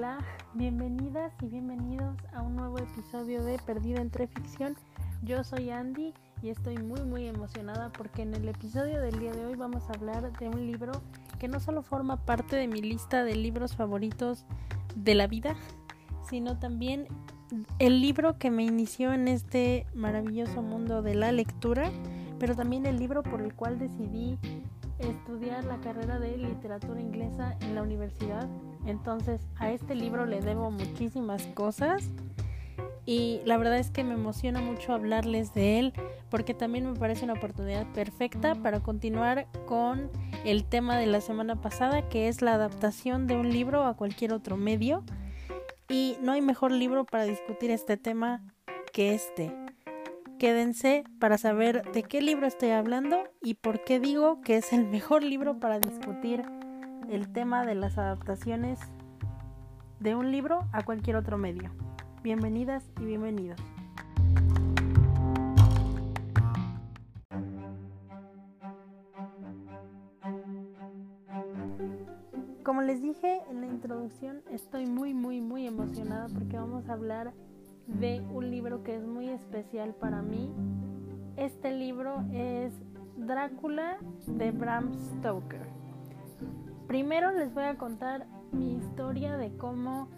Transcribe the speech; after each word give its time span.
Hola, 0.00 0.24
bienvenidas 0.54 1.30
y 1.42 1.48
bienvenidos 1.48 2.16
a 2.32 2.40
un 2.40 2.56
nuevo 2.56 2.78
episodio 2.78 3.44
de 3.44 3.58
Perdida 3.58 4.00
entre 4.00 4.28
Ficción. 4.28 4.74
Yo 5.22 5.44
soy 5.44 5.68
Andy 5.68 6.14
y 6.40 6.48
estoy 6.48 6.78
muy 6.78 7.02
muy 7.02 7.26
emocionada 7.26 7.92
porque 7.92 8.22
en 8.22 8.32
el 8.32 8.48
episodio 8.48 8.98
del 9.02 9.18
día 9.18 9.32
de 9.32 9.44
hoy 9.44 9.56
vamos 9.56 9.82
a 9.90 9.92
hablar 9.92 10.32
de 10.38 10.48
un 10.48 10.66
libro 10.66 10.92
que 11.38 11.48
no 11.48 11.60
solo 11.60 11.82
forma 11.82 12.16
parte 12.24 12.56
de 12.56 12.66
mi 12.66 12.80
lista 12.80 13.24
de 13.24 13.36
libros 13.36 13.76
favoritos 13.76 14.46
de 14.96 15.14
la 15.14 15.26
vida, 15.26 15.54
sino 16.30 16.58
también 16.58 17.06
el 17.78 18.00
libro 18.00 18.38
que 18.38 18.50
me 18.50 18.64
inició 18.64 19.12
en 19.12 19.28
este 19.28 19.86
maravilloso 19.92 20.62
mundo 20.62 21.02
de 21.02 21.14
la 21.14 21.30
lectura, 21.30 21.90
pero 22.38 22.56
también 22.56 22.86
el 22.86 22.98
libro 22.98 23.22
por 23.22 23.42
el 23.42 23.54
cual 23.54 23.78
decidí 23.78 24.38
estudiar 24.98 25.64
la 25.64 25.78
carrera 25.80 26.18
de 26.18 26.38
literatura 26.38 26.98
inglesa 27.02 27.58
en 27.60 27.74
la 27.74 27.82
universidad. 27.82 28.48
Entonces 28.86 29.40
a 29.58 29.70
este 29.70 29.94
libro 29.94 30.26
le 30.26 30.40
debo 30.40 30.70
muchísimas 30.70 31.46
cosas 31.48 32.10
y 33.06 33.40
la 33.44 33.56
verdad 33.56 33.78
es 33.78 33.90
que 33.90 34.04
me 34.04 34.14
emociona 34.14 34.60
mucho 34.60 34.92
hablarles 34.92 35.54
de 35.54 35.78
él 35.78 35.92
porque 36.28 36.54
también 36.54 36.90
me 36.90 36.98
parece 36.98 37.24
una 37.24 37.34
oportunidad 37.34 37.86
perfecta 37.92 38.54
para 38.54 38.80
continuar 38.80 39.46
con 39.66 40.10
el 40.44 40.64
tema 40.64 40.96
de 40.96 41.06
la 41.06 41.20
semana 41.20 41.60
pasada 41.60 42.08
que 42.08 42.28
es 42.28 42.42
la 42.42 42.54
adaptación 42.54 43.26
de 43.26 43.36
un 43.36 43.50
libro 43.50 43.84
a 43.84 43.94
cualquier 43.96 44.32
otro 44.32 44.56
medio 44.56 45.02
y 45.88 46.16
no 46.22 46.32
hay 46.32 46.40
mejor 46.40 46.70
libro 46.70 47.04
para 47.04 47.24
discutir 47.24 47.72
este 47.72 47.96
tema 47.96 48.42
que 48.92 49.12
este. 49.14 49.52
Quédense 50.38 51.04
para 51.18 51.36
saber 51.36 51.82
de 51.92 52.02
qué 52.02 52.22
libro 52.22 52.46
estoy 52.46 52.70
hablando 52.70 53.24
y 53.42 53.54
por 53.54 53.84
qué 53.84 53.98
digo 53.98 54.40
que 54.40 54.56
es 54.56 54.72
el 54.72 54.86
mejor 54.86 55.22
libro 55.22 55.58
para 55.58 55.80
discutir 55.80 56.44
el 57.10 57.32
tema 57.32 57.66
de 57.66 57.74
las 57.74 57.98
adaptaciones 57.98 58.78
de 59.98 60.14
un 60.14 60.30
libro 60.30 60.68
a 60.72 60.84
cualquier 60.84 61.16
otro 61.16 61.38
medio. 61.38 61.72
Bienvenidas 62.22 62.88
y 63.00 63.04
bienvenidos. 63.04 63.58
Como 72.62 72.82
les 72.82 73.02
dije 73.02 73.40
en 73.50 73.62
la 73.62 73.66
introducción, 73.66 74.42
estoy 74.52 74.86
muy 74.86 75.12
muy 75.12 75.40
muy 75.40 75.66
emocionada 75.66 76.28
porque 76.28 76.56
vamos 76.58 76.88
a 76.88 76.92
hablar 76.92 77.32
de 77.88 78.20
un 78.32 78.52
libro 78.52 78.84
que 78.84 78.94
es 78.94 79.04
muy 79.04 79.28
especial 79.28 79.94
para 79.94 80.22
mí. 80.22 80.48
Este 81.36 81.72
libro 81.72 82.24
es 82.32 82.72
Drácula 83.16 83.98
de 84.28 84.52
Bram 84.52 84.94
Stoker. 84.94 85.79
Primero 86.90 87.30
les 87.30 87.54
voy 87.54 87.62
a 87.62 87.78
contar 87.78 88.26
mi 88.50 88.74
historia 88.74 89.36
de 89.36 89.56
cómo 89.56 90.08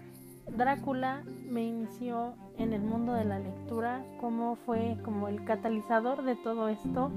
Drácula 0.56 1.22
me 1.46 1.64
inició 1.64 2.32
en 2.56 2.72
el 2.72 2.80
mundo 2.80 3.12
de 3.12 3.26
la 3.26 3.38
lectura, 3.38 4.02
cómo 4.22 4.56
fue 4.56 4.96
como 5.04 5.28
el 5.28 5.44
catalizador 5.44 6.22
de 6.22 6.34
todo 6.34 6.70
esto, 6.70 7.10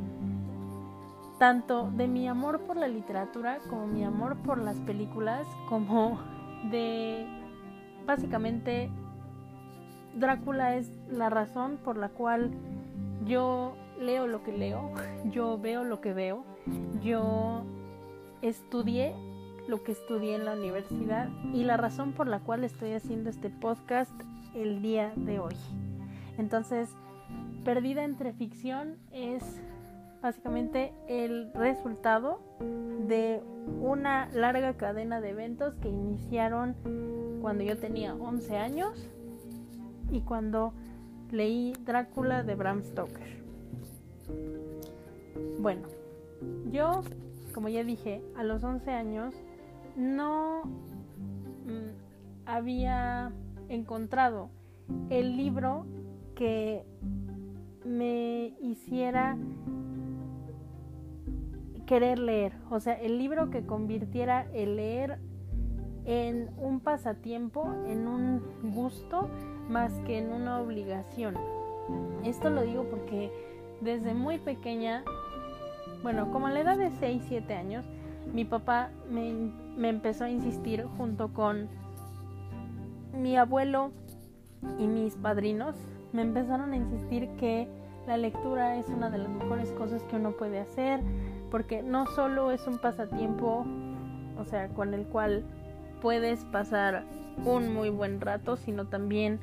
tanto 1.39 1.89
de 1.91 2.05
mi 2.09 2.27
amor 2.27 2.63
por 2.63 2.75
la 2.75 2.89
literatura 2.89 3.59
como 3.69 3.87
mi 3.87 4.03
amor 4.03 4.35
por 4.43 4.57
las 4.57 4.75
películas, 4.81 5.47
como 5.69 6.19
de 6.69 7.25
básicamente 8.05 8.91
Drácula 10.15 10.75
es 10.75 10.91
la 11.07 11.29
razón 11.29 11.79
por 11.81 11.95
la 11.95 12.09
cual 12.09 12.51
yo 13.25 13.77
leo 14.01 14.27
lo 14.27 14.43
que 14.43 14.51
leo, 14.51 14.91
yo 15.31 15.57
veo 15.57 15.85
lo 15.85 16.01
que 16.01 16.11
veo, 16.11 16.43
yo 17.01 17.63
estudié 18.41 19.15
lo 19.67 19.83
que 19.83 19.91
estudié 19.91 20.35
en 20.35 20.45
la 20.45 20.53
universidad 20.53 21.29
y 21.53 21.63
la 21.63 21.77
razón 21.77 22.13
por 22.13 22.27
la 22.27 22.39
cual 22.39 22.63
estoy 22.63 22.93
haciendo 22.93 23.29
este 23.29 23.49
podcast 23.49 24.13
el 24.53 24.81
día 24.81 25.13
de 25.15 25.39
hoy. 25.39 25.55
Entonces, 26.37 26.89
Perdida 27.65 28.03
entre 28.03 28.31
ficción 28.31 28.97
es 29.11 29.43
básicamente 30.21 30.93
el 31.07 31.51
resultado 31.53 32.39
de 33.07 33.41
una 33.81 34.29
larga 34.33 34.77
cadena 34.77 35.19
de 35.19 35.31
eventos 35.31 35.73
que 35.81 35.89
iniciaron 35.89 36.75
cuando 37.41 37.63
yo 37.63 37.77
tenía 37.79 38.13
11 38.13 38.57
años 38.57 39.09
y 40.11 40.21
cuando 40.21 40.73
leí 41.31 41.73
Drácula 41.83 42.43
de 42.43 42.53
Bram 42.53 42.83
Stoker. 42.83 43.43
Bueno, 45.57 45.87
yo, 46.71 47.01
como 47.53 47.69
ya 47.69 47.83
dije, 47.83 48.21
a 48.37 48.43
los 48.43 48.63
11 48.63 48.91
años 48.91 49.33
no 49.95 50.63
mm, 51.65 52.45
había 52.45 53.31
encontrado 53.69 54.49
el 55.09 55.35
libro 55.37 55.85
que 56.35 56.85
me 57.85 58.53
hiciera 58.61 59.37
querer 61.85 62.19
leer, 62.19 62.53
o 62.69 62.79
sea, 62.79 62.93
el 62.93 63.17
libro 63.19 63.49
que 63.51 63.65
convirtiera 63.65 64.47
el 64.53 64.75
leer 64.75 65.19
en 66.05 66.49
un 66.57 66.79
pasatiempo, 66.79 67.73
en 67.87 68.07
un 68.07 68.41
gusto, 68.73 69.29
más 69.69 69.91
que 70.01 70.17
en 70.17 70.31
una 70.31 70.59
obligación. 70.61 71.35
Esto 72.23 72.49
lo 72.49 72.61
digo 72.63 72.85
porque 72.89 73.31
desde 73.81 74.13
muy 74.13 74.39
pequeña, 74.39 75.03
bueno, 76.01 76.31
como 76.31 76.47
a 76.47 76.51
la 76.51 76.61
edad 76.61 76.77
de 76.77 76.91
6, 76.91 77.23
7 77.27 77.53
años, 77.53 77.85
mi 78.33 78.45
papá 78.45 78.89
me, 79.09 79.89
empezó 79.89 80.25
a 80.25 80.29
insistir 80.29 80.85
junto 80.97 81.33
con 81.33 81.67
mi 83.13 83.37
abuelo 83.37 83.91
y 84.79 84.87
mis 84.87 85.15
padrinos, 85.15 85.75
me 86.11 86.21
empezaron 86.21 86.73
a 86.73 86.75
insistir 86.75 87.29
que 87.37 87.67
la 88.07 88.17
lectura 88.17 88.77
es 88.77 88.87
una 88.89 89.09
de 89.09 89.19
las 89.19 89.29
mejores 89.29 89.71
cosas 89.71 90.03
que 90.03 90.15
uno 90.15 90.31
puede 90.31 90.59
hacer, 90.59 91.01
porque 91.49 91.81
no 91.81 92.05
solo 92.07 92.51
es 92.51 92.67
un 92.67 92.77
pasatiempo, 92.77 93.65
o 94.37 94.45
sea, 94.45 94.69
con 94.69 94.93
el 94.93 95.05
cual 95.05 95.43
puedes 96.01 96.43
pasar 96.45 97.03
un 97.43 97.73
muy 97.73 97.89
buen 97.89 98.21
rato, 98.21 98.57
sino 98.57 98.87
también 98.87 99.39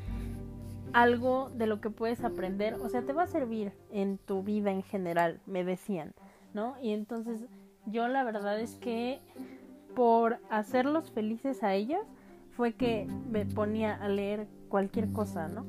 algo 0.92 1.50
de 1.54 1.66
lo 1.66 1.81
que 1.81 1.91
puedes 1.91 2.22
aprender, 2.22 2.75
o 2.75 2.88
sea, 2.88 3.03
te 3.03 3.12
va 3.12 3.25
a 3.25 3.26
servir 3.26 3.72
en 3.91 4.19
tu 4.19 4.42
vida 4.42 4.71
en 4.71 4.82
general, 4.82 5.41
me 5.47 5.65
decían, 5.65 6.12
¿no? 6.53 6.75
Y 6.82 6.92
entonces 6.92 7.47
yo 7.87 8.09
la 8.09 8.25
verdad 8.25 8.60
es 8.60 8.76
que 8.76 9.20
por 9.94 10.38
hacerlos 10.50 11.10
felices 11.10 11.62
a 11.62 11.75
ellos 11.75 12.00
fue 12.50 12.75
que 12.75 13.06
me 13.31 13.44
ponía 13.47 13.94
a 13.94 14.09
leer 14.09 14.47
cualquier 14.69 15.10
cosa, 15.12 15.48
¿no? 15.48 15.66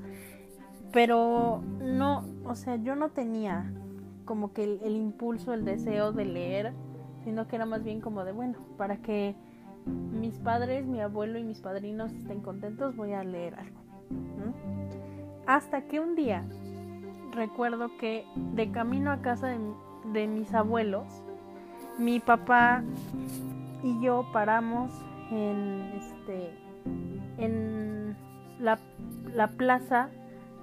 Pero 0.91 1.61
no, 1.81 2.23
o 2.45 2.55
sea, 2.55 2.75
yo 2.75 2.95
no 2.95 3.09
tenía 3.09 3.71
como 4.25 4.53
que 4.53 4.63
el, 4.63 4.79
el 4.83 4.95
impulso, 4.95 5.53
el 5.53 5.65
deseo 5.65 6.11
de 6.11 6.25
leer, 6.25 6.73
sino 7.23 7.47
que 7.47 7.55
era 7.55 7.65
más 7.65 7.83
bien 7.83 7.99
como 7.99 8.23
de, 8.23 8.31
bueno, 8.31 8.59
para 8.77 8.97
que 8.97 9.35
mis 9.85 10.37
padres, 10.39 10.85
mi 10.85 11.01
abuelo 11.01 11.39
y 11.39 11.43
mis 11.43 11.59
padrinos 11.59 12.11
estén 12.13 12.41
contentos, 12.41 12.95
voy 12.95 13.13
a 13.13 13.23
leer 13.23 13.55
algo. 13.55 13.81
Hasta 15.45 15.81
que 15.87 15.99
un 15.99 16.15
día 16.15 16.45
recuerdo 17.31 17.97
que 17.97 18.25
de 18.53 18.71
camino 18.71 19.11
a 19.11 19.21
casa 19.21 19.57
de, 20.13 20.27
mis 20.27 20.53
abuelos, 20.53 21.23
mi 21.97 22.19
papá 22.19 22.83
y 23.83 24.01
yo 24.01 24.25
paramos 24.31 24.91
en 25.31 25.91
este 25.95 26.51
en 27.37 28.15
la, 28.59 28.77
plaza 29.57 30.09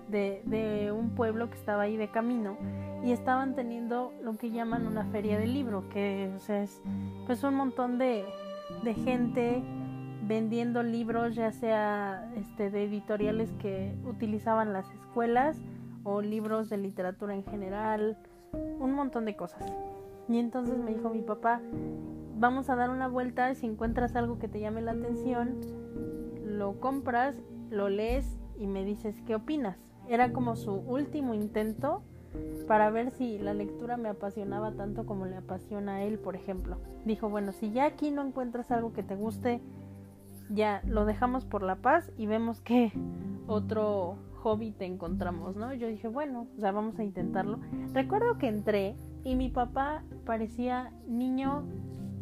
de, 0.08 0.42
de, 0.44 0.92
un 0.92 1.10
pueblo 1.10 1.50
que 1.50 1.56
estaba 1.56 1.82
ahí 1.82 1.96
de 1.96 2.08
camino 2.08 2.56
y 3.04 3.12
estaban 3.12 3.54
teniendo 3.54 4.12
lo 4.22 4.36
que 4.36 4.50
llaman 4.50 4.86
una 4.86 5.04
feria 5.06 5.38
de 5.38 5.46
libro 5.46 5.88
que 5.90 6.30
es 6.48 6.80
pues 7.26 7.42
un 7.42 7.54
montón 7.54 7.98
de, 7.98 8.24
de 8.82 8.94
gente 8.94 9.62
vendiendo 10.22 10.82
libros 10.82 11.34
ya 11.34 11.52
sea 11.52 12.30
este, 12.36 12.70
de 12.70 12.84
editoriales 12.84 13.50
que 13.60 13.94
utilizaban 14.04 14.72
las 14.72 14.88
escuelas 14.92 15.56
o 16.04 16.20
libros 16.20 16.70
de 16.70 16.78
literatura 16.78 17.34
en 17.34 17.44
general, 17.44 18.16
un 18.52 18.92
montón 18.92 19.24
de 19.24 19.36
cosas. 19.36 19.62
Y 20.30 20.38
entonces 20.38 20.78
me 20.78 20.94
dijo 20.94 21.10
mi 21.10 21.22
papá, 21.22 21.60
vamos 22.38 22.70
a 22.70 22.76
dar 22.76 22.90
una 22.90 23.08
vuelta, 23.08 23.52
si 23.56 23.66
encuentras 23.66 24.14
algo 24.14 24.38
que 24.38 24.46
te 24.46 24.60
llame 24.60 24.80
la 24.80 24.92
atención, 24.92 25.60
lo 26.44 26.78
compras, 26.78 27.36
lo 27.68 27.88
lees 27.88 28.38
y 28.56 28.68
me 28.68 28.84
dices 28.84 29.20
qué 29.26 29.34
opinas. 29.34 29.76
Era 30.08 30.32
como 30.32 30.54
su 30.54 30.72
último 30.72 31.34
intento 31.34 32.04
para 32.68 32.90
ver 32.90 33.10
si 33.10 33.40
la 33.40 33.54
lectura 33.54 33.96
me 33.96 34.08
apasionaba 34.08 34.70
tanto 34.72 35.04
como 35.04 35.26
le 35.26 35.36
apasiona 35.36 35.96
a 35.96 36.02
él, 36.04 36.20
por 36.20 36.36
ejemplo. 36.36 36.78
Dijo, 37.04 37.28
bueno, 37.28 37.50
si 37.50 37.72
ya 37.72 37.86
aquí 37.86 38.12
no 38.12 38.24
encuentras 38.24 38.70
algo 38.70 38.92
que 38.92 39.02
te 39.02 39.16
guste, 39.16 39.60
ya 40.48 40.80
lo 40.86 41.06
dejamos 41.06 41.44
por 41.44 41.64
la 41.64 41.76
paz 41.76 42.12
y 42.16 42.26
vemos 42.26 42.60
qué 42.60 42.92
otro 43.48 44.16
hobby 44.42 44.72
te 44.72 44.84
encontramos, 44.84 45.56
¿no? 45.56 45.72
Yo 45.74 45.88
dije, 45.88 46.08
bueno, 46.08 46.46
o 46.56 46.60
sea, 46.60 46.72
vamos 46.72 46.98
a 46.98 47.04
intentarlo. 47.04 47.60
Recuerdo 47.92 48.38
que 48.38 48.48
entré 48.48 48.96
y 49.24 49.34
mi 49.36 49.48
papá 49.48 50.02
parecía 50.24 50.92
niño 51.06 51.64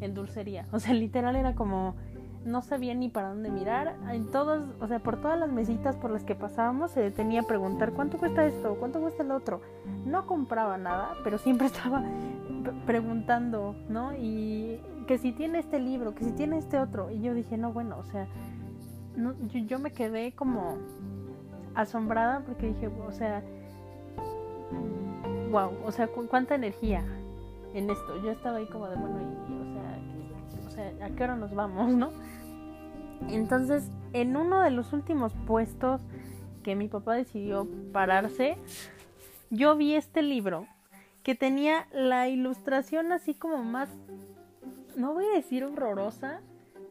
en 0.01 0.15
dulcería, 0.15 0.67
o 0.73 0.79
sea, 0.79 0.95
literal 0.95 1.35
era 1.37 1.55
como 1.55 1.97
no 2.45 2.63
sabía 2.63 2.95
ni 2.95 3.09
para 3.09 3.29
dónde 3.29 3.51
mirar. 3.51 3.97
En 4.11 4.31
todos, 4.31 4.65
o 4.81 4.87
sea, 4.87 4.99
por 5.01 5.21
todas 5.21 5.39
las 5.39 5.51
mesitas 5.51 5.97
por 5.97 6.11
las 6.11 6.25
que 6.25 6.35
pasábamos 6.35 6.91
se 6.93 7.01
detenía 7.01 7.43
a 7.43 7.45
preguntar 7.45 7.93
cuánto 7.93 8.19
cuesta 8.19 8.47
esto, 8.47 8.77
cuánto 8.79 9.01
cuesta 9.01 9.23
el 9.23 9.31
otro. 9.31 9.61
No 10.07 10.27
compraba 10.27 10.79
nada, 10.79 11.15
pero 11.25 11.39
siempre 11.39 11.67
estaba 11.69 12.03
preguntando, 12.87 13.77
¿no? 13.89 14.15
Y 14.15 14.81
que 15.07 15.19
si 15.19 15.33
tiene 15.33 15.59
este 15.59 15.79
libro, 15.79 16.15
que 16.15 16.25
si 16.25 16.33
tiene 16.33 16.59
este 16.59 16.79
otro. 16.79 17.11
Y 17.11 17.21
yo 17.21 17.35
dije, 17.35 17.57
no, 17.57 17.73
bueno, 17.73 17.99
o 17.99 18.05
sea, 18.05 18.27
yo, 19.17 19.59
yo 19.61 19.79
me 19.79 19.93
quedé 19.93 20.33
como 20.33 20.79
asombrada 21.79 22.41
porque 22.41 22.67
dije, 22.67 22.89
o 22.89 23.13
sea, 23.13 23.43
wow, 25.51 25.71
o 25.85 25.93
sea, 25.93 26.09
cuánta 26.09 26.57
energía 26.57 27.05
en 27.73 27.89
esto. 27.89 28.21
Yo 28.23 28.33
estaba 28.33 28.59
ahí 28.59 28.67
como 28.67 28.89
de, 28.89 28.97
bueno, 28.97 29.19
y, 29.21 29.63
o 29.63 29.73
sea, 29.73 30.67
o 30.67 30.71
sea, 30.71 31.07
¿a 31.07 31.11
qué 31.11 31.25
hora 31.25 31.37
nos 31.37 31.55
vamos, 31.55 31.93
no? 31.93 32.11
Entonces, 33.29 33.91
en 34.13 34.37
uno 34.37 34.61
de 34.63 34.71
los 34.71 34.93
últimos 34.93 35.33
puestos 35.47 36.01
que 36.63 36.75
mi 36.75 36.89
papá 36.89 37.15
decidió 37.15 37.69
pararse, 37.93 38.59
yo 39.51 39.77
vi 39.77 39.95
este 39.95 40.23
libro 40.23 40.67
que 41.23 41.35
tenía 41.35 41.87
la 41.93 42.29
ilustración 42.29 43.13
así 43.13 43.35
como 43.35 43.63
más, 43.63 43.89
no 44.97 45.15
voy 45.15 45.27
a 45.27 45.37
decir 45.37 45.65
horrorosa, 45.65 46.41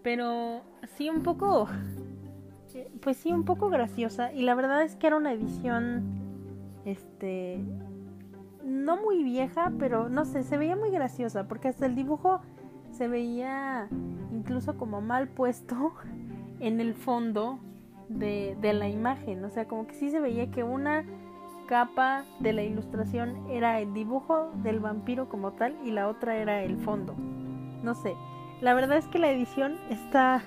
pero 0.01 0.61
sí 0.95 1.09
un 1.09 1.23
poco, 1.23 1.67
pues 3.01 3.17
sí 3.17 3.31
un 3.31 3.43
poco 3.43 3.69
graciosa. 3.69 4.33
Y 4.33 4.41
la 4.43 4.55
verdad 4.55 4.83
es 4.83 4.95
que 4.95 5.07
era 5.07 5.15
una 5.15 5.31
edición, 5.31 6.03
este, 6.85 7.63
no 8.63 8.97
muy 8.97 9.23
vieja, 9.23 9.71
pero 9.79 10.09
no 10.09 10.25
sé, 10.25 10.43
se 10.43 10.57
veía 10.57 10.75
muy 10.75 10.91
graciosa, 10.91 11.47
porque 11.47 11.67
hasta 11.67 11.85
el 11.85 11.95
dibujo 11.95 12.41
se 12.91 13.07
veía 13.07 13.87
incluso 14.31 14.77
como 14.77 15.01
mal 15.01 15.27
puesto 15.27 15.93
en 16.59 16.81
el 16.81 16.93
fondo 16.93 17.59
de, 18.09 18.57
de, 18.61 18.73
la 18.73 18.87
imagen, 18.87 19.43
o 19.43 19.49
sea, 19.49 19.67
como 19.67 19.85
que 19.87 19.93
sí 19.93 20.09
se 20.09 20.19
veía 20.19 20.49
que 20.49 20.63
una 20.63 21.05
capa 21.67 22.23
de 22.39 22.53
la 22.53 22.63
ilustración 22.63 23.49
era 23.49 23.81
el 23.81 23.93
dibujo 23.93 24.51
del 24.63 24.79
vampiro 24.79 25.27
como 25.27 25.51
tal 25.51 25.75
y 25.83 25.91
la 25.91 26.07
otra 26.07 26.37
era 26.37 26.63
el 26.63 26.77
fondo. 26.77 27.15
No 27.83 27.93
sé, 27.93 28.15
la 28.61 28.73
verdad 28.73 28.97
es 28.97 29.07
que 29.07 29.19
la 29.19 29.29
edición 29.29 29.77
está 29.89 30.41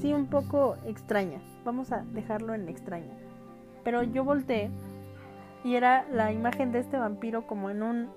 sí 0.00 0.12
un 0.12 0.26
poco 0.26 0.76
extraña, 0.86 1.40
vamos 1.64 1.92
a 1.92 2.04
dejarlo 2.12 2.54
en 2.54 2.68
extraña. 2.68 3.12
Pero 3.84 4.02
yo 4.02 4.24
volteé 4.24 4.70
y 5.64 5.74
era 5.74 6.06
la 6.12 6.32
imagen 6.32 6.72
de 6.72 6.80
este 6.80 6.96
vampiro 6.96 7.46
como 7.46 7.70
en 7.70 7.82
un 7.82 8.08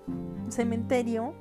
cementerio 0.50 1.34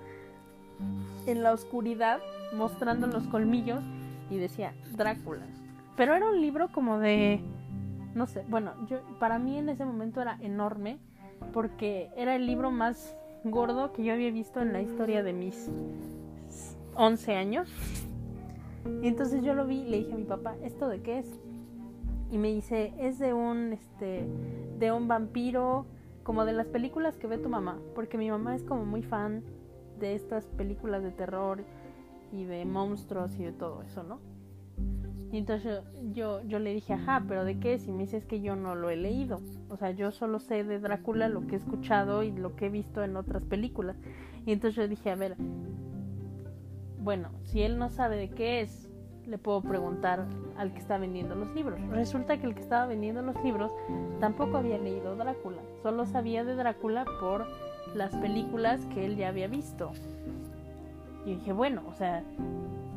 en 1.26 1.42
la 1.42 1.52
oscuridad 1.52 2.20
mostrando 2.54 3.06
los 3.06 3.26
colmillos 3.28 3.82
y 4.30 4.38
decía 4.38 4.74
Drácula. 4.96 5.46
Pero 5.96 6.14
era 6.14 6.28
un 6.28 6.40
libro 6.40 6.68
como 6.72 6.98
de 6.98 7.40
no 8.14 8.26
sé, 8.26 8.44
bueno, 8.48 8.72
yo 8.86 9.00
para 9.18 9.38
mí 9.38 9.58
en 9.58 9.68
ese 9.68 9.84
momento 9.84 10.22
era 10.22 10.38
enorme 10.40 10.98
porque 11.52 12.10
era 12.16 12.36
el 12.36 12.46
libro 12.46 12.70
más 12.70 13.16
gordo 13.42 13.92
que 13.92 14.04
yo 14.04 14.12
había 14.12 14.30
visto 14.30 14.60
en 14.60 14.72
la 14.72 14.80
historia 14.80 15.22
de 15.22 15.32
mis 15.32 15.68
11 16.94 17.36
años. 17.36 17.68
Y 19.02 19.08
entonces 19.08 19.42
yo 19.42 19.54
lo 19.54 19.66
vi 19.66 19.82
y 19.82 19.88
le 19.88 19.98
dije 19.98 20.12
a 20.12 20.16
mi 20.16 20.24
papá, 20.24 20.56
¿esto 20.62 20.88
de 20.88 21.00
qué 21.02 21.18
es? 21.20 21.40
Y 22.30 22.38
me 22.38 22.52
dice, 22.52 22.92
es 22.98 23.18
de 23.18 23.32
un 23.32 23.72
este 23.72 24.26
de 24.78 24.92
un 24.92 25.08
vampiro 25.08 25.86
como 26.22 26.44
de 26.44 26.52
las 26.52 26.66
películas 26.66 27.16
que 27.16 27.26
ve 27.26 27.38
tu 27.38 27.48
mamá, 27.48 27.78
porque 27.94 28.18
mi 28.18 28.30
mamá 28.30 28.54
es 28.54 28.62
como 28.62 28.84
muy 28.84 29.02
fan 29.02 29.42
de 30.00 30.14
estas 30.14 30.44
películas 30.46 31.02
de 31.02 31.10
terror 31.10 31.62
y 32.32 32.44
de 32.44 32.64
monstruos 32.64 33.38
y 33.38 33.44
de 33.44 33.52
todo 33.52 33.82
eso, 33.82 34.02
¿no? 34.02 34.18
Y 35.34 35.38
entonces 35.38 35.82
yo, 36.12 36.42
yo, 36.42 36.60
le 36.60 36.72
dije, 36.72 36.92
ajá, 36.92 37.24
pero 37.26 37.44
¿de 37.44 37.58
qué? 37.58 37.78
Si 37.78 37.90
me 37.90 38.04
dices 38.04 38.24
que 38.24 38.40
yo 38.40 38.54
no 38.54 38.76
lo 38.76 38.88
he 38.88 38.96
leído. 38.96 39.40
O 39.68 39.76
sea, 39.76 39.90
yo 39.90 40.12
solo 40.12 40.38
sé 40.38 40.62
de 40.62 40.78
Drácula 40.78 41.28
lo 41.28 41.46
que 41.48 41.56
he 41.56 41.58
escuchado 41.58 42.22
y 42.22 42.30
lo 42.30 42.54
que 42.54 42.66
he 42.66 42.68
visto 42.68 43.02
en 43.02 43.16
otras 43.16 43.42
películas. 43.42 43.96
Y 44.46 44.52
entonces 44.52 44.76
yo 44.76 44.86
dije, 44.86 45.10
a 45.10 45.16
ver, 45.16 45.36
bueno, 47.04 47.28
si 47.44 47.62
él 47.62 47.78
no 47.78 47.90
sabe 47.90 48.16
de 48.16 48.30
qué 48.30 48.62
es, 48.62 48.88
le 49.26 49.36
puedo 49.36 49.60
preguntar 49.60 50.24
al 50.56 50.72
que 50.72 50.78
está 50.78 50.96
vendiendo 50.96 51.34
los 51.34 51.54
libros. 51.54 51.78
Resulta 51.90 52.38
que 52.38 52.46
el 52.46 52.54
que 52.54 52.62
estaba 52.62 52.86
vendiendo 52.86 53.20
los 53.20 53.36
libros 53.44 53.72
tampoco 54.20 54.56
había 54.56 54.78
leído 54.78 55.14
Drácula, 55.14 55.60
solo 55.82 56.06
sabía 56.06 56.44
de 56.44 56.54
Drácula 56.54 57.04
por 57.20 57.46
las 57.94 58.14
películas 58.16 58.80
que 58.94 59.04
él 59.04 59.16
ya 59.16 59.28
había 59.28 59.48
visto. 59.48 59.92
Y 61.26 61.34
dije, 61.34 61.52
bueno, 61.52 61.82
o 61.88 61.94
sea, 61.94 62.22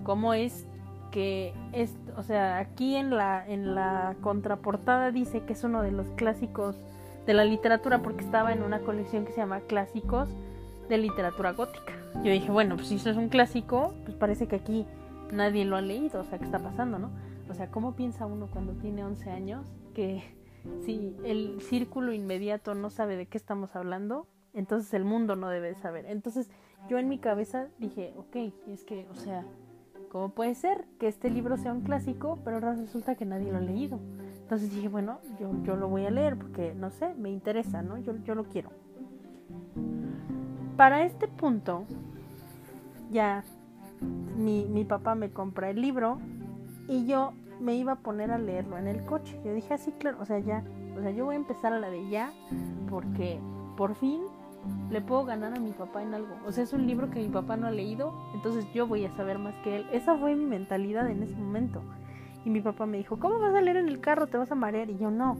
¿cómo 0.03 0.33
es 0.33 0.65
que 1.11 1.53
es, 1.73 1.93
o 2.15 2.23
sea, 2.23 2.59
aquí 2.59 2.95
en 2.95 3.15
la 3.15 3.45
en 3.47 3.75
la 3.75 4.15
contraportada 4.21 5.11
dice 5.11 5.43
que 5.43 5.53
es 5.53 5.63
uno 5.63 5.81
de 5.81 5.91
los 5.91 6.07
clásicos 6.11 6.77
de 7.25 7.33
la 7.33 7.43
literatura 7.43 8.01
porque 8.01 8.23
estaba 8.23 8.53
en 8.53 8.63
una 8.63 8.79
colección 8.79 9.25
que 9.25 9.31
se 9.31 9.37
llama 9.37 9.59
Clásicos 9.61 10.29
de 10.87 10.97
literatura 10.97 11.51
gótica. 11.51 11.96
Yo 12.23 12.31
dije, 12.31 12.51
bueno, 12.51 12.75
pues 12.75 12.87
si 12.87 12.95
eso 12.95 13.09
es 13.09 13.17
un 13.17 13.29
clásico, 13.29 13.93
pues 14.03 14.17
parece 14.17 14.47
que 14.47 14.55
aquí 14.55 14.85
nadie 15.31 15.65
lo 15.65 15.75
ha 15.75 15.81
leído, 15.81 16.21
o 16.21 16.23
sea, 16.23 16.39
¿qué 16.39 16.45
está 16.45 16.59
pasando, 16.59 16.99
no? 16.99 17.11
O 17.49 17.53
sea, 17.53 17.69
¿cómo 17.69 17.95
piensa 17.95 18.25
uno 18.25 18.47
cuando 18.51 18.73
tiene 18.73 19.03
11 19.03 19.29
años 19.29 19.67
que 19.93 20.23
si 20.85 21.15
el 21.23 21.61
círculo 21.61 22.13
inmediato 22.13 22.75
no 22.75 22.89
sabe 22.89 23.15
de 23.15 23.27
qué 23.27 23.37
estamos 23.37 23.75
hablando, 23.75 24.27
entonces 24.53 24.93
el 24.93 25.05
mundo 25.05 25.35
no 25.35 25.49
debe 25.49 25.75
saber? 25.75 26.05
Entonces 26.07 26.49
yo 26.89 26.97
en 26.97 27.07
mi 27.07 27.19
cabeza 27.19 27.67
dije, 27.77 28.13
ok, 28.17 28.35
es 28.67 28.83
que, 28.83 29.07
o 29.11 29.15
sea, 29.15 29.45
¿cómo 30.09 30.29
puede 30.29 30.55
ser 30.55 30.85
que 30.99 31.07
este 31.07 31.29
libro 31.29 31.57
sea 31.57 31.71
un 31.71 31.81
clásico, 31.81 32.39
pero 32.43 32.59
resulta 32.59 33.15
que 33.15 33.25
nadie 33.25 33.51
lo 33.51 33.57
ha 33.57 33.61
leído? 33.61 33.99
Entonces 34.41 34.73
dije, 34.73 34.87
bueno, 34.87 35.19
yo, 35.39 35.51
yo 35.63 35.75
lo 35.75 35.87
voy 35.87 36.05
a 36.05 36.11
leer 36.11 36.37
porque, 36.37 36.73
no 36.73 36.89
sé, 36.89 37.13
me 37.15 37.29
interesa, 37.29 37.81
¿no? 37.81 37.97
Yo, 37.97 38.15
yo 38.23 38.33
lo 38.33 38.45
quiero. 38.45 38.69
Para 40.77 41.03
este 41.03 41.27
punto, 41.27 41.85
ya 43.11 43.43
mi, 44.35 44.65
mi 44.65 44.85
papá 44.85 45.15
me 45.15 45.31
compra 45.31 45.69
el 45.69 45.81
libro 45.81 46.19
y 46.87 47.05
yo 47.05 47.33
me 47.59 47.75
iba 47.75 47.93
a 47.93 47.95
poner 47.97 48.31
a 48.31 48.37
leerlo 48.37 48.77
en 48.77 48.87
el 48.87 49.03
coche. 49.05 49.39
Yo 49.43 49.53
dije 49.53 49.73
así, 49.73 49.91
claro, 49.93 50.17
o 50.21 50.25
sea, 50.25 50.39
ya, 50.39 50.63
o 50.97 51.01
sea, 51.01 51.11
yo 51.11 51.25
voy 51.25 51.35
a 51.35 51.37
empezar 51.37 51.73
a 51.73 51.79
la 51.79 51.89
de 51.89 52.09
ya 52.09 52.31
porque 52.89 53.39
por 53.75 53.95
fin 53.95 54.21
le 54.89 55.01
puedo 55.01 55.25
ganar 55.25 55.55
a 55.55 55.59
mi 55.59 55.71
papá 55.71 56.03
en 56.03 56.13
algo. 56.13 56.35
O 56.45 56.51
sea, 56.51 56.63
es 56.63 56.73
un 56.73 56.87
libro 56.87 57.09
que 57.09 57.19
mi 57.19 57.29
papá 57.29 57.57
no 57.57 57.67
ha 57.67 57.71
leído, 57.71 58.13
entonces 58.33 58.65
yo 58.73 58.87
voy 58.87 59.05
a 59.05 59.11
saber 59.11 59.39
más 59.39 59.55
que 59.63 59.77
él. 59.77 59.85
Esa 59.91 60.17
fue 60.17 60.35
mi 60.35 60.45
mentalidad 60.45 61.09
en 61.09 61.23
ese 61.23 61.35
momento. 61.35 61.81
Y 62.45 62.49
mi 62.49 62.61
papá 62.61 62.85
me 62.85 62.97
dijo, 62.97 63.19
¿cómo 63.19 63.39
vas 63.39 63.53
a 63.53 63.61
leer 63.61 63.77
en 63.77 63.89
el 63.89 63.99
carro? 63.99 64.27
¿Te 64.27 64.37
vas 64.37 64.51
a 64.51 64.55
marear? 64.55 64.89
Y 64.89 64.97
yo 64.97 65.11
no, 65.11 65.37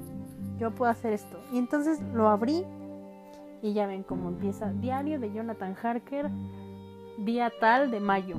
yo 0.59 0.71
puedo 0.71 0.91
hacer 0.91 1.13
esto. 1.13 1.39
Y 1.53 1.57
entonces 1.57 2.01
lo 2.13 2.27
abrí 2.27 2.65
y 3.61 3.73
ya 3.73 3.87
ven 3.87 4.03
cómo 4.03 4.29
empieza. 4.29 4.71
Diario 4.73 5.19
de 5.19 5.31
Jonathan 5.31 5.75
Harker, 5.81 6.29
día 7.17 7.51
tal 7.59 7.91
de 7.91 7.99
mayo. 7.99 8.35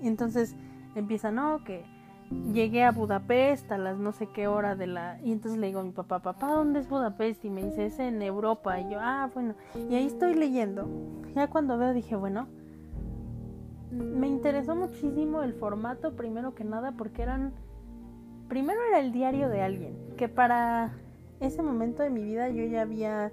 Entonces 0.00 0.56
empieza, 0.94 1.30
no, 1.30 1.64
que 1.64 1.84
llegué 2.52 2.84
a 2.84 2.92
Budapest 2.92 3.70
a 3.72 3.78
las 3.78 3.98
no 3.98 4.12
sé 4.12 4.26
qué 4.26 4.46
hora 4.46 4.76
de 4.76 4.86
la... 4.86 5.18
Y 5.22 5.32
entonces 5.32 5.58
le 5.58 5.68
digo 5.68 5.80
a 5.80 5.84
mi 5.84 5.92
papá, 5.92 6.20
papá, 6.20 6.48
¿dónde 6.48 6.80
es 6.80 6.88
Budapest? 6.88 7.44
Y 7.44 7.50
me 7.50 7.64
dice, 7.64 7.86
es 7.86 7.98
en 7.98 8.22
Europa. 8.22 8.78
Y 8.80 8.90
yo, 8.90 8.98
ah, 9.00 9.30
bueno. 9.32 9.54
Y 9.88 9.94
ahí 9.94 10.06
estoy 10.06 10.34
leyendo. 10.34 10.88
Ya 11.34 11.48
cuando 11.48 11.78
veo 11.78 11.92
dije, 11.92 12.16
bueno, 12.16 12.48
me 13.90 14.26
interesó 14.26 14.76
muchísimo 14.76 15.42
el 15.42 15.54
formato, 15.54 16.14
primero 16.16 16.54
que 16.54 16.64
nada, 16.64 16.92
porque 16.92 17.22
eran... 17.22 17.52
Primero 18.48 18.80
era 18.88 19.00
el 19.00 19.12
diario 19.12 19.50
de 19.50 19.60
alguien, 19.60 19.94
que 20.16 20.28
para 20.28 20.92
ese 21.38 21.62
momento 21.62 22.02
de 22.02 22.08
mi 22.08 22.22
vida 22.22 22.48
yo 22.48 22.64
ya 22.64 22.80
había 22.80 23.30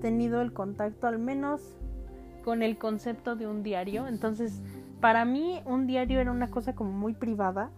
tenido 0.00 0.40
el 0.40 0.52
contacto 0.52 1.08
al 1.08 1.18
menos 1.18 1.76
con 2.42 2.62
el 2.62 2.78
concepto 2.78 3.36
de 3.36 3.46
un 3.46 3.62
diario. 3.62 4.06
Entonces, 4.06 4.60
para 5.00 5.24
mí 5.24 5.62
un 5.64 5.86
diario 5.86 6.20
era 6.20 6.30
una 6.30 6.50
cosa 6.50 6.74
como 6.74 6.92
muy 6.92 7.14
privada 7.14 7.70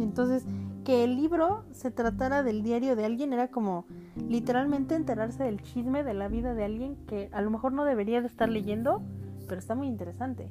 entonces, 0.00 0.44
que 0.84 1.04
el 1.04 1.16
libro 1.16 1.64
se 1.72 1.90
tratara 1.90 2.42
del 2.42 2.62
diario 2.62 2.96
de 2.96 3.04
alguien 3.04 3.32
era 3.32 3.48
como 3.48 3.84
literalmente 4.28 4.94
enterarse 4.94 5.44
del 5.44 5.62
chisme 5.62 6.02
de 6.02 6.14
la 6.14 6.28
vida 6.28 6.54
de 6.54 6.64
alguien 6.64 6.96
que 7.06 7.28
a 7.32 7.40
lo 7.40 7.50
mejor 7.50 7.72
no 7.72 7.84
debería 7.84 8.20
de 8.20 8.26
estar 8.26 8.48
leyendo, 8.48 9.02
pero 9.48 9.58
está 9.58 9.74
muy 9.74 9.86
interesante. 9.86 10.48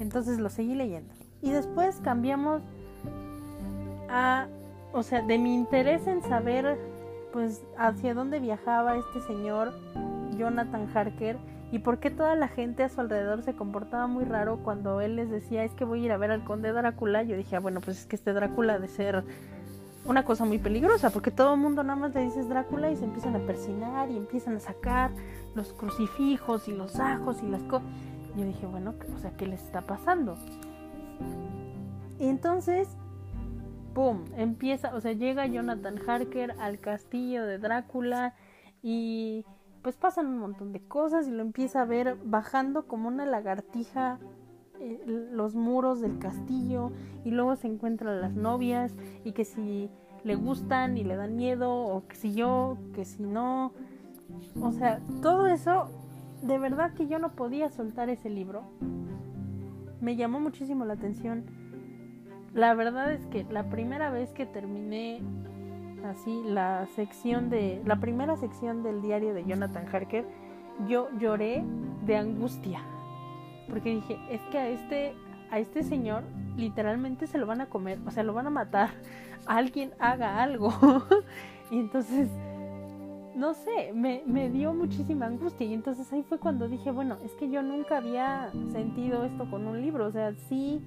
Entonces 0.00 0.38
lo 0.38 0.50
seguí 0.50 0.74
leyendo. 0.74 1.12
Y 1.42 1.50
después 1.50 2.00
cambiamos 2.02 2.62
a, 4.08 4.48
o 4.92 5.02
sea, 5.02 5.22
de 5.22 5.38
mi 5.38 5.54
interés 5.54 6.06
en 6.06 6.22
saber, 6.22 6.78
pues, 7.32 7.62
hacia 7.78 8.14
dónde 8.14 8.40
viajaba 8.40 8.96
este 8.96 9.20
señor 9.20 9.72
Jonathan 10.36 10.88
Harker 10.92 11.38
y 11.72 11.80
por 11.80 11.98
qué 11.98 12.10
toda 12.10 12.36
la 12.36 12.48
gente 12.48 12.84
a 12.84 12.88
su 12.88 13.00
alrededor 13.00 13.42
se 13.42 13.54
comportaba 13.54 14.06
muy 14.06 14.24
raro 14.24 14.58
cuando 14.62 15.00
él 15.00 15.16
les 15.16 15.30
decía 15.30 15.64
es 15.64 15.72
que 15.72 15.84
voy 15.84 16.02
a 16.02 16.04
ir 16.04 16.12
a 16.12 16.16
ver 16.16 16.30
al 16.30 16.44
conde 16.44 16.72
Drácula. 16.72 17.24
Yo 17.24 17.36
dije, 17.36 17.56
ah, 17.56 17.60
bueno, 17.60 17.80
pues 17.80 18.00
es 18.00 18.06
que 18.06 18.16
este 18.16 18.32
Drácula 18.32 18.78
de 18.78 18.88
ser 18.88 19.24
una 20.04 20.24
cosa 20.24 20.44
muy 20.44 20.58
peligrosa, 20.58 21.10
porque 21.10 21.32
todo 21.32 21.54
el 21.54 21.60
mundo 21.60 21.82
nada 21.82 21.98
más 21.98 22.14
le 22.14 22.22
dices 22.22 22.48
Drácula 22.48 22.90
y 22.90 22.96
se 22.96 23.04
empiezan 23.04 23.34
a 23.34 23.40
persinar 23.40 24.08
y 24.10 24.16
empiezan 24.16 24.56
a 24.56 24.60
sacar 24.60 25.10
los 25.56 25.72
crucifijos 25.72 26.68
y 26.68 26.72
los 26.72 27.00
ajos 27.00 27.42
y 27.42 27.48
las 27.48 27.62
cosas. 27.64 27.88
Yo 28.36 28.44
dije, 28.44 28.66
bueno, 28.66 28.94
o 29.14 29.18
sea, 29.18 29.32
¿qué 29.36 29.46
les 29.46 29.62
está 29.62 29.80
pasando? 29.80 30.36
entonces, 32.18 32.88
¡pum! 33.94 34.24
Empieza, 34.36 34.94
o 34.94 35.00
sea, 35.00 35.12
llega 35.12 35.46
Jonathan 35.46 35.98
Harker 36.06 36.54
al 36.60 36.78
castillo 36.78 37.44
de 37.44 37.58
Drácula 37.58 38.34
y 38.82 39.44
pues 39.86 39.96
pasan 39.96 40.26
un 40.26 40.38
montón 40.38 40.72
de 40.72 40.80
cosas 40.80 41.28
y 41.28 41.30
lo 41.30 41.42
empieza 41.42 41.82
a 41.82 41.84
ver 41.84 42.16
bajando 42.24 42.88
como 42.88 43.06
una 43.06 43.24
lagartija 43.24 44.18
eh, 44.80 45.00
los 45.06 45.54
muros 45.54 46.00
del 46.00 46.18
castillo 46.18 46.90
y 47.24 47.30
luego 47.30 47.54
se 47.54 47.68
encuentran 47.68 48.20
las 48.20 48.34
novias 48.34 48.96
y 49.22 49.30
que 49.30 49.44
si 49.44 49.88
le 50.24 50.34
gustan 50.34 50.98
y 50.98 51.04
le 51.04 51.14
dan 51.14 51.36
miedo 51.36 51.72
o 51.72 52.04
que 52.08 52.16
si 52.16 52.34
yo, 52.34 52.78
que 52.94 53.04
si 53.04 53.22
no. 53.22 53.70
O 54.60 54.72
sea, 54.72 54.98
todo 55.22 55.46
eso, 55.46 55.88
de 56.42 56.58
verdad 56.58 56.92
que 56.92 57.06
yo 57.06 57.20
no 57.20 57.36
podía 57.36 57.68
soltar 57.68 58.08
ese 58.08 58.28
libro. 58.28 58.64
Me 60.00 60.16
llamó 60.16 60.40
muchísimo 60.40 60.84
la 60.84 60.94
atención. 60.94 61.44
La 62.54 62.74
verdad 62.74 63.12
es 63.12 63.24
que 63.26 63.44
la 63.44 63.70
primera 63.70 64.10
vez 64.10 64.32
que 64.32 64.46
terminé 64.46 65.22
así 66.04 66.42
la 66.44 66.86
sección 66.94 67.50
de 67.50 67.82
la 67.84 67.96
primera 67.96 68.36
sección 68.36 68.82
del 68.82 69.02
diario 69.02 69.34
de 69.34 69.44
Jonathan 69.44 69.86
Harker, 69.92 70.26
yo 70.88 71.08
lloré 71.18 71.64
de 72.04 72.16
angustia 72.16 72.82
porque 73.68 73.94
dije, 73.94 74.18
es 74.30 74.40
que 74.50 74.58
a 74.58 74.68
este 74.68 75.14
a 75.50 75.58
este 75.58 75.82
señor 75.82 76.24
literalmente 76.56 77.26
se 77.26 77.38
lo 77.38 77.46
van 77.46 77.60
a 77.60 77.66
comer, 77.66 77.98
o 78.06 78.10
sea, 78.10 78.22
lo 78.22 78.34
van 78.34 78.46
a 78.46 78.50
matar. 78.50 78.90
Alguien 79.46 79.92
haga 79.98 80.42
algo. 80.42 80.72
y 81.70 81.78
entonces 81.78 82.28
no 83.34 83.52
sé, 83.52 83.92
me, 83.92 84.22
me, 84.26 84.48
dio 84.48 84.72
muchísima 84.72 85.26
angustia 85.26 85.66
y 85.66 85.74
entonces 85.74 86.10
ahí 86.10 86.22
fue 86.22 86.38
cuando 86.38 86.68
dije, 86.68 86.90
bueno, 86.90 87.18
es 87.22 87.32
que 87.32 87.50
yo 87.50 87.62
nunca 87.62 87.98
había 87.98 88.50
sentido 88.72 89.24
esto 89.24 89.50
con 89.50 89.66
un 89.66 89.82
libro, 89.82 90.06
o 90.06 90.10
sea, 90.10 90.32
sí, 90.48 90.80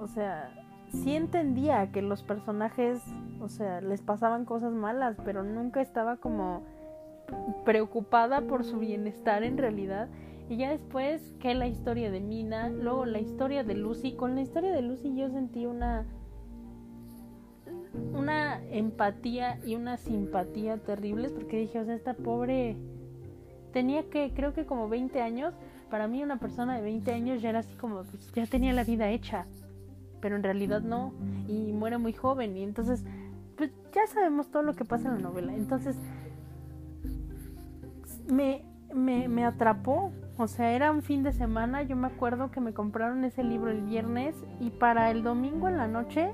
o 0.00 0.06
sea, 0.06 0.52
sí 0.92 1.14
entendía 1.14 1.90
que 1.92 2.02
los 2.02 2.22
personajes, 2.22 3.00
o 3.40 3.48
sea, 3.48 3.80
les 3.80 4.02
pasaban 4.02 4.44
cosas 4.44 4.72
malas, 4.72 5.16
pero 5.24 5.42
nunca 5.42 5.80
estaba 5.80 6.16
como 6.16 6.62
preocupada 7.64 8.42
por 8.42 8.64
su 8.64 8.78
bienestar 8.78 9.42
en 9.42 9.58
realidad. 9.58 10.08
Y 10.48 10.56
ya 10.56 10.70
después 10.70 11.22
que 11.40 11.54
la 11.54 11.68
historia 11.68 12.10
de 12.10 12.20
Mina, 12.20 12.68
luego 12.68 13.06
la 13.06 13.20
historia 13.20 13.62
de 13.62 13.74
Lucy, 13.74 14.12
con 14.12 14.34
la 14.34 14.40
historia 14.40 14.72
de 14.72 14.82
Lucy 14.82 15.14
yo 15.14 15.30
sentí 15.30 15.66
una 15.66 16.06
una 18.14 18.64
empatía 18.70 19.58
y 19.64 19.74
una 19.74 19.96
simpatía 19.96 20.78
terribles 20.78 21.32
porque 21.32 21.58
dije, 21.58 21.78
o 21.78 21.84
sea, 21.84 21.94
esta 21.94 22.14
pobre 22.14 22.76
tenía 23.72 24.08
que 24.08 24.32
creo 24.34 24.52
que 24.52 24.66
como 24.66 24.88
20 24.88 25.20
años, 25.20 25.54
para 25.90 26.08
mí 26.08 26.22
una 26.22 26.38
persona 26.38 26.76
de 26.76 26.82
20 26.82 27.12
años 27.12 27.42
ya 27.42 27.50
era 27.50 27.60
así 27.60 27.74
como 27.74 28.02
pues, 28.04 28.32
ya 28.32 28.46
tenía 28.46 28.72
la 28.72 28.84
vida 28.84 29.10
hecha 29.10 29.46
pero 30.20 30.36
en 30.36 30.42
realidad 30.42 30.82
no, 30.82 31.12
y 31.48 31.72
muere 31.72 31.98
muy 31.98 32.12
joven, 32.12 32.56
y 32.56 32.62
entonces, 32.62 33.04
pues 33.56 33.70
ya 33.92 34.06
sabemos 34.06 34.50
todo 34.50 34.62
lo 34.62 34.74
que 34.74 34.84
pasa 34.84 35.08
en 35.08 35.14
la 35.14 35.20
novela. 35.20 35.54
Entonces, 35.54 35.96
me, 38.30 38.64
me, 38.94 39.28
me 39.28 39.44
atrapó, 39.44 40.12
o 40.36 40.48
sea, 40.48 40.72
era 40.72 40.90
un 40.90 41.02
fin 41.02 41.22
de 41.22 41.32
semana, 41.32 41.82
yo 41.82 41.96
me 41.96 42.06
acuerdo 42.06 42.50
que 42.50 42.60
me 42.60 42.72
compraron 42.72 43.24
ese 43.24 43.42
libro 43.42 43.70
el 43.70 43.82
viernes, 43.82 44.34
y 44.60 44.70
para 44.70 45.10
el 45.10 45.22
domingo 45.22 45.68
en 45.68 45.76
la 45.76 45.88
noche, 45.88 46.30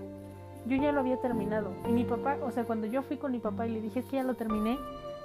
yo 0.67 0.77
ya 0.77 0.93
lo 0.93 1.01
había 1.01 1.19
terminado. 1.19 1.73
Y 1.89 1.93
mi 1.93 2.05
papá, 2.05 2.37
o 2.43 2.51
sea, 2.51 2.65
cuando 2.65 2.87
yo 2.87 3.03
fui 3.03 3.17
con 3.17 3.33
mi 3.33 3.39
papá 3.39 3.67
y 3.67 3.73
le 3.73 3.81
dije, 3.81 4.01
es 4.01 4.07
que 4.07 4.17
ya 4.17 4.23
lo 4.23 4.35
terminé, 4.35 4.79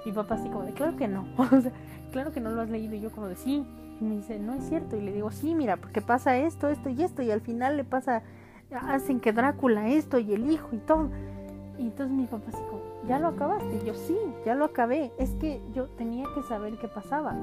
mi 0.04 0.12
papá 0.12 0.36
así 0.36 0.48
como 0.48 0.64
de, 0.64 0.72
claro 0.72 0.96
que 0.96 1.08
no, 1.08 1.26
o 1.36 1.60
sea, 1.60 1.72
claro 2.12 2.32
que 2.32 2.40
no 2.40 2.50
lo 2.50 2.60
has 2.60 2.70
leído, 2.70 2.94
y 2.94 3.00
yo 3.00 3.10
como 3.10 3.28
de, 3.28 3.36
sí. 3.36 3.64
Y 4.00 4.04
me 4.04 4.16
dice, 4.16 4.38
no 4.40 4.54
es 4.54 4.64
cierto. 4.64 4.96
Y 4.96 5.00
le 5.00 5.12
digo, 5.12 5.30
sí, 5.30 5.54
mira, 5.54 5.76
porque 5.76 6.00
pasa 6.00 6.36
esto, 6.36 6.68
esto 6.68 6.88
y 6.88 7.02
esto. 7.04 7.22
Y 7.22 7.30
al 7.30 7.40
final 7.40 7.76
le 7.76 7.84
pasa 7.84 8.22
hacen 8.74 9.20
que 9.20 9.32
Drácula 9.32 9.88
esto 9.88 10.18
y 10.18 10.32
el 10.32 10.50
hijo 10.50 10.68
y 10.72 10.78
todo. 10.78 11.10
Y 11.78 11.82
entonces 11.82 12.14
mi 12.14 12.26
papá 12.26 12.48
así 12.48 12.62
como, 12.68 12.82
¿ya 13.08 13.18
lo 13.18 13.28
acabaste? 13.28 13.80
Y 13.82 13.86
yo, 13.86 13.94
sí, 13.94 14.16
ya 14.44 14.54
lo 14.54 14.64
acabé. 14.64 15.12
Es 15.18 15.30
que 15.34 15.60
yo 15.74 15.86
tenía 15.88 16.26
que 16.34 16.42
saber 16.42 16.76
qué 16.78 16.88
pasaba. 16.88 17.34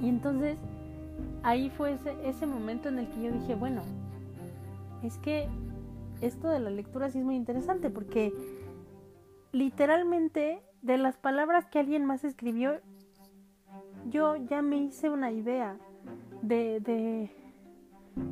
Y 0.00 0.08
entonces 0.08 0.58
ahí 1.42 1.70
fue 1.70 1.92
ese, 1.92 2.14
ese 2.28 2.46
momento 2.46 2.88
en 2.88 2.98
el 2.98 3.08
que 3.08 3.22
yo 3.22 3.32
dije, 3.32 3.54
bueno, 3.54 3.82
es 5.02 5.18
que 5.18 5.48
esto 6.20 6.48
de 6.48 6.60
la 6.60 6.70
lectura 6.70 7.10
sí 7.10 7.18
es 7.18 7.24
muy 7.24 7.36
interesante 7.36 7.90
porque 7.90 8.32
literalmente 9.52 10.62
de 10.82 10.98
las 10.98 11.16
palabras 11.16 11.66
que 11.66 11.78
alguien 11.78 12.04
más 12.04 12.24
escribió, 12.24 12.80
yo 14.10 14.36
ya 14.36 14.62
me 14.62 14.76
hice 14.76 15.10
una 15.10 15.30
idea 15.32 15.76
de, 16.42 16.80
de 16.80 17.30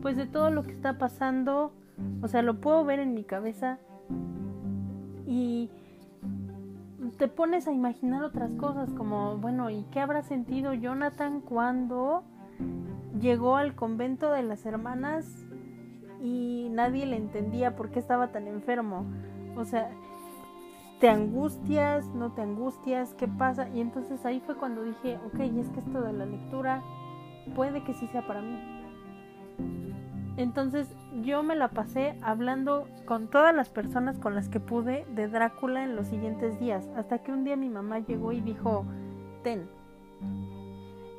pues 0.03 0.17
de 0.17 0.27
todo 0.27 0.51
lo 0.51 0.63
que 0.63 0.73
está 0.73 0.99
pasando 0.99 1.73
o 2.23 2.29
sea, 2.29 2.43
lo 2.43 2.61
puedo 2.61 2.85
ver 2.85 2.99
en 2.99 3.15
mi 3.15 3.25
cabeza 3.25 3.79
y 5.27 5.71
te 7.19 7.29
pones 7.29 7.69
a 7.69 7.73
imaginar 7.73 8.23
otras 8.25 8.55
cosas 8.55 8.91
como, 8.93 9.37
bueno, 9.39 9.71
¿y 9.71 9.85
qué 9.93 10.01
habrá 10.01 10.23
sentido 10.23 10.73
Jonathan 10.75 11.41
cuando 11.41 12.25
llegó 13.21 13.57
al 13.57 13.75
convento 13.75 14.31
de 14.31 14.43
las 14.43 14.67
hermanas 14.67 15.27
y 16.23 16.69
nadie 16.71 17.07
le 17.07 17.17
entendía 17.17 17.77
por 17.77 17.91
qué 17.91 17.99
estaba 17.99 18.33
tan 18.33 18.49
enfermo? 18.49 19.07
O 19.57 19.65
sea, 19.65 19.91
¿te 21.01 21.09
angustias? 21.09 22.07
¿No 22.09 22.33
te 22.33 22.43
angustias? 22.43 23.15
¿Qué 23.15 23.29
pasa? 23.29 23.69
Y 23.69 23.81
entonces 23.81 24.25
ahí 24.25 24.41
fue 24.41 24.57
cuando 24.57 24.83
dije, 24.83 25.19
ok, 25.27 25.41
es 25.41 25.69
que 25.71 25.81
esto 25.81 26.03
de 26.03 26.13
la 26.13 26.27
lectura 26.27 26.83
puede 27.55 27.85
que 27.85 27.95
sí 27.95 28.07
sea 28.09 28.27
para 28.27 28.41
mí. 28.41 28.59
Entonces 30.37 30.89
yo 31.23 31.43
me 31.43 31.55
la 31.55 31.69
pasé 31.69 32.17
hablando 32.21 32.89
con 33.07 33.29
todas 33.29 33.55
las 33.55 33.69
personas 33.69 34.19
con 34.19 34.35
las 34.35 34.49
que 34.49 34.59
pude 34.59 35.07
de 35.15 35.29
Drácula 35.29 35.85
en 35.85 35.95
los 35.95 36.09
siguientes 36.09 36.59
días, 36.59 36.89
hasta 36.97 37.19
que 37.19 37.33
un 37.33 37.45
día 37.45 37.57
mi 37.57 37.69
mamá 37.69 38.01
llegó 38.01 38.33
y 38.33 38.41
dijo, 38.41 38.85
ten, 39.45 39.69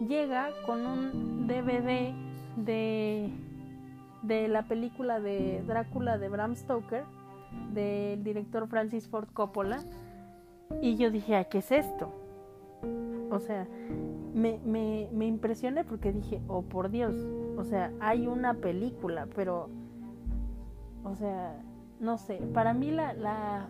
llega 0.05 0.49
con 0.65 0.85
un 0.85 1.47
DVD 1.47 2.13
de, 2.57 3.31
de 4.21 4.47
la 4.49 4.63
película 4.63 5.21
de 5.21 5.63
Drácula 5.65 6.17
de 6.17 6.27
Bram 6.27 6.55
Stoker, 6.55 7.03
del 7.73 8.21
director 8.21 8.67
Francis 8.67 9.07
Ford 9.07 9.29
Coppola, 9.31 9.79
y 10.81 10.97
yo 10.97 11.09
dije, 11.09 11.47
¿qué 11.49 11.59
es 11.59 11.71
esto? 11.71 12.11
O 13.31 13.39
sea, 13.39 13.65
me, 14.33 14.59
me, 14.65 15.07
me 15.13 15.25
impresioné 15.25 15.85
porque 15.85 16.11
dije, 16.11 16.41
oh 16.47 16.63
por 16.63 16.89
Dios, 16.89 17.15
o 17.57 17.63
sea, 17.63 17.91
hay 17.99 18.27
una 18.27 18.55
película, 18.55 19.27
pero, 19.35 19.69
o 21.03 21.15
sea, 21.15 21.61
no 21.99 22.17
sé, 22.17 22.37
para 22.53 22.73
mí 22.73 22.91
la, 22.91 23.13
la, 23.13 23.67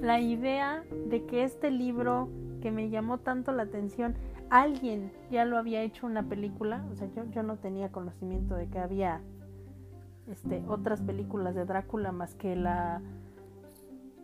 la 0.00 0.20
idea 0.20 0.84
de 1.08 1.24
que 1.24 1.44
este 1.44 1.70
libro 1.70 2.28
que 2.60 2.70
me 2.70 2.90
llamó 2.90 3.18
tanto 3.18 3.52
la 3.52 3.64
atención, 3.64 4.14
alguien 4.50 5.12
ya 5.30 5.44
lo 5.44 5.58
había 5.58 5.82
hecho 5.82 6.06
una 6.06 6.22
película, 6.22 6.84
o 6.90 6.96
sea, 6.96 7.08
yo, 7.14 7.24
yo 7.30 7.42
no 7.42 7.56
tenía 7.56 7.90
conocimiento 7.90 8.54
de 8.54 8.68
que 8.68 8.78
había 8.78 9.20
este, 10.26 10.62
otras 10.68 11.00
películas 11.00 11.54
de 11.54 11.64
Drácula 11.64 12.12
más 12.12 12.34
que 12.34 12.56
la 12.56 13.00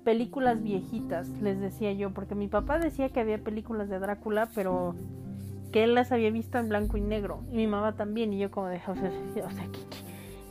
películas 0.04 0.62
viejitas, 0.62 1.28
les 1.40 1.59
decía 1.59 1.92
yo, 1.94 2.12
porque 2.12 2.35
mi 2.35 2.47
papá 2.47 2.78
decía 2.78 3.09
que 3.09 3.21
había 3.21 3.42
películas 3.42 3.88
de 3.88 3.99
Drácula, 3.99 4.50
pero 4.54 4.94
que 5.75 5.83
él 5.83 5.97
las 5.97 6.12
había 6.12 6.31
visto 6.31 6.57
en 6.59 6.69
blanco 6.69 6.97
y 6.97 7.00
negro, 7.00 7.40
y 7.50 7.57
mi 7.57 7.66
mamá 7.66 7.97
también, 7.97 8.33
y 8.33 8.38
yo 8.38 8.49
como 8.49 8.69
de, 8.69 8.76
o 8.87 8.95
sea, 8.95 9.11
o 9.45 9.50
sea, 9.50 9.69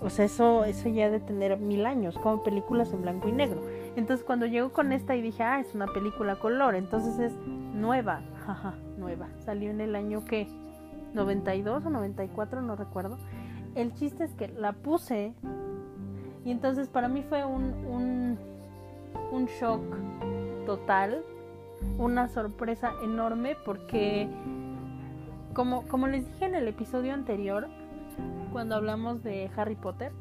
o 0.01 0.09
sea 0.09 0.25
eso, 0.25 0.65
eso 0.65 0.89
ya 0.89 1.09
de 1.09 1.21
tener 1.21 1.57
mil 1.59 1.85
años, 1.85 2.19
como 2.19 2.43
películas 2.43 2.91
en 2.91 3.03
blanco 3.03 3.29
y 3.29 3.31
negro. 3.31 3.61
Entonces 3.95 4.25
cuando 4.25 4.47
llegó 4.47 4.73
con 4.73 4.91
esta 4.91 5.15
y 5.15 5.21
dije, 5.21 5.41
ah, 5.41 5.61
es 5.61 5.73
una 5.75 5.87
película 5.87 6.35
color, 6.35 6.75
entonces 6.75 7.17
es 7.19 7.31
nueva, 7.73 8.21
jaja, 8.45 8.73
nueva, 8.97 9.29
salió 9.39 9.71
en 9.71 9.79
el 9.79 9.95
año 9.95 10.25
que 10.25 10.45
92 11.13 11.85
o 11.85 11.89
94, 11.89 12.61
no 12.61 12.75
recuerdo. 12.75 13.17
El 13.75 13.93
chiste 13.93 14.25
es 14.25 14.33
que 14.33 14.49
la 14.49 14.73
puse 14.73 15.31
y 16.43 16.51
entonces 16.51 16.89
para 16.89 17.07
mí 17.07 17.23
fue 17.29 17.45
un 17.45 18.37
un 19.31 19.45
shock 19.45 19.81
total, 20.65 21.23
una 21.97 22.27
sorpresa 22.27 22.93
enorme 23.03 23.55
porque 23.65 24.27
como, 25.53 26.07
les 26.07 26.25
dije 26.25 26.45
en 26.45 26.55
el 26.55 26.67
episodio 26.67 27.13
anterior, 27.13 27.67
cuando 28.51 28.75
hablamos 28.75 29.23
de 29.23 29.49
Harry 29.55 29.75
Potter, 29.75 30.11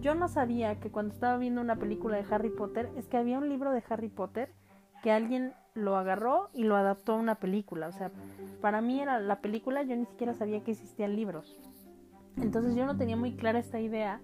yo 0.00 0.14
no 0.14 0.28
sabía 0.28 0.78
que 0.78 0.90
cuando 0.90 1.14
estaba 1.14 1.36
viendo 1.38 1.60
una 1.60 1.76
película 1.76 2.16
de 2.16 2.24
Harry 2.32 2.50
Potter 2.50 2.90
es 2.96 3.06
que 3.06 3.16
había 3.16 3.38
un 3.38 3.48
libro 3.48 3.72
de 3.72 3.82
Harry 3.88 4.08
Potter 4.08 4.52
que 5.02 5.10
alguien 5.10 5.52
lo 5.74 5.96
agarró 5.96 6.50
y 6.52 6.64
lo 6.64 6.76
adaptó 6.76 7.12
a 7.12 7.16
una 7.16 7.36
película. 7.36 7.88
O 7.88 7.92
sea, 7.92 8.10
para 8.60 8.80
mí 8.80 9.00
era 9.00 9.18
la 9.20 9.40
película, 9.40 9.82
yo 9.82 9.96
ni 9.96 10.06
siquiera 10.06 10.34
sabía 10.34 10.62
que 10.62 10.72
existían 10.72 11.16
libros. 11.16 11.58
Entonces 12.36 12.74
yo 12.76 12.86
no 12.86 12.96
tenía 12.96 13.16
muy 13.16 13.32
clara 13.34 13.58
esta 13.58 13.80
idea 13.80 14.20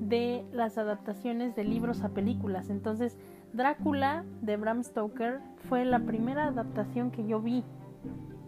de 0.00 0.44
las 0.52 0.78
adaptaciones 0.78 1.56
de 1.56 1.64
libros 1.64 2.02
a 2.02 2.10
películas. 2.10 2.70
Entonces 2.70 3.18
Drácula 3.52 4.24
de 4.42 4.56
Bram 4.56 4.84
Stoker 4.84 5.40
fue 5.68 5.84
la 5.84 6.00
primera 6.00 6.46
adaptación 6.46 7.10
que 7.10 7.26
yo 7.26 7.40
vi 7.40 7.64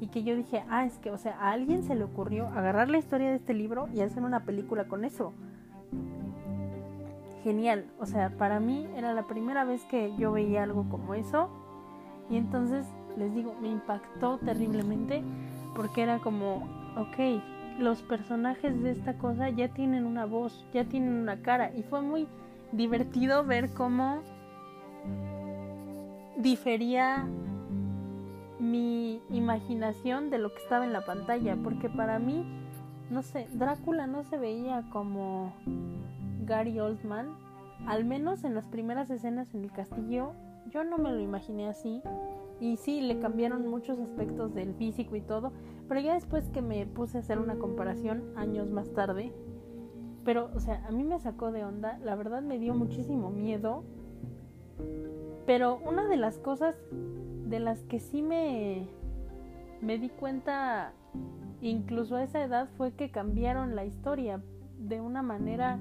y 0.02 0.08
que 0.08 0.24
yo 0.24 0.34
dije, 0.34 0.64
ah, 0.68 0.84
es 0.84 0.98
que, 0.98 1.12
o 1.12 1.16
sea, 1.16 1.38
a 1.38 1.52
alguien 1.52 1.84
se 1.84 1.94
le 1.94 2.02
ocurrió 2.02 2.48
agarrar 2.48 2.90
la 2.90 2.98
historia 2.98 3.30
de 3.30 3.36
este 3.36 3.54
libro 3.54 3.88
y 3.94 4.00
hacer 4.00 4.24
una 4.24 4.40
película 4.40 4.88
con 4.88 5.04
eso. 5.04 5.32
genial. 7.44 7.84
O 8.00 8.06
sea, 8.06 8.30
para 8.30 8.58
mí 8.58 8.88
era 8.96 9.14
la 9.14 9.28
primera 9.28 9.62
vez 9.64 9.84
que 9.84 10.12
yo 10.16 10.32
veía 10.32 10.64
algo 10.64 10.88
como 10.88 11.14
eso. 11.14 11.50
Y 12.28 12.36
entonces, 12.36 12.84
les 13.16 13.32
digo, 13.32 13.54
me 13.62 13.68
impactó 13.68 14.38
terriblemente 14.38 15.22
porque 15.76 16.02
era 16.02 16.18
como, 16.18 16.68
ok, 16.96 17.40
los 17.78 18.02
personajes 18.02 18.82
de 18.82 18.90
esta 18.90 19.16
cosa 19.18 19.50
ya 19.50 19.68
tienen 19.68 20.04
una 20.04 20.24
voz, 20.24 20.66
ya 20.74 20.82
tienen 20.82 21.14
una 21.14 21.42
cara. 21.42 21.70
Y 21.76 21.84
fue 21.84 22.02
muy 22.02 22.26
divertido 22.72 23.44
ver 23.44 23.70
cómo 23.72 24.20
difería 26.38 27.24
mi 28.62 29.20
imaginación 29.30 30.30
de 30.30 30.38
lo 30.38 30.54
que 30.54 30.62
estaba 30.62 30.84
en 30.84 30.92
la 30.92 31.04
pantalla. 31.04 31.56
Porque 31.62 31.90
para 31.90 32.18
mí, 32.18 32.46
no 33.10 33.22
sé, 33.22 33.48
Drácula 33.52 34.06
no 34.06 34.22
se 34.22 34.38
veía 34.38 34.88
como 34.90 35.52
Gary 36.46 36.78
Oldman, 36.80 37.34
al 37.86 38.04
menos 38.04 38.44
en 38.44 38.54
las 38.54 38.68
primeras 38.68 39.10
escenas 39.10 39.52
en 39.54 39.64
el 39.64 39.72
castillo, 39.72 40.32
yo 40.70 40.84
no 40.84 40.96
me 40.96 41.10
lo 41.12 41.20
imaginé 41.20 41.68
así. 41.68 42.02
Y 42.60 42.76
sí, 42.76 43.00
le 43.00 43.18
cambiaron 43.18 43.66
muchos 43.66 43.98
aspectos 43.98 44.54
del 44.54 44.74
físico 44.74 45.16
y 45.16 45.20
todo, 45.20 45.52
pero 45.88 46.00
ya 46.00 46.14
después 46.14 46.48
que 46.50 46.62
me 46.62 46.86
puse 46.86 47.18
a 47.18 47.20
hacer 47.20 47.40
una 47.40 47.56
comparación 47.56 48.32
años 48.36 48.70
más 48.70 48.92
tarde, 48.92 49.32
pero, 50.24 50.50
o 50.54 50.60
sea, 50.60 50.86
a 50.86 50.92
mí 50.92 51.02
me 51.02 51.18
sacó 51.18 51.50
de 51.50 51.64
onda, 51.64 51.98
la 52.04 52.14
verdad 52.14 52.42
me 52.42 52.60
dio 52.60 52.74
muchísimo 52.74 53.30
miedo, 53.30 53.82
pero 55.46 55.80
una 55.84 56.06
de 56.06 56.16
las 56.16 56.38
cosas 56.38 56.76
de 57.52 57.60
las 57.60 57.84
que 57.84 58.00
sí 58.00 58.20
me, 58.20 58.88
me 59.80 59.98
di 59.98 60.08
cuenta, 60.08 60.92
incluso 61.60 62.16
a 62.16 62.24
esa 62.24 62.42
edad, 62.42 62.68
fue 62.76 62.92
que 62.94 63.12
cambiaron 63.12 63.76
la 63.76 63.84
historia 63.84 64.42
de 64.78 65.00
una 65.00 65.22
manera 65.22 65.78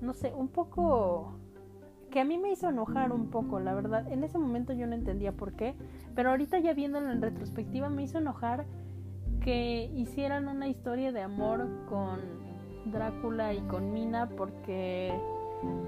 no 0.00 0.14
sé, 0.14 0.32
un 0.34 0.48
poco 0.48 1.32
que 2.10 2.20
a 2.20 2.24
mí 2.24 2.38
me 2.38 2.52
hizo 2.52 2.68
enojar 2.68 3.12
un 3.12 3.28
poco, 3.28 3.58
la 3.60 3.74
verdad. 3.74 4.10
En 4.10 4.24
ese 4.24 4.38
momento 4.38 4.72
yo 4.72 4.86
no 4.86 4.94
entendía 4.94 5.32
por 5.32 5.52
qué, 5.54 5.74
pero 6.14 6.30
ahorita 6.30 6.58
ya 6.58 6.72
viéndolo 6.72 7.10
en 7.10 7.20
retrospectiva 7.20 7.88
me 7.90 8.04
hizo 8.04 8.18
enojar 8.18 8.66
que 9.40 9.90
hicieran 9.94 10.48
una 10.48 10.68
historia 10.68 11.12
de 11.12 11.22
amor 11.22 11.68
con 11.88 12.20
Drácula 12.86 13.52
y 13.52 13.60
con 13.62 13.92
Mina 13.92 14.28
porque 14.28 15.12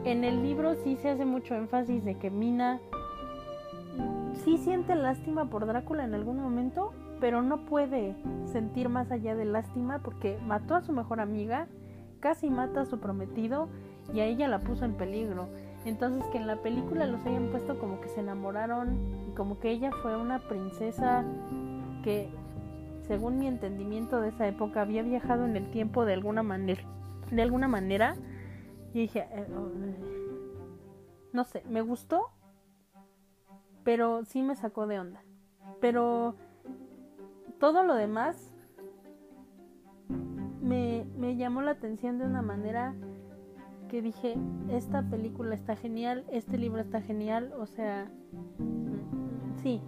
en 0.05 0.25
el 0.25 0.43
libro 0.43 0.75
sí 0.83 0.97
se 0.97 1.11
hace 1.11 1.25
mucho 1.25 1.55
énfasis 1.55 2.05
de 2.05 2.17
que 2.17 2.31
Mina 2.31 2.81
sí 4.49 4.57
siente 4.57 4.95
lástima 4.95 5.51
por 5.51 5.67
Drácula 5.67 6.05
en 6.05 6.15
algún 6.15 6.41
momento, 6.41 6.95
pero 7.21 7.43
no 7.43 7.67
puede 7.67 8.17
sentir 8.47 8.89
más 8.89 9.11
allá 9.11 9.35
de 9.35 9.45
lástima 9.45 9.99
porque 9.99 10.39
mató 10.47 10.75
a 10.75 10.81
su 10.81 10.93
mejor 10.93 11.21
amiga, 11.21 11.67
casi 12.21 12.49
mata 12.49 12.81
a 12.81 12.87
su 12.87 12.99
prometido 12.99 13.69
y 14.15 14.21
a 14.21 14.25
ella 14.25 14.49
la 14.49 14.61
puso 14.61 14.87
en 14.87 14.95
peligro. 14.95 15.49
Entonces 15.85 16.25
que 16.31 16.39
en 16.39 16.47
la 16.47 16.57
película 16.63 17.07
los 17.07 17.25
hayan 17.27 17.51
puesto 17.51 17.79
como 17.79 18.01
que 18.01 18.09
se 18.09 18.21
enamoraron 18.21 18.99
y 19.29 19.35
como 19.35 19.61
que 19.61 19.71
ella 19.71 19.91
fue 20.03 20.17
una 20.17 20.39
princesa 20.39 21.25
que 22.03 22.31
según 23.03 23.39
mi 23.39 23.49
entendimiento 23.49 24.19
de 24.21 24.29
esa 24.29 24.49
época 24.49 24.81
había 24.81 25.03
viajado 25.03 25.45
en 25.45 25.57
el 25.57 25.71
tiempo 25.71 26.07
de 26.07 26.15
alguna 26.15 26.43
manera 26.43 26.83
de 27.31 27.43
alguna 27.43 27.69
manera 27.69 28.17
y 28.93 29.01
dije 29.01 29.27
eh, 29.31 29.47
oh, 29.57 29.69
no 31.33 31.45
sé 31.45 31.63
me 31.69 31.81
gustó 31.81 32.31
pero 33.89 34.23
sí 34.27 34.43
me 34.43 34.55
sacó 34.55 34.87
de 34.87 35.01
onda 35.01 35.23
pero 35.81 36.35
todo 37.59 37.85
lo 37.85 37.95
demás 37.95 38.53
me, 40.61 41.07
me 41.17 41.37
llamó 41.37 41.63
la 41.63 41.71
atención 41.71 42.19
de 42.19 42.27
una 42.27 42.43
manera 42.43 42.95
que 43.89 44.03
dije, 44.03 44.37
esta 44.69 45.01
película 45.01 45.55
está 45.55 45.75
genial, 45.75 46.27
este 46.31 46.59
libro 46.59 46.83
está 46.83 47.01
genial, 47.01 47.55
o 47.59 47.65
sea, 47.65 48.11
sí, 49.63 49.81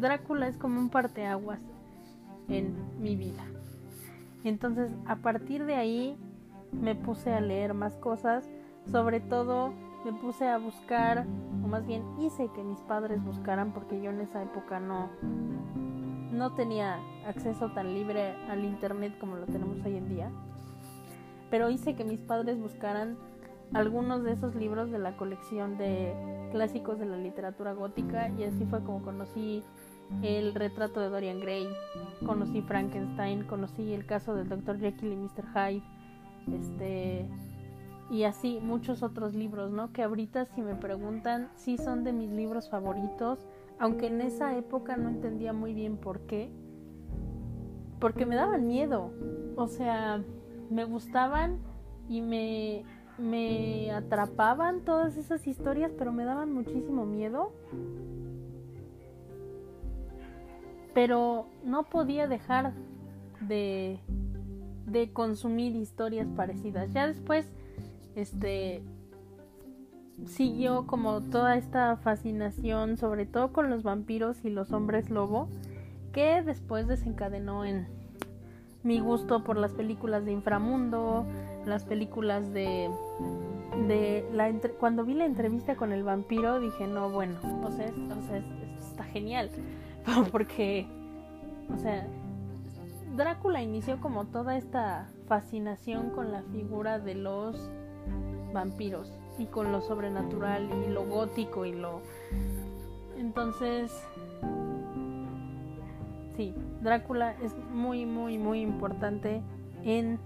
Drácula 0.00 0.48
es 0.48 0.56
como 0.56 0.80
un 0.80 0.88
parteaguas 0.88 1.60
en 2.48 2.74
mi 3.02 3.16
vida. 3.16 3.44
Entonces, 4.44 4.90
a 5.04 5.16
partir 5.16 5.66
de 5.66 5.74
ahí 5.74 6.16
me 6.72 6.94
puse 6.94 7.34
a 7.34 7.42
leer 7.42 7.74
más 7.74 7.98
cosas, 7.98 8.48
sobre 8.90 9.20
todo 9.20 9.74
me 10.04 10.12
puse 10.12 10.48
a 10.48 10.58
buscar, 10.58 11.26
o 11.64 11.68
más 11.68 11.86
bien 11.86 12.02
hice 12.18 12.48
que 12.54 12.62
mis 12.62 12.80
padres 12.80 13.22
buscaran 13.24 13.72
porque 13.72 14.00
yo 14.00 14.10
en 14.10 14.20
esa 14.20 14.42
época 14.42 14.80
no 14.80 15.10
no 16.32 16.54
tenía 16.54 16.98
acceso 17.26 17.70
tan 17.72 17.92
libre 17.92 18.34
al 18.48 18.64
internet 18.64 19.16
como 19.20 19.36
lo 19.36 19.46
tenemos 19.46 19.76
hoy 19.84 19.96
en 19.96 20.08
día. 20.08 20.30
Pero 21.50 21.68
hice 21.68 21.94
que 21.94 22.04
mis 22.04 22.20
padres 22.20 22.58
buscaran 22.58 23.18
algunos 23.74 24.22
de 24.24 24.32
esos 24.32 24.54
libros 24.54 24.90
de 24.90 24.98
la 24.98 25.16
colección 25.16 25.76
de 25.76 26.14
clásicos 26.50 26.98
de 26.98 27.06
la 27.06 27.16
literatura 27.16 27.72
gótica 27.74 28.30
y 28.30 28.44
así 28.44 28.64
fue 28.66 28.82
como 28.82 29.02
conocí 29.02 29.62
el 30.22 30.54
retrato 30.54 31.00
de 31.00 31.08
Dorian 31.08 31.40
Gray, 31.40 31.68
conocí 32.26 32.60
Frankenstein, 32.62 33.44
conocí 33.44 33.94
el 33.94 34.04
caso 34.04 34.34
del 34.34 34.48
Dr. 34.48 34.78
Jekyll 34.78 35.12
y 35.12 35.16
Mr. 35.16 35.44
Hyde, 35.54 35.82
este 36.54 37.28
y 38.12 38.24
así 38.24 38.60
muchos 38.60 39.02
otros 39.02 39.34
libros, 39.34 39.72
¿no? 39.72 39.90
Que 39.92 40.02
ahorita 40.02 40.44
si 40.44 40.60
me 40.60 40.74
preguntan 40.74 41.50
sí 41.56 41.78
son 41.78 42.04
de 42.04 42.12
mis 42.12 42.30
libros 42.30 42.68
favoritos, 42.68 43.48
aunque 43.78 44.08
en 44.08 44.20
esa 44.20 44.54
época 44.54 44.98
no 44.98 45.08
entendía 45.08 45.54
muy 45.54 45.72
bien 45.72 45.96
por 45.96 46.20
qué, 46.26 46.50
porque 48.00 48.26
me 48.26 48.36
daban 48.36 48.66
miedo, 48.68 49.12
o 49.56 49.66
sea, 49.66 50.22
me 50.68 50.84
gustaban 50.84 51.58
y 52.06 52.20
me 52.20 52.84
me 53.18 53.90
atrapaban 53.92 54.84
todas 54.84 55.16
esas 55.16 55.46
historias, 55.46 55.92
pero 55.96 56.12
me 56.12 56.24
daban 56.24 56.52
muchísimo 56.52 57.06
miedo. 57.06 57.52
Pero 60.94 61.46
no 61.64 61.84
podía 61.84 62.26
dejar 62.26 62.72
de, 63.40 64.00
de 64.86 65.12
consumir 65.12 65.74
historias 65.76 66.28
parecidas. 66.36 66.92
Ya 66.92 67.06
después, 67.06 67.50
este, 68.16 68.82
siguió 70.26 70.86
como 70.86 71.20
toda 71.20 71.56
esta 71.56 71.96
fascinación, 71.96 72.96
sobre 72.96 73.26
todo 73.26 73.52
con 73.52 73.70
los 73.70 73.82
vampiros 73.82 74.44
y 74.44 74.50
los 74.50 74.72
hombres 74.72 75.10
lobo, 75.10 75.48
que 76.12 76.42
después 76.42 76.86
desencadenó 76.86 77.64
en 77.64 77.86
mi 78.82 79.00
gusto 79.00 79.44
por 79.44 79.56
las 79.56 79.72
películas 79.72 80.24
de 80.24 80.32
inframundo, 80.32 81.24
las 81.66 81.84
películas 81.84 82.52
de 82.52 82.90
de 83.88 84.28
la 84.32 84.52
cuando 84.78 85.04
vi 85.04 85.14
la 85.14 85.24
entrevista 85.24 85.76
con 85.76 85.92
el 85.92 86.04
vampiro 86.04 86.60
dije 86.60 86.86
no 86.86 87.08
bueno 87.08 87.38
o 87.64 87.70
sea, 87.72 87.86
o 87.88 88.22
sea 88.28 88.42
está 88.78 89.04
genial 89.04 89.50
porque 90.30 90.86
o 91.74 91.78
sea 91.78 92.06
Drácula 93.16 93.62
inició 93.62 94.00
como 94.00 94.24
toda 94.26 94.56
esta 94.56 95.08
fascinación 95.26 96.10
con 96.10 96.32
la 96.32 96.42
figura 96.44 96.98
de 96.98 97.14
los 97.14 97.70
vampiros 98.52 99.12
y 99.38 99.46
con 99.46 99.72
lo 99.72 99.80
sobrenatural 99.80 100.68
y 100.86 100.90
lo 100.90 101.04
gótico 101.06 101.64
y 101.64 101.72
lo 101.72 102.00
entonces 103.16 103.92
sí 106.36 106.54
Drácula 106.80 107.34
es 107.42 107.54
muy 107.72 108.06
muy 108.06 108.38
muy 108.38 108.60
importante 108.60 109.42
en 109.84 110.18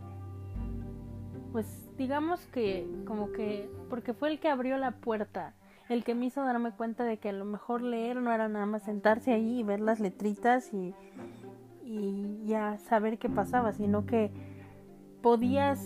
pues 1.52 1.88
digamos 1.96 2.44
que 2.46 2.86
como 3.06 3.32
que 3.32 3.70
porque 3.88 4.12
fue 4.12 4.30
el 4.30 4.40
que 4.40 4.48
abrió 4.48 4.76
la 4.76 4.92
puerta, 4.92 5.54
el 5.88 6.04
que 6.04 6.14
me 6.14 6.26
hizo 6.26 6.42
darme 6.42 6.72
cuenta 6.72 7.04
de 7.04 7.18
que 7.18 7.30
a 7.30 7.32
lo 7.32 7.44
mejor 7.44 7.82
leer 7.82 8.16
no 8.16 8.32
era 8.32 8.48
nada 8.48 8.66
más 8.66 8.82
sentarse 8.82 9.32
ahí 9.32 9.60
y 9.60 9.62
ver 9.62 9.80
las 9.80 10.00
letritas 10.00 10.72
y, 10.72 10.94
y 11.84 12.42
ya 12.44 12.78
saber 12.78 13.18
qué 13.18 13.28
pasaba, 13.28 13.72
sino 13.72 14.04
que 14.06 14.30
podías 15.22 15.80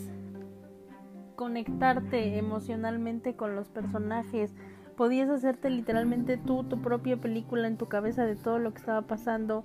conectarte 1.41 2.37
emocionalmente 2.37 3.35
con 3.35 3.57
los 3.57 3.71
personajes, 3.71 4.53
podías 4.95 5.31
hacerte 5.31 5.71
literalmente 5.71 6.37
tú 6.37 6.65
tu 6.65 6.83
propia 6.83 7.17
película 7.17 7.67
en 7.67 7.79
tu 7.79 7.87
cabeza 7.87 8.27
de 8.27 8.37
todo 8.37 8.59
lo 8.59 8.73
que 8.73 8.81
estaba 8.81 9.01
pasando, 9.01 9.65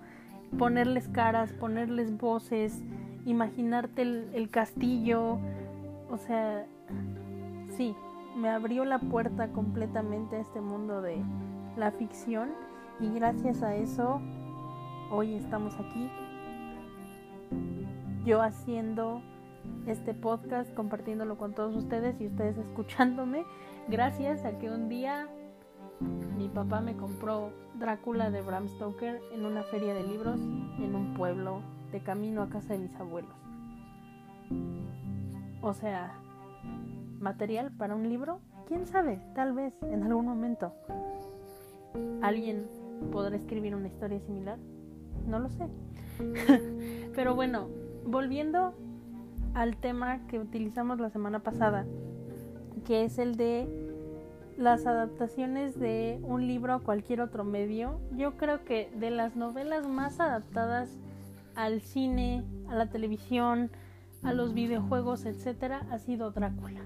ponerles 0.57 1.09
caras, 1.09 1.51
ponerles 1.51 2.17
voces, 2.17 2.81
imaginarte 3.25 4.03
el, 4.03 4.49
castillo, 4.49 5.37
o 6.09 6.17
sea, 6.17 6.65
sí, 7.75 7.93
me 8.37 8.47
abrió 8.47 8.85
la 8.85 8.99
puerta 8.99 9.49
completamente 9.49 10.37
a 10.37 10.39
este 10.39 10.61
mundo 10.61 11.01
de 11.01 11.17
la 11.75 11.91
ficción 11.91 12.51
y 13.01 13.09
gracias 13.09 13.61
a 13.63 13.75
eso 13.75 14.21
hoy 15.11 15.33
estamos 15.33 15.73
aquí. 15.75 16.09
Yo 18.23 18.41
haciendo 18.41 19.21
este 19.87 20.13
podcast, 20.13 20.73
compartiéndolo 20.73 21.37
con 21.37 21.53
todos 21.53 21.75
ustedes 21.75 22.19
y 22.19 22.27
ustedes 22.27 22.57
escuchándome, 22.57 23.43
gracias 23.87 24.43
a 24.45 24.57
que 24.57 24.69
un 24.69 24.89
día 24.89 25.27
mi 26.37 26.49
papá 26.49 26.81
me 26.81 26.95
compró 26.95 27.51
Drácula 27.79 28.31
de 28.31 28.41
Bram 28.41 28.67
Stoker 28.67 29.21
en 29.33 29.45
una 29.45 29.63
feria 29.63 29.93
de 29.93 30.03
libros 30.03 30.39
en 30.39 30.95
un 30.95 31.13
pueblo 31.13 31.61
de 31.91 32.01
camino 32.01 32.41
a 32.41 32.49
casa 32.49 32.73
de 32.73 32.79
mis 32.79 32.95
abuelos. 32.95 33.35
O 35.61 35.73
sea, 35.73 36.13
material 37.19 37.71
para 37.71 37.95
un 37.95 38.09
libro 38.09 38.39
quién 38.67 38.85
sabe, 38.85 39.19
tal 39.35 39.53
vez 39.53 39.73
en 39.83 40.03
algún 40.03 40.25
momento 40.25 40.73
alguien 42.21 42.67
podrá 43.11 43.35
escribir 43.35 43.75
una 43.75 43.87
historia 43.87 44.19
similar. 44.21 44.57
No 45.27 45.39
lo 45.39 45.49
sé. 45.49 45.67
Pero 47.15 47.35
bueno, 47.35 47.67
volviendo 48.05 48.73
al 49.55 49.77
tema 49.77 50.27
que 50.27 50.37
utilizamos 50.37 50.99
la 50.99 51.09
semana 51.09 51.39
pasada, 51.39 51.85
que 52.85 53.05
es 53.05 53.17
el 53.17 53.37
de 53.37 53.67
las 54.57 54.85
adaptaciones 54.85 55.79
de 55.79 56.19
un 56.23 56.45
libro 56.45 56.73
a 56.73 56.79
cualquier 56.79 57.21
otro 57.21 57.45
medio, 57.45 57.99
yo 58.11 58.37
creo 58.37 58.65
que 58.65 58.91
de 58.97 59.09
las 59.09 59.35
novelas 59.35 59.87
más 59.87 60.19
adaptadas 60.19 60.89
al 61.55 61.81
cine, 61.81 62.43
a 62.69 62.75
la 62.75 62.89
televisión, 62.89 63.71
a 64.23 64.33
los 64.33 64.53
videojuegos, 64.53 65.25
etcétera, 65.25 65.87
ha 65.89 65.99
sido 65.99 66.31
Drácula. 66.31 66.81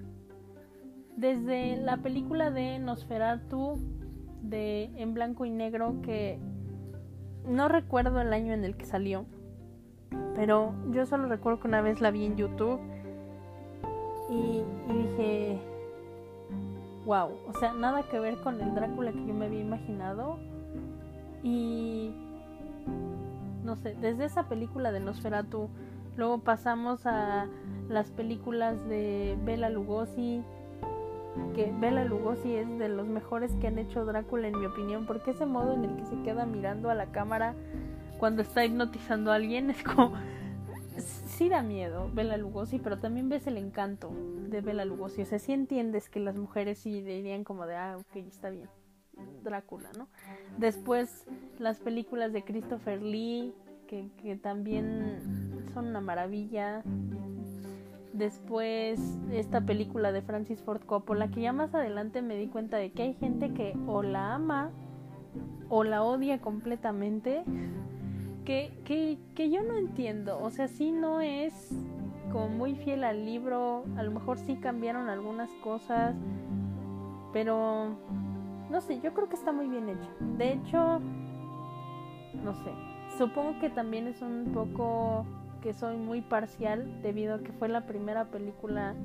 Desde 1.17 1.75
la 1.75 1.97
película 1.97 2.51
de 2.51 2.77
Nosferatu 2.77 3.79
de 4.43 4.91
en 4.95 5.15
blanco 5.15 5.45
y 5.45 5.49
negro 5.49 6.01
que 6.03 6.39
no 7.47 7.67
recuerdo 7.67 8.21
el 8.21 8.32
año 8.32 8.53
en 8.53 8.63
el 8.63 8.77
que 8.77 8.86
salió, 8.86 9.25
pero 10.36 10.74
yo 10.91 11.06
solo 11.06 11.28
recuerdo 11.28 11.60
que 11.60 11.67
una 11.67 11.82
vez 11.82 12.02
la 12.02 12.12
vi 12.12 12.26
en 12.26 12.38
YouTube 12.38 12.80
y, 14.30 14.63
dije, 14.88 15.60
wow, 17.06 17.30
o 17.48 17.54
sea, 17.60 17.74
nada 17.74 18.04
que 18.04 18.19
ver 18.19 18.38
con 18.41 18.62
el 18.62 18.74
Drácula 18.76 19.12
que 19.12 19.26
yo 19.26 19.34
me 19.34 19.48
había 19.48 19.62
imaginado. 19.62 20.38
Y 21.43 22.13
no 23.63 23.76
sé, 23.76 23.95
desde 23.95 24.26
esa 24.26 24.48
película 24.48 24.91
de 24.91 25.00
Nosferatu, 25.00 25.67
luego 26.15 26.39
pasamos 26.39 27.06
a 27.06 27.48
las 27.89 28.12
películas 28.12 28.88
de 28.88 29.38
Bela 29.43 29.69
Lugosi, 29.69 30.43
que 31.56 31.74
Bela 31.80 32.06
Lugosi 32.06 32.56
es 32.56 32.78
de 32.78 32.89
los 32.89 33.08
mejores 33.08 33.56
que 33.56 33.67
han 33.67 33.80
hecho 33.80 34.06
Drácula 34.06 34.48
en 34.48 34.60
mi 34.60 34.65
opinión, 34.65 35.06
porque 35.06 35.32
ese 35.32 35.45
modo 35.45 35.74
en 35.74 35.86
el 35.86 35.95
que 35.95 36.06
se 36.06 36.22
queda 36.22 36.45
mirando 36.45 36.89
a 36.89 36.95
la 36.95 37.08
cámara 37.08 37.56
cuando 38.19 38.41
está 38.41 38.65
hipnotizando 38.65 39.32
a 39.32 39.36
alguien 39.36 39.69
es 39.69 39.82
como 39.82 40.13
sí 40.99 41.47
da 41.47 41.62
miedo 41.63 42.10
Bela 42.13 42.36
Lugosi, 42.36 42.79
pero 42.79 42.97
también 42.97 43.29
ves 43.29 43.47
el 43.47 43.58
encanto 43.58 44.12
de 44.49 44.60
Bela 44.60 44.84
Lugosi. 44.84 45.21
O 45.21 45.25
sea, 45.25 45.39
sí 45.39 45.53
entiendes 45.53 46.10
que 46.10 46.19
las 46.19 46.36
mujeres 46.36 46.79
sí 46.79 47.01
dirían 47.01 47.45
como 47.45 47.65
de, 47.65 47.77
ah, 47.77 47.97
ok, 47.97 48.17
está 48.17 48.49
bien. 48.49 48.67
Drácula, 49.43 49.89
¿no? 49.97 50.08
Después 50.58 51.25
las 51.58 51.79
películas 51.79 52.34
de 52.34 52.43
Christopher 52.43 53.01
Lee, 53.01 53.53
que, 53.88 54.10
que 54.21 54.36
también 54.36 55.19
son 55.73 55.88
una 55.88 56.01
maravilla. 56.01 56.84
Después 58.12 58.99
esta 59.32 59.62
película 59.62 60.12
de 60.12 60.21
Francis 60.21 60.62
Ford 60.62 60.82
Coppola, 60.86 61.29
que 61.29 61.41
ya 61.41 61.53
más 61.53 61.73
adelante 61.73 62.21
me 62.21 62.36
di 62.36 62.47
cuenta 62.47 62.75
de 62.75 62.91
que 62.91 63.03
hay 63.03 63.13
gente 63.13 63.53
que 63.53 63.77
o 63.88 64.03
la 64.03 64.34
ama 64.34 64.71
o 65.69 65.84
la 65.84 66.03
odia 66.03 66.41
completamente 66.41 67.43
que, 68.49 69.19
que, 69.35 69.49
yo 69.51 69.62
no 69.62 69.77
entiendo. 69.77 70.39
O 70.41 70.49
sea, 70.49 70.67
sí 70.67 70.91
no 70.91 71.21
es 71.21 71.69
como 72.31 72.49
muy 72.49 72.73
fiel 72.75 73.03
al 73.03 73.23
libro. 73.25 73.85
A 73.95 74.01
lo 74.01 74.12
mejor 74.12 74.39
sí 74.39 74.55
cambiaron 74.55 75.07
algunas 75.07 75.51
cosas. 75.63 76.15
Pero 77.31 77.95
no 78.71 78.81
sé, 78.81 78.99
yo 79.01 79.13
creo 79.13 79.29
que 79.29 79.35
está 79.35 79.51
muy 79.51 79.67
bien 79.67 79.89
hecho. 79.89 80.09
De 80.38 80.53
hecho, 80.53 80.99
no 82.43 82.55
sé. 82.55 82.71
Supongo 83.19 83.59
que 83.59 83.69
también 83.69 84.07
es 84.07 84.21
un 84.23 84.51
poco 84.51 85.25
que 85.62 85.73
soy 85.73 85.97
muy 85.97 86.21
parcial 86.21 87.03
debido 87.03 87.35
a 87.35 87.39
que 87.39 87.51
fue 87.51 87.69
la 87.69 87.85
primera 87.85 88.31
película 88.31 88.95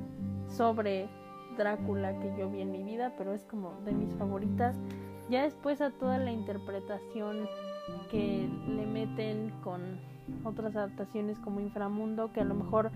sobre 0.48 1.08
Drácula 1.58 2.18
que 2.18 2.34
yo 2.38 2.48
vi 2.48 2.62
en 2.62 2.72
mi 2.72 2.82
vida, 2.82 3.12
pero 3.18 3.34
es 3.34 3.44
como 3.44 3.74
de 3.84 3.92
mis 3.92 4.14
favoritas. 4.14 4.74
Ya 5.28 5.42
después 5.42 5.82
a 5.82 5.90
toda 5.90 6.18
la 6.18 6.32
interpretación 6.32 7.46
que 8.10 8.48
le 8.68 8.86
meten 8.86 9.52
con 9.62 9.98
otras 10.44 10.74
adaptaciones 10.76 11.38
como 11.38 11.60
Inframundo 11.60 12.32
que 12.32 12.40
a 12.40 12.44
lo 12.44 12.54
mejor 12.54 12.90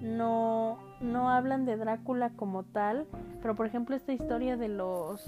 no, 0.00 0.78
no 1.00 1.30
hablan 1.30 1.64
de 1.64 1.76
Drácula 1.76 2.30
como 2.30 2.64
tal, 2.64 3.06
pero 3.40 3.54
por 3.54 3.66
ejemplo 3.66 3.94
esta 3.94 4.12
historia 4.12 4.56
de 4.56 4.68
los 4.68 5.24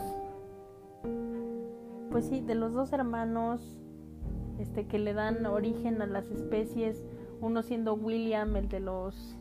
pues 2.11 2.27
sí, 2.27 2.41
de 2.41 2.55
los 2.55 2.73
dos 2.73 2.93
hermanos 2.93 3.77
este 4.59 4.87
que 4.87 4.99
le 4.99 5.15
dan 5.15 5.45
origen 5.47 6.01
a 6.01 6.07
las 6.07 6.31
especies, 6.31 7.03
uno 7.41 7.63
siendo 7.63 7.95
William, 7.95 8.57
el 8.57 8.69
de 8.69 8.81
los 8.81 9.37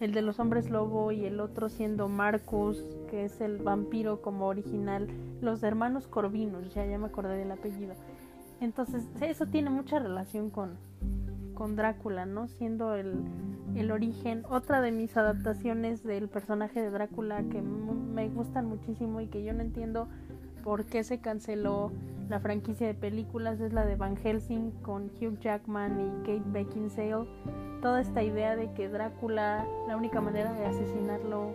el 0.00 0.12
de 0.12 0.22
los 0.22 0.40
hombres 0.40 0.70
lobo 0.70 1.12
y 1.12 1.24
el 1.24 1.40
otro 1.40 1.68
siendo 1.68 2.08
Marcus, 2.08 2.82
que 3.08 3.24
es 3.24 3.40
el 3.40 3.58
vampiro 3.58 4.20
como 4.20 4.46
original, 4.46 5.08
los 5.40 5.62
hermanos 5.62 6.08
Corvinus, 6.08 6.74
ya 6.74 6.84
ya 6.84 6.98
me 6.98 7.06
acordé 7.06 7.36
del 7.36 7.52
apellido. 7.52 7.94
Entonces, 8.64 9.04
eso 9.20 9.46
tiene 9.46 9.70
mucha 9.70 9.98
relación 9.98 10.50
con, 10.50 10.76
con 11.54 11.76
Drácula, 11.76 12.26
¿no? 12.26 12.48
Siendo 12.48 12.94
el, 12.94 13.14
el, 13.76 13.90
origen. 13.90 14.44
Otra 14.48 14.80
de 14.80 14.90
mis 14.90 15.16
adaptaciones 15.16 16.02
del 16.02 16.28
personaje 16.28 16.80
de 16.80 16.90
Drácula 16.90 17.42
que 17.44 17.60
me 17.62 18.28
gustan 18.28 18.66
muchísimo 18.66 19.20
y 19.20 19.26
que 19.26 19.44
yo 19.44 19.52
no 19.52 19.60
entiendo 19.60 20.08
por 20.62 20.86
qué 20.86 21.04
se 21.04 21.20
canceló 21.20 21.92
la 22.28 22.40
franquicia 22.40 22.86
de 22.86 22.94
películas 22.94 23.60
es 23.60 23.74
la 23.74 23.84
de 23.84 23.96
Van 23.96 24.16
Helsing 24.16 24.70
con 24.82 25.10
Hugh 25.20 25.38
Jackman 25.40 26.00
y 26.00 26.10
Kate 26.20 26.42
Beckinsale. 26.46 27.26
Toda 27.82 28.00
esta 28.00 28.22
idea 28.22 28.56
de 28.56 28.72
que 28.72 28.88
Drácula, 28.88 29.66
la 29.86 29.96
única 29.96 30.22
manera 30.22 30.52
de 30.54 30.64
asesinarlo 30.64 31.54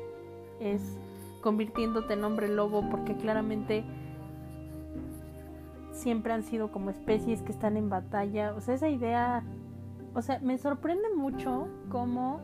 es 0.59 0.81
convirtiéndote 1.41 2.13
en 2.13 2.23
hombre 2.23 2.49
lobo 2.49 2.87
porque 2.91 3.15
claramente 3.15 3.83
siempre 5.99 6.33
han 6.33 6.43
sido 6.43 6.71
como 6.71 6.89
especies 6.89 7.41
que 7.41 7.51
están 7.51 7.77
en 7.77 7.89
batalla. 7.89 8.53
O 8.55 8.61
sea, 8.61 8.75
esa 8.75 8.89
idea, 8.89 9.43
o 10.13 10.21
sea, 10.21 10.39
me 10.39 10.57
sorprende 10.57 11.09
mucho 11.15 11.67
cómo 11.89 12.39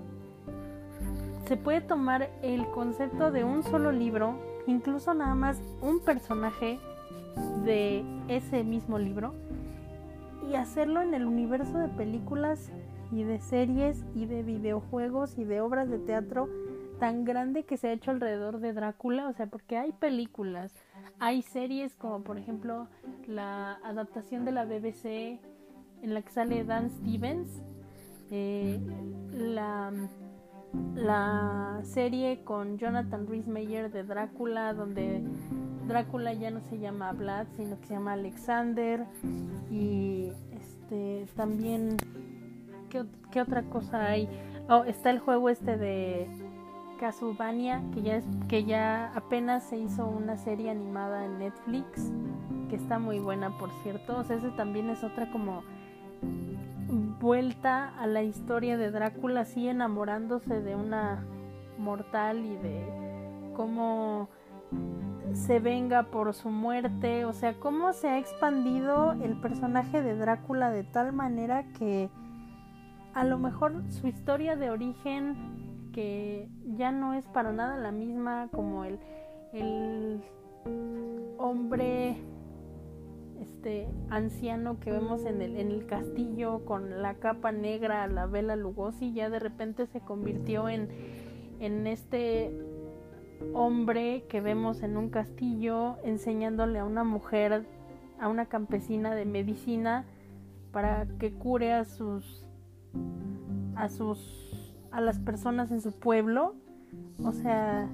se 1.47 1.57
puede 1.57 1.81
tomar 1.81 2.29
el 2.41 2.65
concepto 2.71 3.31
de 3.31 3.43
un 3.43 3.63
solo 3.63 3.91
libro, 3.91 4.35
incluso 4.67 5.13
nada 5.13 5.35
más 5.35 5.61
un 5.81 5.99
personaje 5.99 6.79
de 7.63 8.03
ese 8.27 8.63
mismo 8.63 8.97
libro, 8.97 9.33
y 10.49 10.55
hacerlo 10.55 11.01
en 11.01 11.13
el 11.13 11.25
universo 11.25 11.77
de 11.77 11.87
películas 11.89 12.71
y 13.11 13.23
de 13.23 13.39
series 13.39 14.03
y 14.15 14.25
de 14.25 14.43
videojuegos 14.43 15.37
y 15.37 15.43
de 15.43 15.61
obras 15.61 15.89
de 15.89 15.99
teatro 15.99 16.49
tan 16.99 17.25
grande 17.25 17.63
que 17.63 17.77
se 17.77 17.89
ha 17.89 17.93
hecho 17.93 18.11
alrededor 18.11 18.59
de 18.59 18.73
Drácula, 18.73 19.27
o 19.27 19.33
sea, 19.33 19.47
porque 19.47 19.77
hay 19.77 19.91
películas, 19.91 20.73
hay 21.19 21.41
series 21.41 21.95
como 21.95 22.23
por 22.23 22.37
ejemplo 22.37 22.87
la 23.27 23.73
adaptación 23.83 24.45
de 24.45 24.51
la 24.51 24.65
BBC 24.65 25.39
en 26.01 26.13
la 26.13 26.21
que 26.21 26.29
sale 26.29 26.63
Dan 26.63 26.89
Stevens, 26.89 27.61
eh, 28.29 28.79
la, 29.31 29.91
la 30.95 31.79
serie 31.83 32.43
con 32.43 32.77
Jonathan 32.77 33.27
Rhys 33.27 33.47
Meyer 33.47 33.91
de 33.91 34.03
Drácula, 34.03 34.73
donde 34.73 35.23
Drácula 35.87 36.33
ya 36.33 36.51
no 36.51 36.61
se 36.61 36.79
llama 36.79 37.11
Vlad, 37.13 37.47
sino 37.55 37.79
que 37.79 37.87
se 37.87 37.93
llama 37.93 38.13
Alexander, 38.13 39.05
y 39.71 40.31
este 40.51 41.25
también, 41.35 41.97
¿qué, 43.31 43.41
otra 43.41 43.63
cosa 43.63 44.05
hay? 44.05 44.29
Oh, 44.69 44.83
está 44.83 45.09
el 45.09 45.19
juego 45.19 45.49
este 45.49 45.77
de 45.77 46.27
Castlevania, 46.97 47.83
que 47.93 48.01
ya, 48.01 48.17
es, 48.17 48.25
que 48.47 48.63
ya 48.63 49.11
apenas 49.15 49.63
se 49.63 49.77
hizo 49.77 50.07
una 50.07 50.37
serie 50.37 50.69
animada 50.69 51.25
en 51.25 51.39
Netflix, 51.39 52.11
que 52.69 52.75
está 52.75 52.99
muy 52.99 53.19
buena, 53.19 53.57
por 53.57 53.69
cierto. 53.83 54.17
O 54.17 54.23
sea, 54.23 54.37
ese 54.37 54.49
también 54.51 54.89
es 54.89 55.03
otra 55.03 55.31
como 55.31 55.63
vuelta 57.19 57.93
a 57.99 58.07
la 58.07 58.23
historia 58.23 58.77
de 58.77 58.91
Drácula, 58.91 59.41
así 59.41 59.67
enamorándose 59.67 60.61
de 60.61 60.75
una 60.75 61.25
mortal 61.77 62.45
y 62.45 62.55
de 62.57 63.51
cómo 63.55 64.29
se 65.33 65.59
venga 65.59 66.03
por 66.03 66.33
su 66.33 66.49
muerte, 66.49 67.25
o 67.25 67.33
sea, 67.33 67.59
cómo 67.59 67.93
se 67.93 68.07
ha 68.07 68.17
expandido 68.17 69.13
el 69.13 69.39
personaje 69.39 70.01
de 70.01 70.15
Drácula 70.15 70.69
de 70.69 70.83
tal 70.83 71.13
manera 71.13 71.63
que 71.77 72.09
a 73.13 73.23
lo 73.23 73.37
mejor 73.37 73.83
su 73.89 74.07
historia 74.07 74.55
de 74.55 74.69
origen 74.69 75.74
que 75.95 76.49
ya 76.75 76.91
no 76.91 77.13
es 77.13 77.25
para 77.25 77.53
nada 77.53 77.77
la 77.77 77.93
misma 77.93 78.49
como 78.51 78.83
el, 78.83 78.99
el 79.53 80.21
hombre 81.37 82.17
este 83.39 83.87
anciano 84.09 84.77
que 84.81 84.91
vemos 84.91 85.23
en 85.23 85.41
el, 85.41 85.55
en 85.55 85.71
el 85.71 85.85
castillo 85.85 86.65
con 86.65 87.01
la 87.01 87.13
capa 87.13 87.53
negra, 87.53 88.05
la 88.07 88.25
vela 88.25 88.57
Lugosi, 88.57 89.13
ya 89.13 89.29
de 89.29 89.39
repente 89.39 89.87
se 89.87 90.01
convirtió 90.01 90.67
en, 90.67 90.89
en 91.61 91.87
este 91.87 92.51
hombre 93.53 94.25
que 94.27 94.41
vemos 94.41 94.83
en 94.83 94.97
un 94.97 95.09
castillo 95.09 95.95
enseñándole 96.03 96.79
a 96.79 96.83
una 96.83 97.05
mujer, 97.05 97.63
a 98.19 98.27
una 98.27 98.47
campesina 98.47 99.15
de 99.15 99.23
medicina 99.23 100.03
para 100.73 101.07
que 101.19 101.31
cure 101.31 101.71
a 101.71 101.85
sus 101.85 102.45
a 103.77 103.87
sus 103.89 104.44
a 104.95 105.01
las 105.01 105.19
personas 105.19 105.71
en 105.71 105.81
su 105.81 105.91
pueblo. 105.91 106.55
O 107.23 107.33
sea, 107.33 107.87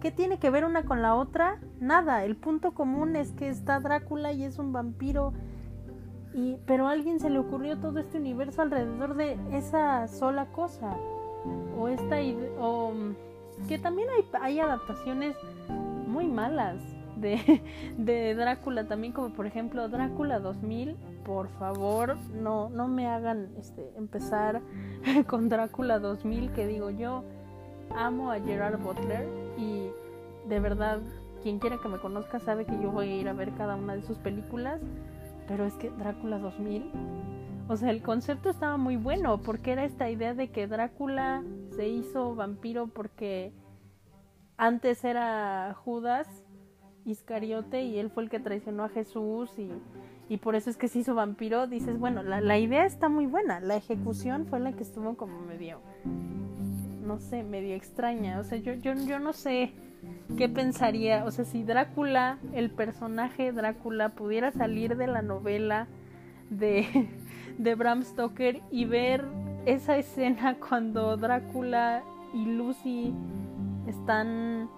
¿qué 0.00 0.12
tiene 0.12 0.38
que 0.38 0.50
ver 0.50 0.64
una 0.64 0.84
con 0.84 1.02
la 1.02 1.14
otra? 1.14 1.58
Nada, 1.80 2.24
el 2.24 2.36
punto 2.36 2.72
común 2.72 3.16
es 3.16 3.32
que 3.32 3.48
está 3.48 3.80
Drácula 3.80 4.32
y 4.32 4.44
es 4.44 4.58
un 4.58 4.72
vampiro. 4.72 5.32
Y, 6.32 6.58
pero 6.66 6.86
a 6.86 6.92
alguien 6.92 7.18
se 7.18 7.30
le 7.30 7.38
ocurrió 7.38 7.78
todo 7.78 7.98
este 7.98 8.18
universo 8.18 8.62
alrededor 8.62 9.16
de 9.16 9.36
esa 9.52 10.06
sola 10.06 10.46
cosa. 10.46 10.96
O 11.78 11.88
esta 11.88 12.16
o 12.60 12.92
que 13.68 13.78
también 13.78 14.08
hay, 14.10 14.24
hay 14.40 14.60
adaptaciones 14.60 15.36
muy 16.06 16.26
malas 16.26 16.95
de, 17.16 18.34
Drácula 18.34 18.86
también, 18.86 19.12
como 19.12 19.30
por 19.30 19.46
ejemplo 19.46 19.88
Drácula 19.88 20.38
2000 20.38 20.96
por 21.24 21.48
favor, 21.58 22.16
no, 22.32 22.68
no 22.70 22.86
me 22.86 23.08
hagan 23.08 23.50
este, 23.58 23.90
empezar 23.96 24.62
con 25.26 25.48
Drácula 25.48 25.98
2000, 25.98 26.52
que 26.52 26.68
digo 26.68 26.90
yo, 26.90 27.24
amo 27.96 28.30
a 28.30 28.38
Gerard 28.38 28.78
Butler 28.78 29.26
y 29.58 29.88
de 30.48 30.60
verdad, 30.60 31.00
quien 31.42 31.58
quiera 31.58 31.78
que 31.78 31.88
me 31.88 31.98
conozca 31.98 32.38
sabe 32.38 32.64
que 32.64 32.80
yo 32.80 32.92
voy 32.92 33.08
a 33.08 33.16
ir 33.16 33.28
a 33.28 33.32
ver 33.32 33.52
cada 33.54 33.74
una 33.74 33.96
de 33.96 34.02
sus 34.02 34.18
películas, 34.18 34.80
pero 35.48 35.64
es 35.64 35.74
que 35.74 35.90
Drácula 35.90 36.38
2000, 36.38 36.92
o 37.68 37.76
sea, 37.76 37.90
el 37.90 38.02
concepto 38.02 38.48
estaba 38.48 38.76
muy 38.76 38.96
bueno, 38.96 39.42
porque 39.42 39.72
era 39.72 39.84
esta 39.84 40.08
idea 40.08 40.34
de 40.34 40.50
que 40.50 40.68
Drácula 40.68 41.42
se 41.74 41.88
hizo 41.88 42.36
vampiro 42.36 42.86
porque 42.86 43.52
antes 44.56 45.04
era 45.04 45.74
Judas 45.74 46.45
Iscariote 47.06 47.82
y 47.82 47.98
él 47.98 48.10
fue 48.10 48.24
el 48.24 48.30
que 48.30 48.40
traicionó 48.40 48.84
a 48.84 48.88
Jesús 48.88 49.50
y 49.58 49.70
y 50.28 50.38
por 50.38 50.56
eso 50.56 50.70
es 50.70 50.76
que 50.76 50.88
se 50.88 51.00
hizo 51.00 51.14
vampiro, 51.14 51.66
dices, 51.66 51.98
bueno, 51.98 52.22
la, 52.22 52.40
la 52.40 52.58
idea 52.58 52.84
está 52.84 53.08
muy 53.08 53.26
buena, 53.26 53.60
la 53.60 53.76
ejecución 53.76 54.46
fue 54.46 54.58
la 54.58 54.72
que 54.72 54.82
estuvo 54.82 55.16
como 55.16 55.40
medio, 55.40 55.80
no 57.04 57.18
sé, 57.20 57.44
medio 57.44 57.76
extraña, 57.76 58.40
o 58.40 58.44
sea, 58.44 58.58
yo, 58.58 58.74
yo, 58.74 58.94
yo 58.94 59.20
no 59.20 59.32
sé 59.32 59.72
qué 60.36 60.48
pensaría, 60.48 61.24
o 61.24 61.30
sea, 61.30 61.44
si 61.44 61.62
Drácula, 61.62 62.38
el 62.54 62.70
personaje 62.70 63.52
Drácula, 63.52 64.10
pudiera 64.10 64.50
salir 64.50 64.96
de 64.96 65.06
la 65.06 65.22
novela 65.22 65.86
de, 66.50 67.08
de 67.58 67.74
Bram 67.76 68.02
Stoker 68.02 68.60
y 68.72 68.84
ver 68.84 69.24
esa 69.64 69.96
escena 69.96 70.56
cuando 70.58 71.16
Drácula 71.16 72.02
y 72.34 72.46
Lucy 72.46 73.14
están 73.86 74.68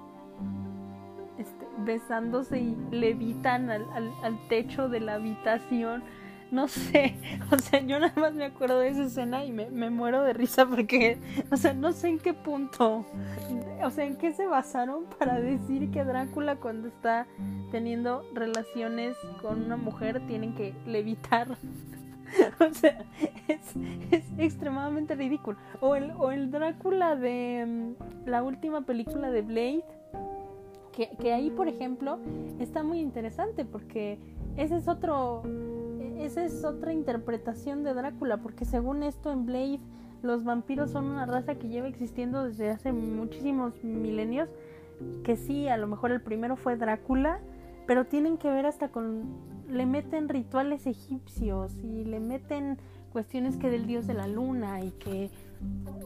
besándose 1.84 2.58
y 2.58 2.76
levitan 2.90 3.70
al, 3.70 3.86
al, 4.22 4.48
techo 4.48 4.88
de 4.88 5.00
la 5.00 5.14
habitación. 5.14 6.02
No 6.50 6.66
sé, 6.66 7.14
o 7.52 7.58
sea, 7.58 7.80
yo 7.80 7.98
nada 8.00 8.14
más 8.16 8.32
me 8.32 8.44
acuerdo 8.44 8.80
de 8.80 8.88
esa 8.88 9.04
escena 9.04 9.44
y 9.44 9.52
me, 9.52 9.68
me 9.70 9.90
muero 9.90 10.22
de 10.22 10.32
risa 10.32 10.66
porque, 10.66 11.18
o 11.50 11.56
sea, 11.56 11.74
no 11.74 11.92
sé 11.92 12.08
en 12.08 12.18
qué 12.18 12.32
punto, 12.32 13.04
o 13.82 13.90
sea, 13.90 14.04
en 14.06 14.16
qué 14.16 14.32
se 14.32 14.46
basaron 14.46 15.04
para 15.18 15.38
decir 15.40 15.90
que 15.90 16.04
Drácula 16.04 16.56
cuando 16.56 16.88
está 16.88 17.26
teniendo 17.70 18.24
relaciones 18.32 19.14
con 19.42 19.64
una 19.64 19.76
mujer 19.76 20.26
tienen 20.26 20.54
que 20.54 20.74
levitar. 20.86 21.56
o 22.60 22.74
sea, 22.74 23.04
es, 23.48 23.60
es, 24.10 24.24
extremadamente 24.38 25.14
ridículo. 25.14 25.58
O 25.80 25.94
el, 25.96 26.12
o 26.12 26.30
el 26.30 26.50
Drácula 26.50 27.16
de 27.16 27.64
mm, 27.66 28.28
la 28.28 28.42
última 28.42 28.82
película 28.82 29.30
de 29.30 29.42
Blade, 29.42 29.84
que, 31.06 31.32
ahí, 31.32 31.50
por 31.50 31.68
ejemplo, 31.68 32.18
está 32.58 32.82
muy 32.82 32.98
interesante 33.00 33.64
porque 33.64 34.18
ese 34.56 34.76
es 34.76 34.88
otro, 34.88 35.42
esa 36.18 36.44
es 36.44 36.64
otra 36.64 36.92
interpretación 36.92 37.84
de 37.84 37.94
Drácula, 37.94 38.38
porque 38.38 38.64
según 38.64 39.02
esto 39.04 39.30
en 39.30 39.46
Blade, 39.46 39.80
los 40.22 40.42
vampiros 40.42 40.90
son 40.90 41.04
una 41.04 41.26
raza 41.26 41.54
que 41.54 41.68
lleva 41.68 41.86
existiendo 41.86 42.44
desde 42.44 42.70
hace 42.70 42.92
muchísimos 42.92 43.84
milenios, 43.84 44.48
que 45.22 45.36
sí, 45.36 45.68
a 45.68 45.76
lo 45.76 45.86
mejor 45.86 46.10
el 46.10 46.20
primero 46.20 46.56
fue 46.56 46.76
Drácula, 46.76 47.38
pero 47.86 48.06
tienen 48.06 48.36
que 48.36 48.50
ver 48.50 48.66
hasta 48.66 48.88
con, 48.88 49.22
le 49.70 49.86
meten 49.86 50.28
rituales 50.28 50.86
egipcios 50.86 51.76
y 51.84 52.04
le 52.04 52.18
meten 52.18 52.78
cuestiones 53.12 53.56
que 53.56 53.70
del 53.70 53.86
dios 53.86 54.06
de 54.06 54.14
la 54.14 54.26
luna 54.26 54.82
y 54.82 54.90
que, 54.90 55.30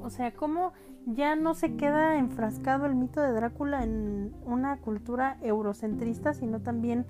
o 0.03 0.11
sea, 0.11 0.33
cómo 0.33 0.73
ya 1.07 1.35
no 1.37 1.55
se 1.55 1.77
queda 1.77 2.19
enfrascado 2.19 2.87
el 2.87 2.95
mito 2.95 3.21
de 3.21 3.33
Drácula 3.33 3.83
en 3.83 4.33
una 4.45 4.77
cultura 4.79 5.37
eurocentrista, 5.43 6.35
sino 6.35 6.61
también 6.61 7.07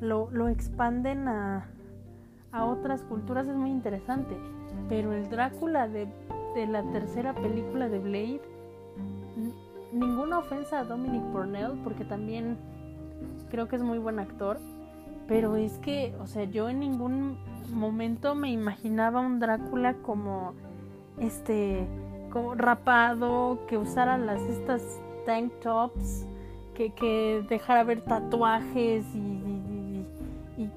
lo, 0.00 0.30
lo 0.30 0.48
expanden 0.48 1.28
a, 1.28 1.66
a, 2.52 2.64
otras 2.64 3.02
culturas, 3.02 3.46
es 3.46 3.56
muy 3.56 3.70
interesante. 3.70 4.36
Pero 4.88 5.12
el 5.12 5.28
Drácula 5.28 5.88
de, 5.88 6.08
de 6.54 6.66
la 6.66 6.82
tercera 6.90 7.34
película 7.34 7.88
de 7.88 7.98
Blade, 7.98 8.40
ninguna 9.92 10.38
ofensa 10.38 10.80
a 10.80 10.84
Dominic 10.84 11.22
Purnell, 11.24 11.72
porque 11.84 12.04
también 12.04 12.56
creo 13.50 13.68
que 13.68 13.76
es 13.76 13.82
muy 13.82 13.98
buen 13.98 14.18
actor, 14.18 14.58
pero 15.28 15.56
es 15.56 15.78
que, 15.78 16.14
o 16.20 16.26
sea, 16.26 16.44
yo 16.44 16.68
en 16.68 16.80
ningún 16.80 17.38
momento 17.72 18.34
me 18.34 18.50
imaginaba 18.50 19.20
un 19.20 19.38
Drácula 19.38 19.94
como 19.94 20.54
este 21.18 21.86
rapado, 22.56 23.60
que 23.68 23.78
usara 23.78 24.18
las 24.18 24.40
estas 24.42 25.00
tank 25.26 25.52
tops, 25.60 26.26
que, 26.74 26.92
que 26.92 27.44
dejara 27.48 27.84
ver 27.84 28.00
tatuajes 28.00 29.04
y, 29.14 29.18
y, 30.58 30.70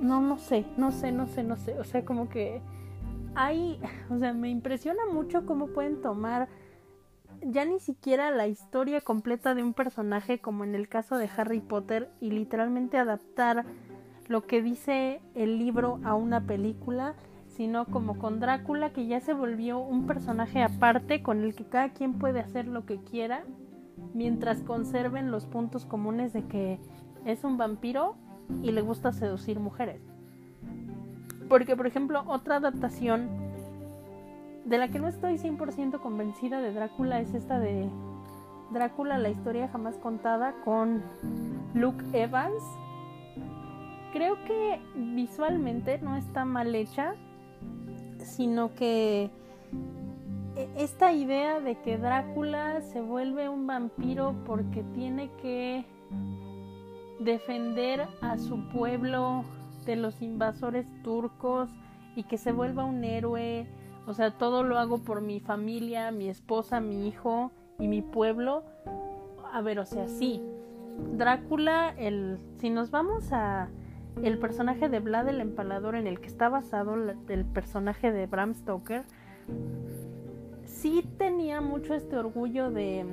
no, 0.00 0.20
no 0.20 0.38
sé, 0.38 0.66
no 0.76 0.90
sé, 0.90 1.12
no 1.12 1.26
sé, 1.26 1.42
no 1.42 1.56
sé, 1.56 1.78
o 1.78 1.84
sea, 1.84 2.04
como 2.04 2.28
que 2.28 2.60
hay, 3.34 3.80
o 4.10 4.18
sea, 4.18 4.32
me 4.32 4.50
impresiona 4.50 5.02
mucho 5.10 5.46
cómo 5.46 5.68
pueden 5.68 6.02
tomar 6.02 6.48
ya 7.42 7.64
ni 7.64 7.80
siquiera 7.80 8.30
la 8.30 8.46
historia 8.46 9.00
completa 9.00 9.54
de 9.54 9.62
un 9.62 9.72
personaje 9.72 10.40
como 10.40 10.64
en 10.64 10.74
el 10.74 10.88
caso 10.88 11.16
de 11.16 11.30
Harry 11.36 11.60
Potter 11.60 12.10
y 12.20 12.30
literalmente 12.30 12.98
adaptar 12.98 13.64
lo 14.28 14.46
que 14.46 14.62
dice 14.62 15.20
el 15.34 15.58
libro 15.58 16.00
a 16.04 16.14
una 16.14 16.46
película 16.46 17.14
sino 17.60 17.84
como 17.84 18.16
con 18.16 18.40
Drácula 18.40 18.88
que 18.88 19.06
ya 19.06 19.20
se 19.20 19.34
volvió 19.34 19.80
un 19.80 20.06
personaje 20.06 20.62
aparte 20.62 21.22
con 21.22 21.44
el 21.44 21.54
que 21.54 21.66
cada 21.66 21.90
quien 21.90 22.14
puede 22.14 22.40
hacer 22.40 22.66
lo 22.66 22.86
que 22.86 22.96
quiera 22.96 23.44
mientras 24.14 24.62
conserven 24.62 25.30
los 25.30 25.44
puntos 25.44 25.84
comunes 25.84 26.32
de 26.32 26.46
que 26.46 26.78
es 27.26 27.44
un 27.44 27.58
vampiro 27.58 28.16
y 28.62 28.72
le 28.72 28.80
gusta 28.80 29.12
seducir 29.12 29.60
mujeres. 29.60 30.00
Porque, 31.50 31.76
por 31.76 31.86
ejemplo, 31.86 32.24
otra 32.28 32.56
adaptación 32.56 33.28
de 34.64 34.78
la 34.78 34.88
que 34.88 34.98
no 34.98 35.08
estoy 35.08 35.34
100% 35.34 36.00
convencida 36.00 36.62
de 36.62 36.72
Drácula 36.72 37.20
es 37.20 37.34
esta 37.34 37.58
de 37.58 37.90
Drácula, 38.70 39.18
la 39.18 39.28
historia 39.28 39.68
jamás 39.68 39.98
contada 39.98 40.54
con 40.64 41.02
Luke 41.74 42.06
Evans. 42.14 42.62
Creo 44.14 44.42
que 44.46 44.80
visualmente 44.94 45.98
no 45.98 46.16
está 46.16 46.46
mal 46.46 46.74
hecha, 46.74 47.16
sino 48.24 48.74
que 48.74 49.30
e, 50.56 50.68
esta 50.76 51.12
idea 51.12 51.60
de 51.60 51.80
que 51.80 51.98
Drácula 51.98 52.80
se 52.82 53.00
vuelve 53.00 53.48
un 53.48 53.66
vampiro 53.66 54.34
porque 54.46 54.82
tiene 54.94 55.30
que 55.42 55.84
defender 57.20 58.06
a 58.22 58.38
su 58.38 58.68
pueblo 58.68 59.44
de 59.84 59.96
los 59.96 60.22
invasores 60.22 60.86
turcos 61.02 61.68
y 62.16 62.24
que 62.24 62.38
se 62.38 62.52
vuelva 62.52 62.84
un 62.84 63.04
héroe, 63.04 63.66
o 64.06 64.14
sea, 64.14 64.36
todo 64.36 64.62
lo 64.62 64.78
hago 64.78 64.98
por 64.98 65.20
mi 65.20 65.40
familia, 65.40 66.10
mi 66.10 66.28
esposa, 66.28 66.80
mi 66.80 67.06
hijo 67.06 67.52
y 67.78 67.88
mi 67.88 68.02
pueblo. 68.02 68.64
A 69.52 69.60
ver, 69.62 69.78
o 69.78 69.86
sea, 69.86 70.08
sí. 70.08 70.42
Drácula, 71.16 71.94
el 71.96 72.38
si 72.58 72.70
nos 72.70 72.90
vamos 72.90 73.32
a 73.32 73.68
el 74.22 74.38
personaje 74.38 74.88
de 74.88 75.00
Vlad 75.00 75.28
el 75.28 75.40
Empalador 75.40 75.94
en 75.94 76.06
el 76.06 76.20
que 76.20 76.28
está 76.28 76.48
basado 76.48 76.94
el 76.94 77.44
personaje 77.46 78.12
de 78.12 78.26
Bram 78.26 78.54
Stoker, 78.54 79.02
sí 80.64 81.04
tenía 81.18 81.60
mucho 81.60 81.94
este 81.94 82.16
orgullo 82.16 82.70
de 82.70 83.06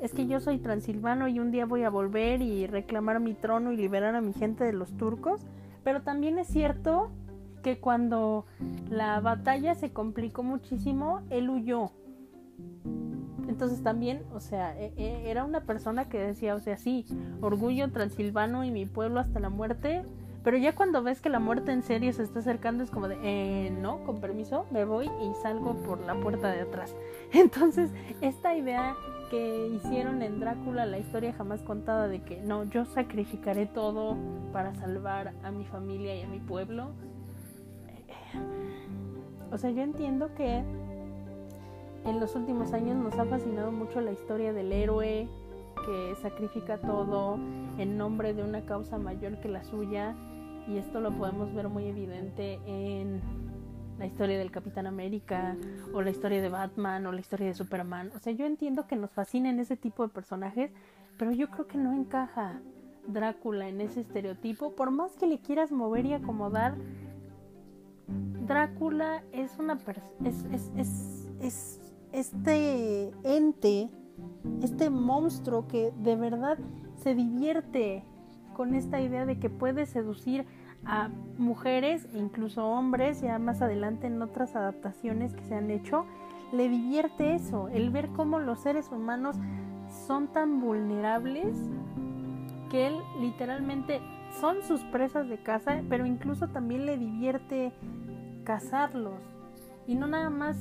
es 0.00 0.14
que 0.14 0.26
yo 0.26 0.40
soy 0.40 0.58
transilvano 0.58 1.28
y 1.28 1.40
un 1.40 1.50
día 1.50 1.66
voy 1.66 1.84
a 1.84 1.90
volver 1.90 2.40
y 2.40 2.66
reclamar 2.66 3.20
mi 3.20 3.34
trono 3.34 3.70
y 3.70 3.76
liberar 3.76 4.14
a 4.14 4.22
mi 4.22 4.32
gente 4.32 4.64
de 4.64 4.72
los 4.72 4.96
turcos, 4.96 5.42
pero 5.84 6.00
también 6.00 6.38
es 6.38 6.48
cierto 6.48 7.10
que 7.62 7.78
cuando 7.78 8.46
la 8.88 9.20
batalla 9.20 9.74
se 9.74 9.92
complicó 9.92 10.42
muchísimo, 10.42 11.20
él 11.28 11.50
huyó. 11.50 11.90
Entonces 13.46 13.82
también, 13.82 14.22
o 14.32 14.40
sea, 14.40 14.74
e, 14.80 14.94
e, 14.96 15.30
era 15.30 15.44
una 15.44 15.60
persona 15.60 16.08
que 16.08 16.18
decía, 16.18 16.54
o 16.54 16.60
sea, 16.60 16.78
sí, 16.78 17.04
orgullo 17.42 17.90
transilvano 17.90 18.64
y 18.64 18.70
mi 18.70 18.86
pueblo 18.86 19.20
hasta 19.20 19.38
la 19.38 19.50
muerte, 19.50 20.02
pero 20.42 20.56
ya 20.56 20.74
cuando 20.74 21.02
ves 21.02 21.20
que 21.20 21.28
la 21.28 21.38
muerte 21.38 21.72
en 21.72 21.82
serio 21.82 22.12
se 22.12 22.22
está 22.22 22.38
acercando 22.38 22.82
es 22.82 22.90
como 22.90 23.08
de, 23.08 23.18
eh, 23.22 23.70
no, 23.70 24.04
con 24.04 24.20
permiso, 24.20 24.66
me 24.70 24.84
voy 24.84 25.06
y 25.06 25.34
salgo 25.42 25.74
por 25.74 26.00
la 26.00 26.14
puerta 26.14 26.50
de 26.50 26.62
atrás. 26.62 26.94
Entonces, 27.32 27.90
esta 28.20 28.54
idea 28.54 28.96
que 29.30 29.68
hicieron 29.68 30.22
en 30.22 30.40
Drácula, 30.40 30.86
la 30.86 30.98
historia 30.98 31.32
jamás 31.32 31.62
contada 31.62 32.08
de 32.08 32.22
que 32.22 32.40
no, 32.40 32.64
yo 32.64 32.84
sacrificaré 32.84 33.66
todo 33.66 34.16
para 34.52 34.74
salvar 34.74 35.32
a 35.44 35.50
mi 35.50 35.64
familia 35.66 36.16
y 36.16 36.22
a 36.22 36.26
mi 36.26 36.40
pueblo. 36.40 36.90
O 39.52 39.58
sea, 39.58 39.70
yo 39.70 39.82
entiendo 39.82 40.34
que 40.34 40.62
en 42.04 42.18
los 42.18 42.34
últimos 42.34 42.72
años 42.72 42.96
nos 42.96 43.18
ha 43.18 43.24
fascinado 43.26 43.72
mucho 43.72 44.00
la 44.00 44.12
historia 44.12 44.52
del 44.52 44.72
héroe 44.72 45.28
que 45.84 46.14
sacrifica 46.22 46.78
todo 46.78 47.38
en 47.78 47.98
nombre 47.98 48.34
de 48.34 48.42
una 48.42 48.64
causa 48.64 48.98
mayor 48.98 49.40
que 49.40 49.48
la 49.48 49.64
suya 49.64 50.14
y 50.70 50.78
esto 50.78 51.00
lo 51.00 51.10
podemos 51.10 51.52
ver 51.52 51.68
muy 51.68 51.86
evidente 51.86 52.60
en 52.64 53.20
la 53.98 54.06
historia 54.06 54.38
del 54.38 54.52
Capitán 54.52 54.86
América 54.86 55.56
o 55.92 56.00
la 56.00 56.10
historia 56.10 56.40
de 56.40 56.48
Batman 56.48 57.06
o 57.06 57.12
la 57.12 57.20
historia 57.20 57.48
de 57.48 57.54
Superman. 57.54 58.12
O 58.14 58.18
sea, 58.20 58.32
yo 58.32 58.46
entiendo 58.46 58.86
que 58.86 58.94
nos 58.96 59.10
fascinen 59.10 59.58
ese 59.58 59.76
tipo 59.76 60.06
de 60.06 60.12
personajes, 60.12 60.70
pero 61.18 61.32
yo 61.32 61.50
creo 61.50 61.66
que 61.66 61.76
no 61.76 61.92
encaja 61.92 62.60
Drácula 63.06 63.68
en 63.68 63.80
ese 63.80 64.02
estereotipo, 64.02 64.76
por 64.76 64.90
más 64.90 65.16
que 65.16 65.26
le 65.26 65.40
quieras 65.40 65.72
mover 65.72 66.06
y 66.06 66.12
acomodar. 66.12 66.76
Drácula 68.46 69.24
es 69.32 69.58
una 69.58 69.78
es, 70.24 70.44
es, 70.52 70.70
es, 70.76 71.28
es 71.40 71.80
este 72.12 73.12
ente, 73.24 73.90
este 74.62 74.90
monstruo 74.90 75.66
que 75.66 75.92
de 75.98 76.16
verdad 76.16 76.58
se 77.02 77.14
divierte 77.14 78.04
con 78.54 78.74
esta 78.74 79.00
idea 79.00 79.24
de 79.24 79.38
que 79.38 79.48
puede 79.48 79.86
seducir 79.86 80.44
a 80.84 81.08
mujeres 81.38 82.06
e 82.12 82.18
incluso 82.18 82.66
hombres, 82.66 83.20
ya 83.20 83.38
más 83.38 83.62
adelante 83.62 84.06
en 84.06 84.20
otras 84.22 84.56
adaptaciones 84.56 85.34
que 85.34 85.44
se 85.44 85.54
han 85.54 85.70
hecho, 85.70 86.06
le 86.52 86.68
divierte 86.68 87.34
eso, 87.34 87.68
el 87.68 87.90
ver 87.90 88.08
cómo 88.08 88.38
los 88.38 88.60
seres 88.60 88.88
humanos 88.90 89.36
son 90.06 90.28
tan 90.28 90.60
vulnerables 90.60 91.56
que 92.70 92.86
él 92.86 92.96
literalmente 93.20 94.00
son 94.40 94.62
sus 94.62 94.80
presas 94.84 95.28
de 95.28 95.42
caza, 95.42 95.82
pero 95.88 96.06
incluso 96.06 96.48
también 96.48 96.86
le 96.86 96.96
divierte 96.96 97.72
cazarlos. 98.44 99.20
Y 99.86 99.96
no 99.96 100.06
nada 100.06 100.30
más 100.30 100.56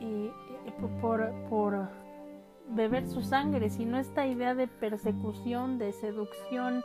eh, 0.00 0.30
eh, 0.66 0.72
por, 1.00 1.32
por 1.48 1.88
beber 2.70 3.08
su 3.08 3.22
sangre, 3.22 3.70
sino 3.70 3.98
esta 3.98 4.26
idea 4.26 4.54
de 4.54 4.68
persecución, 4.68 5.78
de 5.78 5.92
seducción. 5.92 6.84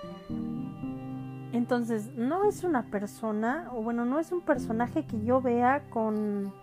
Entonces, 1.53 2.13
no 2.15 2.43
es 2.43 2.63
una 2.63 2.83
persona, 2.83 3.69
o 3.73 3.81
bueno, 3.81 4.05
no 4.05 4.19
es 4.19 4.31
un 4.31 4.41
personaje 4.41 5.05
que 5.05 5.23
yo 5.23 5.41
vea 5.41 5.83
con, 5.89 6.53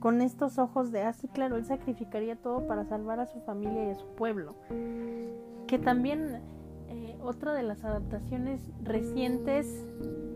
con 0.00 0.20
estos 0.20 0.58
ojos 0.58 0.90
de, 0.90 1.02
así 1.02 1.28
ah, 1.28 1.32
claro, 1.32 1.56
él 1.56 1.64
sacrificaría 1.64 2.36
todo 2.36 2.66
para 2.66 2.84
salvar 2.84 3.20
a 3.20 3.26
su 3.26 3.40
familia 3.40 3.86
y 3.86 3.90
a 3.90 3.94
su 3.94 4.06
pueblo. 4.16 4.56
Que 5.66 5.78
también 5.78 6.40
eh, 6.88 7.16
otra 7.22 7.54
de 7.54 7.62
las 7.62 7.84
adaptaciones 7.84 8.60
recientes 8.82 9.86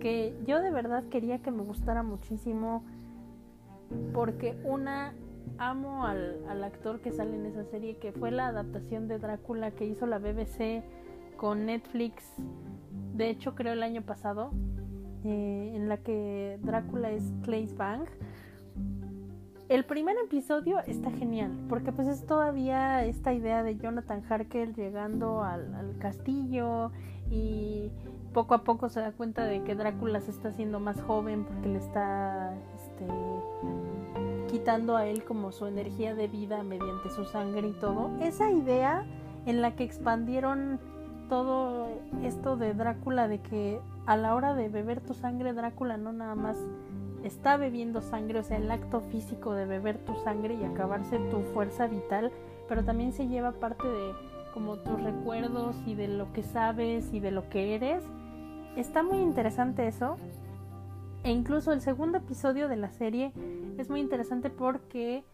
que 0.01 0.37
yo 0.47 0.61
de 0.61 0.71
verdad 0.71 1.05
quería 1.05 1.39
que 1.39 1.51
me 1.51 1.63
gustara 1.63 2.03
muchísimo, 2.03 2.85
porque 4.13 4.57
una 4.65 5.15
amo 5.59 6.05
al, 6.05 6.65
actor 6.65 7.01
que 7.01 7.13
sale 7.13 7.37
en 7.37 7.47
esa 7.47 7.65
serie, 7.65 7.97
que 7.97 8.13
fue 8.13 8.31
la 8.31 8.49
adaptación 8.49 9.09
de 9.09 9.19
Drácula 9.19 9.71
que 9.71 9.87
hizo 9.87 10.07
la 10.07 10.19
BBC 10.19 10.83
con 11.37 11.67
Netflix, 11.67 12.25
de 13.15 13.31
hecho 13.31 13.55
creo 13.55 13.73
el 13.73 13.83
año 13.83 14.03
pasado, 14.03 14.51
eh, 15.25 15.73
en 15.75 15.89
la 15.89 15.99
que 15.99 16.59
Drácula 16.63 17.11
es 17.11 17.25
Claes 17.43 17.77
Bang. 17.77 18.05
El 19.69 19.85
primer 19.85 20.17
episodio 20.25 20.81
está 20.87 21.11
genial, 21.11 21.51
porque 21.69 21.93
pues 21.93 22.09
es 22.09 22.27
todavía 22.27 23.05
esta 23.05 23.33
idea 23.33 23.63
de 23.63 23.77
Jonathan 23.77 24.23
Harker 24.29 24.75
llegando 24.75 25.43
al, 25.43 25.75
al 25.75 25.97
castillo 25.99 26.91
y 27.31 27.91
poco 28.33 28.55
a 28.55 28.65
poco 28.65 28.89
se 28.89 29.01
da 29.01 29.13
cuenta 29.13 29.45
de 29.45 29.63
que 29.63 29.75
Drácula 29.75 30.21
se 30.21 30.31
está 30.31 30.49
haciendo 30.49 30.81
más 30.81 31.01
joven 31.03 31.45
porque 31.45 31.69
le 31.69 31.79
está 31.79 32.55
este, 32.75 33.07
quitando 34.51 34.97
a 34.97 35.07
él 35.07 35.25
como 35.25 35.53
su 35.53 35.67
energía 35.67 36.15
de 36.15 36.29
vida 36.29 36.63
mediante 36.63 37.11
su 37.11 37.25
sangre 37.25 37.69
y 37.69 37.73
todo. 37.73 38.11
Esa 38.21 38.51
idea 38.51 39.05
en 39.47 39.63
la 39.63 39.75
que 39.75 39.85
expandieron 39.85 40.81
todo 41.29 41.89
esto 42.23 42.57
de 42.57 42.75
Drácula, 42.75 43.29
de 43.29 43.41
que 43.41 43.81
a 44.07 44.17
la 44.17 44.35
hora 44.35 44.55
de 44.55 44.69
beber 44.69 45.01
tu 45.01 45.15
sangre, 45.15 45.53
Drácula 45.53 45.97
no 45.97 46.13
nada 46.13 46.35
más 46.35 46.57
está 47.25 47.57
bebiendo 47.57 48.01
sangre, 48.03 48.41
o 48.41 48.43
sea, 48.43 48.57
el 48.57 48.71
acto 48.71 49.01
físico 49.01 49.55
de 49.55 49.67
beber 49.67 49.99
tu 49.99 50.15
sangre 50.17 50.55
y 50.55 50.65
acabarse 50.65 51.19
tu 51.31 51.41
fuerza 51.55 51.87
vital, 51.87 52.33
pero 52.69 52.85
también 52.85 53.13
se 53.13 53.29
lleva 53.29 53.53
parte 53.53 53.87
de 53.87 54.13
como 54.53 54.77
tus 54.77 55.03
recuerdos 55.03 55.77
y 55.87 55.95
de 55.95 56.09
lo 56.09 56.33
que 56.33 56.43
sabes 56.43 57.13
y 57.13 57.21
de 57.21 57.31
lo 57.31 57.49
que 57.49 57.75
eres. 57.75 58.05
Está 58.77 59.03
muy 59.03 59.19
interesante 59.19 59.87
eso. 59.87 60.17
E 61.25 61.31
incluso 61.31 61.73
el 61.73 61.81
segundo 61.81 62.19
episodio 62.19 62.69
de 62.69 62.77
la 62.77 62.91
serie 62.91 63.33
es 63.79 63.89
muy 63.89 64.01
interesante 64.01 64.51
porque 64.51 65.25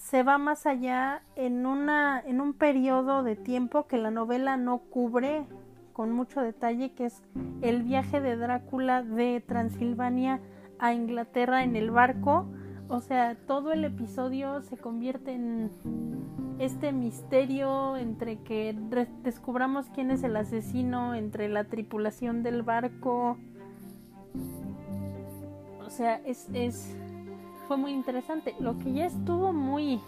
se 0.00 0.22
va 0.22 0.38
más 0.38 0.64
allá 0.64 1.22
en 1.36 1.66
una 1.66 2.20
en 2.20 2.40
un 2.40 2.54
periodo 2.54 3.22
de 3.22 3.36
tiempo 3.36 3.86
que 3.86 3.98
la 3.98 4.10
novela 4.10 4.56
no 4.56 4.78
cubre 4.78 5.44
con 5.92 6.10
mucho 6.10 6.40
detalle 6.40 6.92
que 6.94 7.04
es 7.06 7.22
el 7.60 7.82
viaje 7.82 8.20
de 8.20 8.36
Drácula 8.36 9.02
de 9.02 9.42
Transilvania 9.46 10.40
a 10.78 10.94
Inglaterra 10.94 11.62
en 11.62 11.76
el 11.76 11.90
barco. 11.90 12.46
O 12.88 13.00
sea 13.00 13.36
todo 13.46 13.72
el 13.72 13.84
episodio 13.84 14.62
se 14.62 14.78
convierte 14.78 15.32
en 15.32 15.70
este 16.58 16.92
misterio 16.92 17.98
entre 17.98 18.38
que 18.38 18.74
descubramos 19.22 19.90
quién 19.94 20.10
es 20.10 20.22
el 20.22 20.34
asesino 20.36 21.14
entre 21.14 21.50
la 21.50 21.64
tripulación 21.64 22.42
del 22.42 22.62
barco. 22.62 23.36
O 25.84 25.90
sea, 25.90 26.16
es, 26.24 26.48
es, 26.52 26.96
fue 27.70 27.76
muy 27.76 27.92
interesante. 27.92 28.56
Lo 28.58 28.76
que 28.78 28.92
ya 28.92 29.06
estuvo 29.06 29.52
muy, 29.52 30.00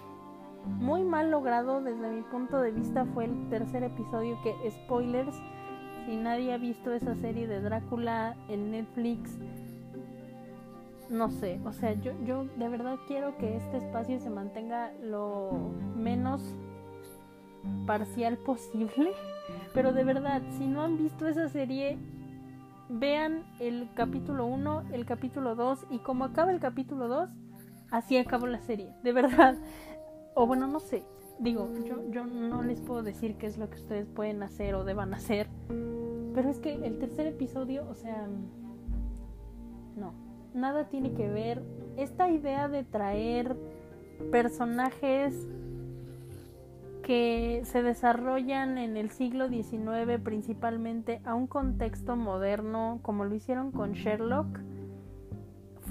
muy 0.80 1.04
mal 1.04 1.30
logrado 1.30 1.80
desde 1.80 2.10
mi 2.10 2.22
punto 2.22 2.60
de 2.60 2.72
vista 2.72 3.04
fue 3.14 3.26
el 3.26 3.48
tercer 3.50 3.84
episodio 3.84 4.36
que, 4.42 4.52
spoilers, 4.68 5.36
si 6.04 6.16
nadie 6.16 6.52
ha 6.52 6.58
visto 6.58 6.92
esa 6.92 7.14
serie 7.14 7.46
de 7.46 7.60
Drácula 7.60 8.34
en 8.48 8.72
Netflix, 8.72 9.38
no 11.08 11.30
sé, 11.30 11.60
o 11.64 11.72
sea, 11.72 11.92
yo, 11.92 12.10
yo 12.24 12.46
de 12.56 12.68
verdad 12.68 12.96
quiero 13.06 13.38
que 13.38 13.56
este 13.56 13.76
espacio 13.76 14.18
se 14.18 14.28
mantenga 14.28 14.90
lo 15.00 15.52
menos 15.94 16.42
parcial 17.86 18.38
posible, 18.38 19.12
pero 19.72 19.92
de 19.92 20.02
verdad, 20.02 20.42
si 20.58 20.66
no 20.66 20.82
han 20.82 20.98
visto 20.98 21.28
esa 21.28 21.48
serie, 21.48 21.96
vean 22.88 23.44
el 23.60 23.88
capítulo 23.94 24.46
1, 24.46 24.82
el 24.94 25.06
capítulo 25.06 25.54
2 25.54 25.86
y 25.90 25.98
como 25.98 26.24
acaba 26.24 26.50
el 26.50 26.58
capítulo 26.58 27.06
2, 27.06 27.30
así 27.92 28.16
acabó 28.16 28.48
la 28.48 28.60
serie, 28.60 28.92
de 29.04 29.12
verdad. 29.12 29.54
O 30.34 30.46
bueno, 30.46 30.66
no 30.66 30.80
sé, 30.80 31.04
digo, 31.38 31.68
yo, 31.84 32.10
yo 32.10 32.24
no 32.24 32.62
les 32.62 32.80
puedo 32.80 33.02
decir 33.02 33.36
qué 33.36 33.46
es 33.46 33.58
lo 33.58 33.70
que 33.70 33.76
ustedes 33.76 34.08
pueden 34.08 34.42
hacer 34.42 34.74
o 34.74 34.82
deban 34.82 35.14
hacer, 35.14 35.48
pero 36.34 36.48
es 36.48 36.58
que 36.58 36.74
el 36.74 36.98
tercer 36.98 37.26
episodio, 37.26 37.86
o 37.88 37.94
sea, 37.94 38.26
no, 39.94 40.14
nada 40.54 40.88
tiene 40.88 41.12
que 41.12 41.28
ver. 41.28 41.62
Esta 41.96 42.30
idea 42.30 42.68
de 42.68 42.82
traer 42.82 43.56
personajes 44.30 45.34
que 47.02 47.62
se 47.64 47.82
desarrollan 47.82 48.78
en 48.78 48.96
el 48.96 49.10
siglo 49.10 49.48
XIX 49.48 50.20
principalmente 50.22 51.20
a 51.24 51.34
un 51.34 51.46
contexto 51.46 52.16
moderno 52.16 53.00
como 53.02 53.24
lo 53.24 53.34
hicieron 53.34 53.72
con 53.72 53.92
Sherlock. 53.92 54.60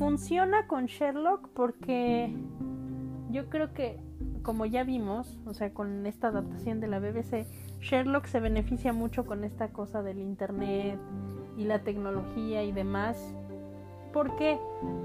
Funciona 0.02 0.66
con 0.66 0.88
Sherlock 0.88 1.50
porque 1.50 2.36
yo 3.30 3.50
creo 3.50 3.72
que 3.76 4.00
como 4.42 4.66
ya 4.66 4.84
vimos, 4.84 5.38
o 5.46 5.54
sea, 5.54 5.76
con 5.76 6.08
esta 6.08 6.30
adaptación 6.30 6.80
de 6.80 6.88
la 6.88 6.98
BBC, 6.98 7.46
Sherlock 7.82 8.26
se 8.26 8.40
beneficia 8.40 8.94
mucho 8.94 9.28
con 9.28 9.44
esta 9.44 9.68
cosa 9.68 10.02
del 10.02 10.18
Internet 10.18 10.98
y 11.56 11.66
la 11.66 11.84
tecnología 11.84 12.64
y 12.64 12.72
demás. 12.72 13.16
¿Por 14.12 14.36
qué? 14.38 14.58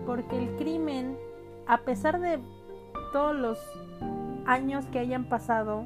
Porque 0.06 0.38
el 0.38 0.56
crimen, 0.56 1.18
a 1.66 1.82
pesar 1.82 2.18
de 2.18 2.38
todos 3.12 3.36
los 3.36 3.58
años 4.46 4.86
que 4.86 4.98
hayan 4.98 5.28
pasado, 5.28 5.84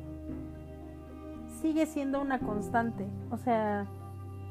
sigue 1.60 1.86
siendo 1.86 2.20
una 2.20 2.38
constante. 2.38 3.08
O 3.32 3.38
sea, 3.38 3.88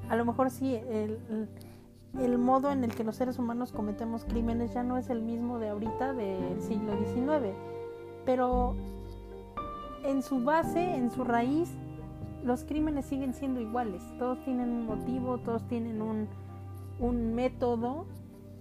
a 0.10 0.18
lo 0.18 0.26
mejor 0.26 0.50
sí, 0.50 0.76
el, 0.76 1.48
modo 2.14 2.72
en 2.72 2.84
el 2.84 2.94
que 2.94 3.04
los 3.04 3.16
seres 3.16 3.40
humanos 3.40 3.72
cometemos 3.72 4.26
crímenes 4.26 4.74
ya 4.74 4.84
no 4.84 4.98
es 4.98 5.10
el 5.10 5.22
mismo 5.22 5.60
de 5.60 5.70
ahorita 5.70 6.14
del 6.14 6.62
siglo 6.62 6.98
XIX. 6.98 7.56
Pero 8.26 8.76
en 10.04 10.22
su 10.22 10.44
base, 10.44 10.96
en 10.96 11.12
su 11.12 11.24
raíz, 11.24 11.70
los 12.44 12.64
crímenes 12.64 13.06
siguen 13.06 13.34
siendo 13.34 13.60
iguales. 13.60 14.02
Todos 14.18 14.44
tienen 14.44 14.70
un 14.70 14.86
motivo, 14.86 15.40
todos 15.40 15.68
tienen 15.68 16.02
un, 16.02 16.28
un 17.00 17.34
método. 17.34 18.06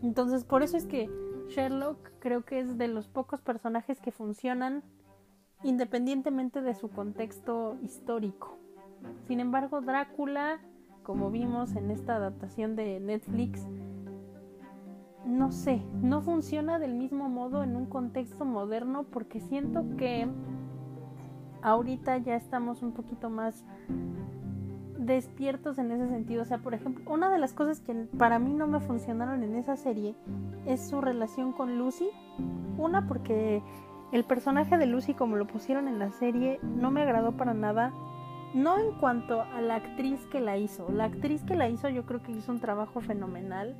Entonces, 0.02 0.44
por 0.44 0.62
eso 0.62 0.76
es 0.76 0.86
que 0.86 1.08
Sherlock 1.48 1.98
creo 2.18 2.44
que 2.44 2.60
es 2.60 2.78
de 2.78 2.88
los 2.88 3.08
pocos 3.08 3.40
personajes 3.40 4.00
que 4.00 4.12
funcionan 4.12 4.82
independientemente 5.62 6.60
de 6.60 6.74
su 6.74 6.88
contexto 6.88 7.76
histórico. 7.82 8.58
Sin 9.26 9.40
embargo, 9.40 9.80
Drácula, 9.80 10.60
como 11.08 11.30
vimos 11.30 11.74
en 11.74 11.90
esta 11.90 12.16
adaptación 12.16 12.76
de 12.76 13.00
Netflix, 13.00 13.66
no 15.24 15.50
sé, 15.52 15.80
no 16.02 16.20
funciona 16.20 16.78
del 16.78 16.92
mismo 16.92 17.30
modo 17.30 17.62
en 17.62 17.76
un 17.76 17.86
contexto 17.86 18.44
moderno 18.44 19.06
porque 19.10 19.40
siento 19.40 19.86
que 19.96 20.28
ahorita 21.62 22.18
ya 22.18 22.36
estamos 22.36 22.82
un 22.82 22.92
poquito 22.92 23.30
más 23.30 23.64
despiertos 24.98 25.78
en 25.78 25.92
ese 25.92 26.10
sentido. 26.10 26.42
O 26.42 26.44
sea, 26.44 26.58
por 26.58 26.74
ejemplo, 26.74 27.10
una 27.10 27.30
de 27.30 27.38
las 27.38 27.54
cosas 27.54 27.80
que 27.80 27.94
para 28.18 28.38
mí 28.38 28.52
no 28.52 28.66
me 28.66 28.78
funcionaron 28.78 29.42
en 29.42 29.56
esa 29.56 29.76
serie 29.76 30.14
es 30.66 30.90
su 30.90 31.00
relación 31.00 31.52
con 31.52 31.78
Lucy. 31.78 32.10
Una 32.76 33.06
porque 33.06 33.62
el 34.12 34.24
personaje 34.24 34.76
de 34.76 34.84
Lucy 34.84 35.14
como 35.14 35.36
lo 35.36 35.46
pusieron 35.46 35.88
en 35.88 35.98
la 35.98 36.10
serie 36.12 36.60
no 36.62 36.90
me 36.90 37.00
agradó 37.00 37.32
para 37.32 37.54
nada. 37.54 37.94
No 38.54 38.78
en 38.78 38.92
cuanto 38.92 39.42
a 39.42 39.60
la 39.60 39.76
actriz 39.76 40.26
que 40.26 40.40
la 40.40 40.56
hizo. 40.56 40.88
La 40.90 41.04
actriz 41.04 41.42
que 41.42 41.54
la 41.54 41.68
hizo 41.68 41.88
yo 41.88 42.04
creo 42.06 42.22
que 42.22 42.32
hizo 42.32 42.50
un 42.50 42.60
trabajo 42.60 43.00
fenomenal. 43.00 43.76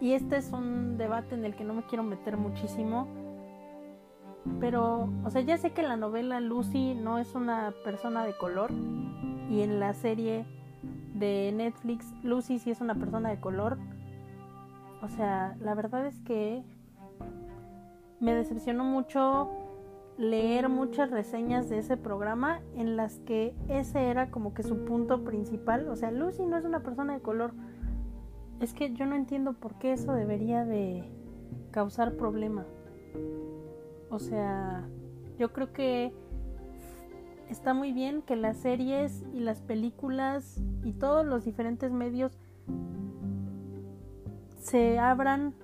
Y 0.00 0.12
este 0.12 0.36
es 0.36 0.52
un 0.52 0.98
debate 0.98 1.34
en 1.34 1.44
el 1.44 1.54
que 1.56 1.64
no 1.64 1.74
me 1.74 1.82
quiero 1.84 2.02
meter 2.02 2.36
muchísimo. 2.36 3.08
Pero, 4.60 5.08
o 5.24 5.30
sea, 5.30 5.40
ya 5.40 5.56
sé 5.56 5.72
que 5.72 5.82
la 5.82 5.96
novela 5.96 6.40
Lucy 6.40 6.94
no 6.94 7.18
es 7.18 7.34
una 7.34 7.72
persona 7.84 8.24
de 8.24 8.36
color. 8.36 8.70
Y 9.50 9.62
en 9.62 9.80
la 9.80 9.94
serie 9.94 10.44
de 11.14 11.52
Netflix 11.54 12.12
Lucy 12.22 12.58
sí 12.58 12.70
es 12.70 12.80
una 12.80 12.94
persona 12.94 13.30
de 13.30 13.40
color. 13.40 13.78
O 15.02 15.08
sea, 15.08 15.56
la 15.60 15.74
verdad 15.74 16.06
es 16.06 16.20
que 16.20 16.62
me 18.20 18.34
decepcionó 18.34 18.84
mucho 18.84 19.48
leer 20.18 20.68
muchas 20.68 21.10
reseñas 21.10 21.68
de 21.68 21.78
ese 21.78 21.96
programa 21.96 22.60
en 22.74 22.96
las 22.96 23.18
que 23.20 23.54
ese 23.68 24.08
era 24.08 24.30
como 24.30 24.54
que 24.54 24.62
su 24.62 24.84
punto 24.84 25.24
principal. 25.24 25.88
O 25.88 25.96
sea, 25.96 26.10
Lucy 26.10 26.46
no 26.46 26.56
es 26.56 26.64
una 26.64 26.80
persona 26.80 27.14
de 27.14 27.20
color. 27.20 27.52
Es 28.60 28.72
que 28.72 28.94
yo 28.94 29.04
no 29.06 29.14
entiendo 29.14 29.52
por 29.52 29.74
qué 29.74 29.92
eso 29.92 30.12
debería 30.12 30.64
de 30.64 31.04
causar 31.70 32.16
problema. 32.16 32.64
O 34.10 34.18
sea, 34.18 34.88
yo 35.38 35.52
creo 35.52 35.72
que 35.72 36.12
está 37.50 37.74
muy 37.74 37.92
bien 37.92 38.22
que 38.22 38.36
las 38.36 38.56
series 38.56 39.24
y 39.34 39.40
las 39.40 39.60
películas 39.60 40.62
y 40.82 40.92
todos 40.92 41.26
los 41.26 41.44
diferentes 41.44 41.92
medios 41.92 42.38
se 44.58 44.98
abran 44.98 45.54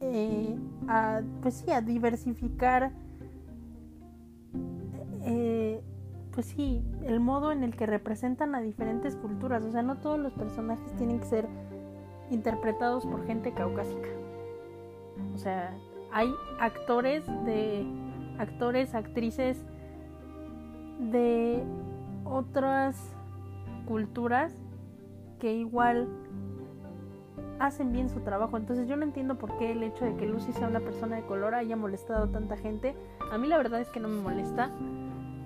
eh, 0.00 0.58
a, 0.88 1.20
pues 1.42 1.54
sí, 1.54 1.70
a 1.70 1.80
diversificar 1.80 2.92
eh, 5.24 5.80
pues 6.32 6.46
sí, 6.46 6.82
el 7.04 7.20
modo 7.20 7.52
en 7.52 7.62
el 7.62 7.76
que 7.76 7.86
representan 7.86 8.54
a 8.54 8.60
diferentes 8.60 9.16
culturas. 9.16 9.64
O 9.64 9.70
sea, 9.70 9.82
no 9.82 9.98
todos 9.98 10.18
los 10.18 10.32
personajes 10.32 10.92
tienen 10.96 11.20
que 11.20 11.26
ser 11.26 11.48
interpretados 12.30 13.06
por 13.06 13.26
gente 13.26 13.52
caucásica. 13.52 14.08
O 15.34 15.38
sea, 15.38 15.76
hay 16.12 16.32
actores 16.58 17.26
de 17.44 17.86
actores, 18.38 18.94
actrices 18.94 19.64
de 20.98 21.62
otras 22.24 22.96
culturas 23.86 24.54
que 25.38 25.52
igual 25.54 26.08
hacen 27.58 27.92
bien 27.92 28.08
su 28.08 28.20
trabajo. 28.20 28.56
Entonces 28.56 28.88
yo 28.88 28.96
no 28.96 29.04
entiendo 29.04 29.36
por 29.38 29.56
qué 29.58 29.72
el 29.72 29.82
hecho 29.82 30.04
de 30.04 30.16
que 30.16 30.26
Lucy 30.26 30.52
sea 30.52 30.68
una 30.68 30.80
persona 30.80 31.16
de 31.16 31.22
color 31.22 31.54
haya 31.54 31.76
molestado 31.76 32.24
a 32.24 32.28
tanta 32.28 32.56
gente. 32.56 32.94
A 33.30 33.38
mí 33.38 33.48
la 33.48 33.58
verdad 33.58 33.80
es 33.80 33.88
que 33.88 34.00
no 34.00 34.08
me 34.08 34.20
molesta. 34.20 34.70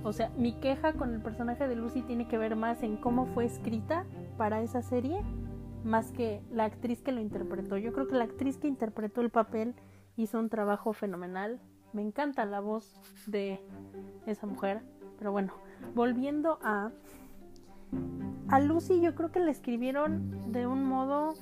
O 0.02 0.12
sea, 0.12 0.30
mi 0.36 0.52
queja 0.54 0.92
con 0.92 1.14
el 1.14 1.20
personaje 1.20 1.66
de 1.66 1.74
Lucy 1.74 2.02
tiene 2.02 2.28
que 2.28 2.38
ver 2.38 2.56
más 2.56 2.82
en 2.82 2.96
cómo 2.96 3.26
fue 3.26 3.44
escrita 3.44 4.06
para 4.36 4.62
esa 4.62 4.82
serie, 4.82 5.20
más 5.84 6.12
que 6.12 6.42
la 6.50 6.64
actriz 6.64 7.02
que 7.02 7.12
lo 7.12 7.20
interpretó. 7.20 7.76
Yo 7.76 7.92
creo 7.92 8.06
que 8.06 8.14
la 8.14 8.24
actriz 8.24 8.58
que 8.58 8.68
interpretó 8.68 9.20
el 9.20 9.30
papel 9.30 9.74
hizo 10.16 10.38
un 10.38 10.48
trabajo 10.48 10.92
fenomenal. 10.92 11.60
Me 11.92 12.02
encanta 12.02 12.44
la 12.44 12.60
voz 12.60 13.00
de 13.26 13.60
esa 14.26 14.46
mujer. 14.46 14.82
Pero 15.18 15.32
bueno, 15.32 15.52
volviendo 15.94 16.58
a... 16.62 16.90
A 18.48 18.60
Lucy 18.60 19.00
yo 19.00 19.14
creo 19.14 19.32
que 19.32 19.40
la 19.40 19.50
escribieron 19.50 20.52
de 20.52 20.66
un 20.66 20.84
modo 20.84 21.34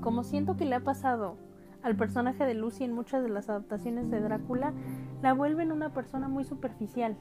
como 0.00 0.22
siento 0.22 0.56
que 0.56 0.64
le 0.64 0.74
ha 0.74 0.80
pasado 0.80 1.36
al 1.82 1.96
personaje 1.96 2.44
de 2.44 2.54
Lucy 2.54 2.84
en 2.84 2.92
muchas 2.92 3.22
de 3.22 3.28
las 3.28 3.48
adaptaciones 3.48 4.10
de 4.10 4.20
Drácula, 4.20 4.72
la 5.22 5.34
vuelven 5.34 5.70
una 5.70 5.92
persona 5.92 6.28
muy 6.28 6.44
superficial, 6.44 7.16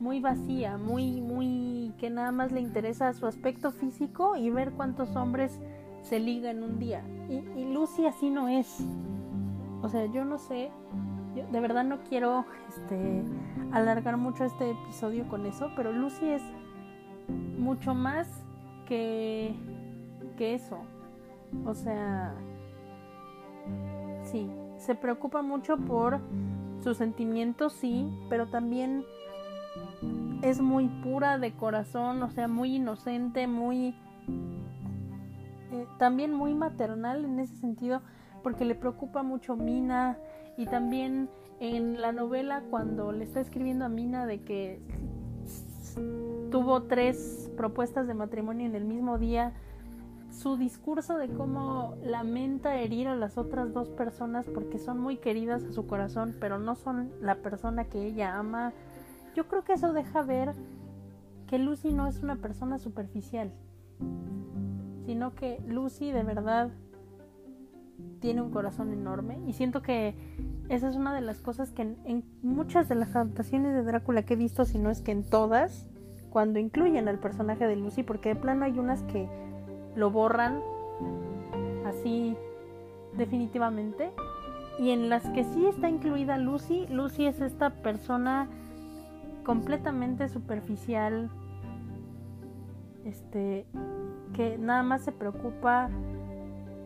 muy 0.00 0.20
vacía, 0.20 0.78
muy, 0.78 1.20
muy 1.20 1.92
que 1.98 2.10
nada 2.10 2.32
más 2.32 2.52
le 2.52 2.60
interesa 2.60 3.12
su 3.12 3.26
aspecto 3.26 3.72
físico 3.72 4.36
y 4.36 4.50
ver 4.50 4.72
cuántos 4.72 5.16
hombres 5.16 5.58
se 6.02 6.20
liga 6.20 6.50
en 6.50 6.62
un 6.62 6.78
día. 6.78 7.02
Y, 7.28 7.64
Lucy 7.72 8.06
así 8.06 8.30
no 8.30 8.48
es. 8.48 8.80
O 9.82 9.88
sea, 9.88 10.06
yo 10.06 10.24
no 10.24 10.38
sé, 10.38 10.70
de 11.50 11.60
verdad 11.60 11.84
no 11.84 11.98
quiero 12.08 12.44
este, 12.68 13.22
alargar 13.72 14.16
mucho 14.16 14.44
este 14.44 14.70
episodio 14.70 15.28
con 15.28 15.46
eso, 15.46 15.70
pero 15.76 15.92
Lucy 15.92 16.30
es 16.30 16.42
mucho 17.58 17.94
más 17.94 18.28
que, 18.86 19.54
que 20.36 20.54
eso. 20.54 20.78
O 21.64 21.74
sea, 21.74 22.34
sí, 24.22 24.50
se 24.78 24.94
preocupa 24.94 25.42
mucho 25.42 25.76
por 25.76 26.20
sus 26.82 26.96
sentimientos, 26.96 27.72
sí, 27.72 28.08
pero 28.28 28.48
también 28.48 29.04
es 30.42 30.60
muy 30.60 30.88
pura 30.88 31.38
de 31.38 31.52
corazón, 31.52 32.22
o 32.22 32.30
sea, 32.30 32.48
muy 32.48 32.76
inocente, 32.76 33.46
muy... 33.46 33.94
Eh, 35.70 35.86
también 35.98 36.32
muy 36.32 36.54
maternal 36.54 37.24
en 37.24 37.38
ese 37.40 37.56
sentido, 37.56 38.00
porque 38.42 38.64
le 38.64 38.74
preocupa 38.74 39.22
mucho 39.22 39.56
Mina. 39.56 40.18
Y 40.56 40.66
también 40.66 41.28
en 41.60 42.00
la 42.00 42.12
novela 42.12 42.62
cuando 42.70 43.12
le 43.12 43.24
está 43.24 43.40
escribiendo 43.40 43.84
a 43.84 43.88
Mina 43.88 44.26
de 44.26 44.42
que 44.42 44.80
tuvo 46.50 46.82
tres 46.84 47.50
propuestas 47.56 48.06
de 48.06 48.14
matrimonio 48.14 48.66
en 48.66 48.74
el 48.74 48.84
mismo 48.84 49.18
día, 49.18 49.52
su 50.30 50.56
discurso 50.56 51.18
de 51.18 51.28
cómo 51.28 51.96
lamenta 52.02 52.76
herir 52.76 53.08
a 53.08 53.16
las 53.16 53.38
otras 53.38 53.72
dos 53.72 53.88
personas 53.90 54.46
porque 54.46 54.78
son 54.78 55.00
muy 55.00 55.16
queridas 55.16 55.64
a 55.64 55.72
su 55.72 55.86
corazón, 55.86 56.36
pero 56.38 56.58
no 56.58 56.76
son 56.76 57.10
la 57.20 57.36
persona 57.36 57.84
que 57.84 58.06
ella 58.06 58.38
ama, 58.38 58.72
yo 59.34 59.48
creo 59.48 59.64
que 59.64 59.74
eso 59.74 59.92
deja 59.92 60.22
ver 60.22 60.54
que 61.46 61.58
Lucy 61.58 61.92
no 61.92 62.06
es 62.06 62.22
una 62.22 62.36
persona 62.36 62.78
superficial, 62.78 63.52
sino 65.06 65.34
que 65.34 65.60
Lucy 65.66 66.12
de 66.12 66.22
verdad 66.22 66.70
tiene 68.20 68.42
un 68.42 68.50
corazón 68.50 68.92
enorme 68.92 69.38
y 69.46 69.52
siento 69.52 69.82
que 69.82 70.14
esa 70.68 70.88
es 70.88 70.96
una 70.96 71.14
de 71.14 71.20
las 71.20 71.40
cosas 71.40 71.70
que 71.70 71.82
en, 71.82 72.24
muchas 72.42 72.88
de 72.88 72.94
las 72.94 73.16
adaptaciones 73.16 73.74
de 73.74 73.82
Drácula 73.82 74.24
que 74.24 74.34
he 74.34 74.36
visto, 74.36 74.64
si 74.64 74.78
no 74.78 74.90
es 74.90 75.00
que 75.00 75.12
en 75.12 75.24
todas, 75.24 75.88
cuando 76.30 76.58
incluyen 76.58 77.08
al 77.08 77.18
personaje 77.18 77.66
de 77.66 77.76
Lucy, 77.76 78.02
porque 78.02 78.30
de 78.30 78.36
plano 78.36 78.64
hay 78.64 78.78
unas 78.78 79.02
que 79.04 79.28
lo 79.96 80.10
borran 80.10 80.60
así 81.86 82.36
definitivamente. 83.16 84.10
Y 84.78 84.90
en 84.90 85.08
las 85.08 85.28
que 85.30 85.44
sí 85.44 85.66
está 85.66 85.88
incluida 85.88 86.38
Lucy, 86.38 86.86
Lucy 86.88 87.26
es 87.26 87.40
esta 87.40 87.70
persona 87.70 88.48
completamente 89.48 90.28
superficial, 90.28 91.30
este, 93.06 93.64
que 94.34 94.58
nada 94.58 94.82
más 94.82 95.00
se 95.00 95.10
preocupa 95.10 95.88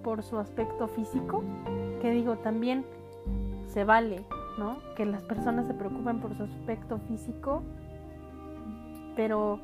por 0.05 0.23
su 0.23 0.39
aspecto 0.39 0.87
físico, 0.87 1.43
que 2.01 2.13
digo, 2.13 2.39
también 2.39 2.85
se 3.67 3.83
vale, 3.83 4.25
¿no? 4.61 4.79
Que 4.95 5.05
las 5.05 5.25
personas 5.25 5.67
se 5.67 5.75
preocupen 5.75 6.21
por 6.21 6.37
su 6.37 6.45
aspecto 6.45 6.99
físico, 7.09 7.65
pero 9.17 9.59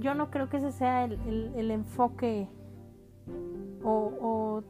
yo 0.00 0.16
no 0.16 0.28
creo 0.28 0.48
que 0.48 0.56
ese 0.56 0.72
sea 0.72 1.04
el, 1.04 1.70
enfoque 1.70 2.48
o, 3.84 4.64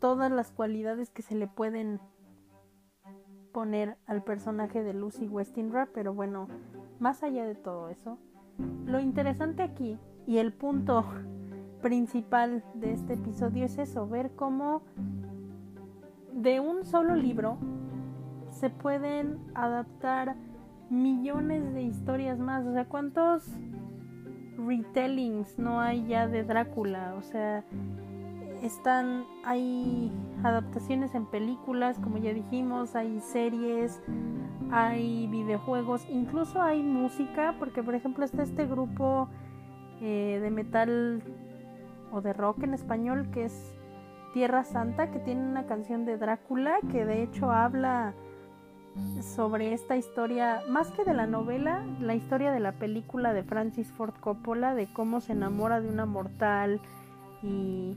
todas 0.00 0.32
las 0.32 0.50
cualidades 0.50 1.10
que 1.10 1.20
se 1.20 1.34
le 1.34 1.48
pueden 1.48 2.00
poner 3.52 3.96
al 4.06 4.22
personaje 4.22 4.82
de 4.82 4.94
Lucy 4.94 5.28
Westinra, 5.28 5.88
pero 5.94 6.14
bueno, 6.14 6.48
más 6.98 7.22
allá 7.22 7.44
de 7.44 7.54
todo 7.54 7.88
eso, 7.88 8.18
lo 8.86 9.00
interesante 9.00 9.62
aquí 9.62 9.98
y 10.26 10.38
el 10.38 10.52
punto 10.52 11.04
principal 11.82 12.64
de 12.74 12.92
este 12.92 13.14
episodio 13.14 13.64
es 13.64 13.78
eso, 13.78 14.08
ver 14.08 14.32
cómo 14.34 14.82
de 16.32 16.60
un 16.60 16.84
solo 16.84 17.14
libro 17.14 17.58
se 18.50 18.70
pueden 18.70 19.38
adaptar 19.54 20.36
millones 20.90 21.72
de 21.74 21.82
historias 21.82 22.38
más, 22.38 22.66
o 22.66 22.72
sea, 22.72 22.86
¿cuántos 22.86 23.48
retellings 24.58 25.58
no 25.58 25.80
hay 25.80 26.06
ya 26.06 26.28
de 26.28 26.44
Drácula, 26.44 27.14
o 27.18 27.22
sea, 27.22 27.64
están, 28.62 29.26
hay 29.44 30.12
adaptaciones 30.44 31.14
en 31.14 31.26
películas, 31.26 31.98
como 31.98 32.18
ya 32.18 32.32
dijimos, 32.32 32.94
hay 32.94 33.20
series, 33.20 34.00
hay 34.70 35.26
videojuegos, 35.26 36.06
incluso 36.08 36.62
hay 36.62 36.82
música, 36.82 37.56
porque 37.58 37.82
por 37.82 37.94
ejemplo 37.94 38.24
está 38.24 38.44
este 38.44 38.66
grupo 38.66 39.28
eh, 40.00 40.38
de 40.40 40.50
metal 40.50 41.22
o 42.12 42.20
de 42.20 42.32
rock 42.32 42.62
en 42.62 42.74
español 42.74 43.30
que 43.32 43.46
es 43.46 43.74
Tierra 44.32 44.64
Santa, 44.64 45.10
que 45.10 45.18
tiene 45.18 45.42
una 45.42 45.66
canción 45.66 46.04
de 46.04 46.16
Drácula 46.16 46.78
que 46.90 47.04
de 47.04 47.22
hecho 47.22 47.50
habla 47.50 48.14
sobre 49.22 49.72
esta 49.72 49.96
historia, 49.96 50.62
más 50.68 50.90
que 50.92 51.04
de 51.04 51.14
la 51.14 51.26
novela, 51.26 51.84
la 51.98 52.14
historia 52.14 52.52
de 52.52 52.60
la 52.60 52.72
película 52.72 53.32
de 53.32 53.42
Francis 53.42 53.90
Ford 53.90 54.14
Coppola, 54.20 54.74
de 54.74 54.92
cómo 54.92 55.20
se 55.20 55.32
enamora 55.32 55.80
de 55.80 55.88
una 55.88 56.06
mortal 56.06 56.80
y 57.42 57.96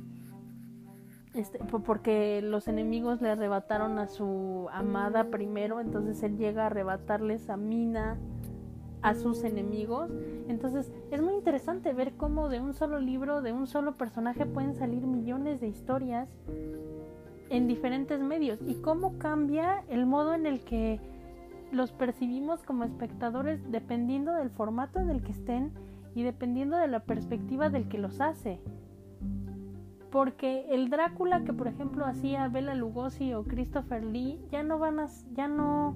este, 1.35 1.59
porque 1.59 2.41
los 2.41 2.67
enemigos 2.67 3.21
le 3.21 3.29
arrebataron 3.29 3.99
a 3.99 4.07
su 4.07 4.67
amada 4.71 5.25
primero, 5.25 5.79
entonces 5.79 6.23
él 6.23 6.37
llega 6.37 6.63
a 6.63 6.67
arrebatarles 6.67 7.49
a 7.49 7.57
Mina 7.57 8.17
a 9.05 9.13
sus 9.13 9.43
enemigos. 9.43 10.09
Entonces 10.47 10.91
es 11.11 11.21
muy 11.21 11.35
interesante 11.35 11.93
ver 11.93 12.13
cómo 12.13 12.49
de 12.49 12.59
un 12.59 12.73
solo 12.73 12.99
libro, 12.99 13.43
de 13.43 13.53
un 13.53 13.67
solo 13.67 13.97
personaje 13.97 14.47
pueden 14.47 14.73
salir 14.73 15.05
millones 15.05 15.61
de 15.61 15.67
historias 15.67 16.27
en 17.49 17.67
diferentes 17.67 18.19
medios 18.19 18.59
y 18.65 18.75
cómo 18.75 19.19
cambia 19.19 19.83
el 19.89 20.07
modo 20.07 20.33
en 20.33 20.47
el 20.47 20.61
que 20.61 20.99
los 21.71 21.91
percibimos 21.91 22.63
como 22.63 22.83
espectadores 22.83 23.59
dependiendo 23.71 24.33
del 24.33 24.49
formato 24.49 24.99
en 24.99 25.11
el 25.11 25.21
que 25.21 25.33
estén 25.33 25.71
y 26.15 26.23
dependiendo 26.23 26.77
de 26.77 26.87
la 26.87 27.01
perspectiva 27.01 27.69
del 27.69 27.87
que 27.87 27.99
los 27.99 28.21
hace. 28.21 28.59
Porque 30.11 30.65
el 30.69 30.89
Drácula 30.89 31.43
que 31.43 31.53
por 31.53 31.67
ejemplo 31.67 32.05
hacía 32.05 32.47
Bela 32.47 32.75
Lugosi 32.75 33.33
o 33.33 33.43
Christopher 33.43 34.03
Lee 34.03 34.39
ya 34.51 34.63
no 34.63 34.79
van 34.79 34.99
a 34.99 35.07
ya 35.33 35.47
no 35.47 35.95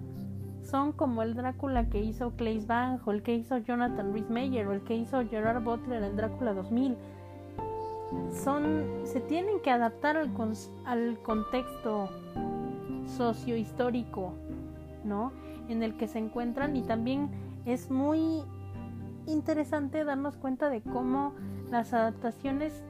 son 0.63 0.91
como 0.91 1.23
el 1.23 1.35
Drácula 1.35 1.89
que 1.89 2.01
hizo 2.01 2.31
Claes 2.31 2.67
Bang 2.67 2.99
o 3.05 3.11
el 3.11 3.23
que 3.23 3.33
hizo 3.35 3.57
Jonathan 3.57 4.13
Rhys 4.13 4.29
Meyer 4.29 4.67
o 4.67 4.73
el 4.73 4.81
que 4.81 4.95
hizo 4.95 5.25
Gerard 5.27 5.63
Butler 5.63 6.03
en 6.03 6.15
Drácula 6.15 6.53
2000 6.53 6.97
son 8.31 8.85
se 9.03 9.19
tienen 9.21 9.61
que 9.61 9.71
adaptar 9.71 10.17
al, 10.17 10.31
al 10.85 11.19
contexto 11.21 12.09
sociohistórico, 13.17 14.33
¿no? 15.03 15.31
En 15.67 15.83
el 15.83 15.95
que 15.97 16.07
se 16.07 16.19
encuentran 16.19 16.75
y 16.75 16.81
también 16.81 17.29
es 17.65 17.91
muy 17.91 18.43
interesante 19.27 20.03
darnos 20.03 20.35
cuenta 20.35 20.69
de 20.69 20.81
cómo 20.81 21.33
las 21.69 21.93
adaptaciones, 21.93 22.83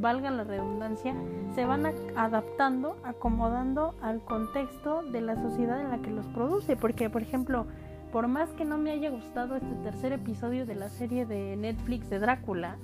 valga 0.00 0.30
la 0.30 0.44
redundancia, 0.44 1.14
se 1.54 1.64
van 1.64 1.86
adaptando, 2.16 2.96
acomodando 3.04 3.94
al 4.02 4.20
contexto 4.24 5.02
de 5.02 5.20
la 5.20 5.36
sociedad 5.36 5.80
en 5.80 5.90
la 5.90 5.98
que 5.98 6.10
los 6.10 6.26
produce. 6.26 6.76
Porque, 6.76 7.10
por 7.10 7.22
ejemplo, 7.22 7.66
por 8.12 8.28
más 8.28 8.50
que 8.50 8.64
no 8.64 8.78
me 8.78 8.90
haya 8.90 9.10
gustado 9.10 9.56
este 9.56 9.74
tercer 9.82 10.12
episodio 10.12 10.66
de 10.66 10.74
la 10.74 10.88
serie 10.88 11.26
de 11.26 11.56
Netflix 11.56 12.10
de 12.10 12.18
Drácula, 12.18 12.76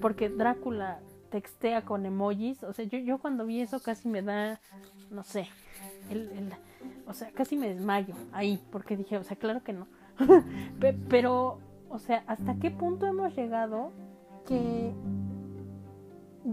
porque 0.00 0.28
Drácula 0.28 1.00
textea 1.30 1.82
con 1.82 2.06
emojis, 2.06 2.62
o 2.62 2.72
sea, 2.72 2.84
yo, 2.84 2.98
yo 2.98 3.18
cuando 3.18 3.44
vi 3.46 3.60
eso 3.60 3.80
casi 3.80 4.08
me 4.08 4.22
da, 4.22 4.60
no 5.10 5.22
sé, 5.22 5.48
el, 6.10 6.52
o 7.06 7.12
sea, 7.12 7.30
casi 7.32 7.56
me 7.56 7.68
desmayo 7.68 8.14
ahí, 8.32 8.60
porque 8.70 8.96
dije, 8.96 9.18
o 9.18 9.24
sea, 9.24 9.36
claro 9.36 9.62
que 9.62 9.72
no. 9.72 9.86
Pero, 11.08 11.58
o 11.88 11.98
sea, 11.98 12.24
¿hasta 12.26 12.56
qué 12.56 12.70
punto 12.70 13.06
hemos 13.06 13.34
llegado 13.34 13.92
que 14.46 14.92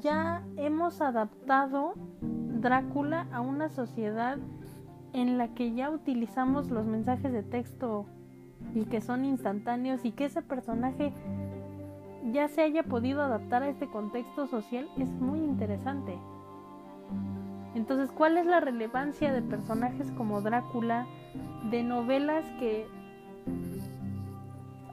ya 0.01 0.43
hemos 0.57 1.01
adaptado 1.01 1.93
Drácula 2.21 3.27
a 3.31 3.41
una 3.41 3.69
sociedad 3.69 4.37
en 5.13 5.37
la 5.37 5.49
que 5.49 5.73
ya 5.73 5.89
utilizamos 5.91 6.69
los 6.69 6.85
mensajes 6.85 7.31
de 7.31 7.43
texto 7.43 8.05
y 8.73 8.85
que 8.85 9.01
son 9.01 9.23
instantáneos 9.23 10.03
y 10.03 10.11
que 10.11 10.25
ese 10.25 10.41
personaje 10.41 11.13
ya 12.31 12.47
se 12.47 12.61
haya 12.61 12.83
podido 12.83 13.21
adaptar 13.21 13.63
a 13.63 13.69
este 13.69 13.87
contexto 13.87 14.47
social 14.47 14.89
es 14.97 15.09
muy 15.11 15.39
interesante. 15.39 16.17
Entonces, 17.75 18.09
¿cuál 18.11 18.37
es 18.37 18.45
la 18.45 18.61
relevancia 18.61 19.31
de 19.31 19.41
personajes 19.41 20.11
como 20.13 20.41
Drácula, 20.41 21.05
de 21.69 21.83
novelas 21.83 22.45
que, 22.59 22.87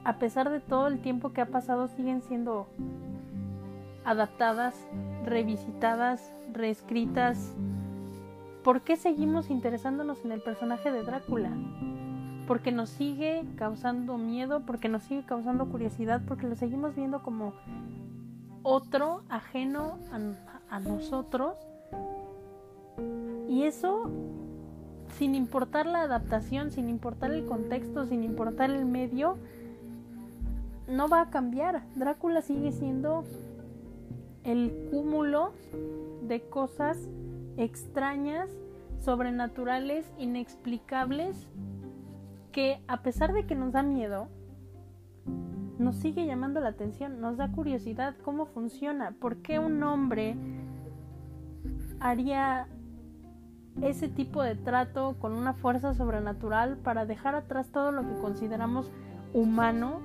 a 0.03 0.17
pesar 0.19 0.49
de 0.51 0.59
todo 0.59 0.87
el 0.87 0.99
tiempo 0.99 1.33
que 1.33 1.41
ha 1.41 1.47
pasado, 1.47 1.87
siguen 1.87 2.21
siendo 2.21 2.67
adaptadas, 4.05 4.75
revisitadas, 5.25 6.31
reescritas? 6.51 7.53
¿Por 8.63 8.81
qué 8.81 8.95
seguimos 8.95 9.49
interesándonos 9.49 10.23
en 10.23 10.31
el 10.31 10.41
personaje 10.41 10.91
de 10.91 11.03
Drácula? 11.03 11.51
porque 12.47 12.71
nos 12.71 12.89
sigue 12.89 13.45
causando 13.55 14.17
miedo, 14.17 14.61
porque 14.65 14.89
nos 14.89 15.03
sigue 15.03 15.23
causando 15.25 15.67
curiosidad, 15.67 16.21
porque 16.27 16.47
lo 16.47 16.55
seguimos 16.55 16.95
viendo 16.95 17.23
como 17.23 17.53
otro 18.63 19.23
ajeno 19.29 19.97
a, 20.69 20.79
nosotros. 20.79 21.55
Y 23.47 23.63
eso, 23.63 24.09
sin 25.17 25.35
importar 25.35 25.85
la 25.85 26.01
adaptación, 26.01 26.71
sin 26.71 26.89
importar 26.89 27.31
el 27.31 27.45
contexto, 27.45 28.05
sin 28.05 28.23
importar 28.23 28.71
el 28.71 28.85
medio, 28.85 29.37
no 30.87 31.07
va 31.07 31.21
a 31.21 31.29
cambiar. 31.29 31.83
Drácula 31.95 32.41
sigue 32.41 32.71
siendo 32.71 33.23
el 34.43 34.89
cúmulo 34.91 35.53
de 36.21 36.41
cosas 36.41 37.09
extrañas, 37.57 38.49
sobrenaturales, 38.99 40.11
inexplicables 40.17 41.47
que 42.51 42.81
a 42.87 43.01
pesar 43.01 43.33
de 43.33 43.45
que 43.45 43.55
nos 43.55 43.73
da 43.73 43.83
miedo, 43.83 44.27
nos 45.79 45.95
sigue 45.95 46.25
llamando 46.25 46.59
la 46.59 46.69
atención, 46.69 47.19
nos 47.19 47.37
da 47.37 47.51
curiosidad 47.51 48.15
cómo 48.23 48.45
funciona, 48.45 49.11
por 49.19 49.37
qué 49.37 49.59
un 49.59 49.81
hombre 49.83 50.35
haría 51.99 52.67
ese 53.81 54.07
tipo 54.07 54.43
de 54.43 54.55
trato 54.55 55.15
con 55.19 55.33
una 55.33 55.53
fuerza 55.53 55.93
sobrenatural 55.93 56.77
para 56.77 57.05
dejar 57.05 57.35
atrás 57.35 57.69
todo 57.69 57.91
lo 57.91 58.01
que 58.03 58.21
consideramos 58.21 58.91
humano 59.33 59.99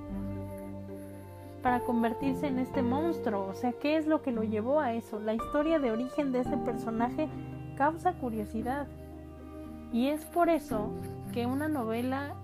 para 1.62 1.80
convertirse 1.80 2.46
en 2.46 2.58
este 2.58 2.82
monstruo. 2.82 3.46
O 3.48 3.54
sea, 3.54 3.72
¿qué 3.72 3.96
es 3.96 4.06
lo 4.06 4.22
que 4.22 4.32
lo 4.32 4.42
llevó 4.42 4.80
a 4.80 4.94
eso? 4.94 5.18
La 5.20 5.34
historia 5.34 5.78
de 5.78 5.90
origen 5.90 6.32
de 6.32 6.40
ese 6.40 6.56
personaje 6.58 7.28
causa 7.76 8.12
curiosidad. 8.14 8.86
Y 9.92 10.08
es 10.08 10.24
por 10.26 10.48
eso 10.48 10.90
que 11.32 11.46
una 11.46 11.68
novela 11.68 12.34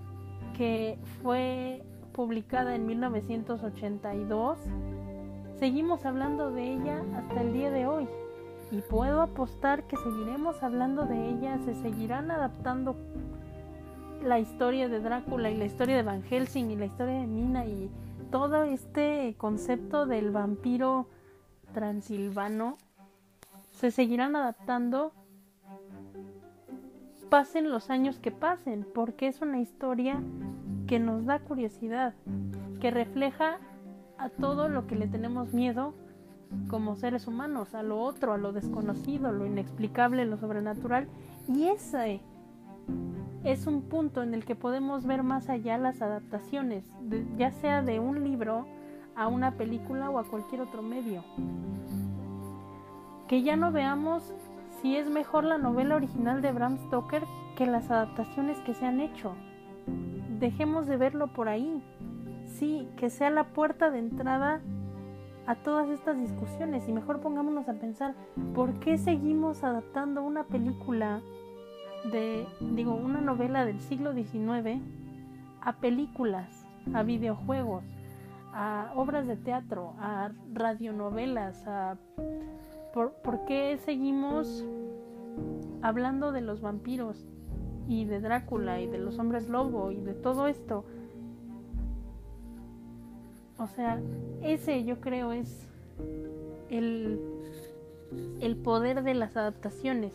que 0.57 0.97
fue 1.21 1.83
publicada 2.13 2.75
en 2.75 2.85
1982, 2.85 4.57
seguimos 5.59 6.05
hablando 6.05 6.51
de 6.51 6.73
ella 6.73 7.03
hasta 7.15 7.41
el 7.41 7.53
día 7.53 7.71
de 7.71 7.87
hoy. 7.87 8.07
Y 8.71 8.77
puedo 8.81 9.21
apostar 9.21 9.83
que 9.83 9.97
seguiremos 9.97 10.63
hablando 10.63 11.05
de 11.05 11.29
ella, 11.29 11.59
se 11.65 11.75
seguirán 11.75 12.31
adaptando 12.31 12.95
la 14.23 14.39
historia 14.39 14.89
de 14.89 14.99
Drácula 15.01 15.51
y 15.51 15.57
la 15.57 15.65
historia 15.65 15.95
de 15.97 16.03
Van 16.03 16.23
Helsing 16.23 16.71
y 16.71 16.75
la 16.75 16.85
historia 16.85 17.13
de 17.19 17.27
Mina 17.27 17.65
y 17.65 17.91
todo 18.35 18.63
este 18.63 19.33
concepto 19.37 20.05
del 20.05 20.29
vampiro 20.29 21.07
transilvano 21.73 22.77
se 23.71 23.91
seguirán 23.91 24.35
adaptando 24.35 25.13
pasen 27.29 27.69
los 27.69 27.89
años 27.89 28.19
que 28.19 28.31
pasen, 28.31 28.85
porque 28.93 29.27
es 29.27 29.39
una 29.39 29.61
historia 29.61 30.21
que 30.85 30.99
nos 30.99 31.25
da 31.25 31.39
curiosidad, 31.39 32.13
que 32.81 32.91
refleja 32.91 33.59
a 34.17 34.27
todo 34.27 34.67
lo 34.67 34.85
que 34.85 34.95
le 34.97 35.07
tenemos 35.07 35.53
miedo 35.53 35.93
como 36.67 36.97
seres 36.97 37.27
humanos, 37.27 37.73
a 37.73 37.83
lo 37.83 38.01
otro, 38.01 38.33
a 38.33 38.37
lo 38.37 38.51
desconocido, 38.51 39.31
lo 39.31 39.45
inexplicable, 39.45 40.25
lo 40.25 40.35
sobrenatural. 40.35 41.07
Y 41.47 41.69
ese 41.69 42.19
es 43.43 43.67
un 43.67 43.83
punto 43.83 44.23
en 44.23 44.33
el 44.33 44.43
que 44.43 44.55
podemos 44.55 45.05
ver 45.05 45.21
más 45.21 45.49
allá 45.49 45.77
las 45.77 46.01
adaptaciones, 46.01 46.83
ya 47.37 47.51
sea 47.51 47.83
de 47.83 47.99
un 47.99 48.23
libro 48.23 48.65
a 49.15 49.27
una 49.27 49.51
película 49.51 50.09
o 50.09 50.17
a 50.17 50.23
cualquier 50.23 50.61
otro 50.61 50.81
medio. 50.81 51.23
Que 53.27 53.43
ya 53.43 53.55
no 53.55 53.71
veamos 53.71 54.33
si 54.81 54.95
es 54.95 55.09
mejor 55.09 55.43
la 55.43 55.57
novela 55.57 55.95
original 55.95 56.41
de 56.41 56.51
Bram 56.51 56.77
Stoker 56.87 57.23
que 57.55 57.65
las 57.65 57.89
adaptaciones 57.89 58.57
que 58.61 58.73
se 58.73 58.85
han 58.85 58.99
hecho. 58.99 59.35
Dejemos 60.39 60.87
de 60.87 60.97
verlo 60.97 61.27
por 61.27 61.47
ahí. 61.47 61.81
Sí, 62.45 62.87
que 62.97 63.09
sea 63.09 63.29
la 63.29 63.45
puerta 63.45 63.91
de 63.91 63.99
entrada 63.99 64.61
a 65.47 65.55
todas 65.55 65.89
estas 65.89 66.17
discusiones 66.17 66.87
y 66.87 66.91
mejor 66.91 67.21
pongámonos 67.21 67.69
a 67.69 67.73
pensar 67.73 68.15
por 68.55 68.79
qué 68.79 68.97
seguimos 68.97 69.63
adaptando 69.63 70.23
una 70.23 70.45
película 70.45 71.21
de, 72.11 72.47
digo, 72.59 72.93
una 72.93 73.21
novela 73.21 73.65
del 73.65 73.79
siglo 73.81 74.13
XIX 74.13 74.81
a 75.61 75.73
películas, 75.77 76.65
a 76.93 77.03
videojuegos, 77.03 77.83
a 78.53 78.91
obras 78.95 79.27
de 79.27 79.35
teatro, 79.35 79.93
a 79.99 80.31
radionovelas, 80.53 81.65
a 81.67 81.97
¿Por, 82.95 83.43
qué 83.45 83.77
seguimos 83.83 84.63
hablando 85.81 86.31
de 86.31 86.39
los 86.39 86.61
vampiros 86.61 87.27
y 87.89 88.05
de 88.05 88.21
Drácula 88.21 88.79
y 88.79 88.87
de 88.87 88.99
los 88.99 89.19
hombres 89.19 89.49
lobo 89.49 89.91
y 89.91 89.99
de 89.99 90.13
todo 90.13 90.47
esto? 90.47 90.85
O 93.57 93.67
sea, 93.67 94.01
ese 94.41 94.85
yo 94.85 95.01
creo 95.01 95.33
es 95.33 95.67
el, 96.69 97.19
el 98.39 98.55
poder 98.55 99.03
de 99.03 99.13
las 99.13 99.35
adaptaciones. 99.35 100.13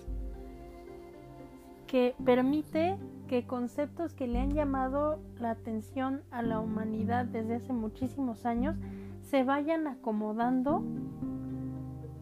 Que 1.91 2.15
permite 2.25 2.97
que 3.27 3.49
conceptos 3.49 4.15
que 4.15 4.29
le 4.29 4.39
han 4.39 4.53
llamado 4.53 5.19
la 5.41 5.51
atención 5.51 6.23
a 6.31 6.41
la 6.41 6.61
humanidad 6.61 7.25
desde 7.25 7.57
hace 7.57 7.73
muchísimos 7.73 8.47
años 8.47 8.77
se 9.23 9.43
vayan 9.43 9.89
acomodando 9.89 10.85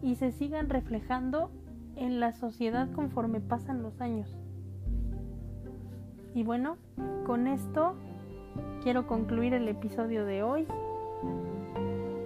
y 0.01 0.15
se 0.15 0.31
sigan 0.31 0.69
reflejando 0.69 1.51
en 1.95 2.19
la 2.19 2.31
sociedad 2.31 2.91
conforme 2.93 3.41
pasan 3.41 3.83
los 3.83 4.01
años. 4.01 4.35
Y 6.33 6.41
bueno, 6.41 6.77
con 7.27 7.45
esto 7.45 7.93
quiero 8.81 9.05
concluir 9.05 9.53
el 9.53 9.67
episodio 9.67 10.25
de 10.25 10.41
hoy. 10.41 10.65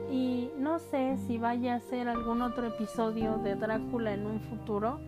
Y 0.10 0.50
no 0.58 0.80
sé 0.80 1.18
si 1.28 1.38
vaya 1.38 1.76
a 1.76 1.80
ser 1.82 2.08
algún 2.08 2.41
otro 2.41 2.68
episodio 2.68 3.38
de 3.39 3.56
Drácula 3.56 4.14
en 4.14 4.28
un 4.28 4.39
futuro. 4.39 5.00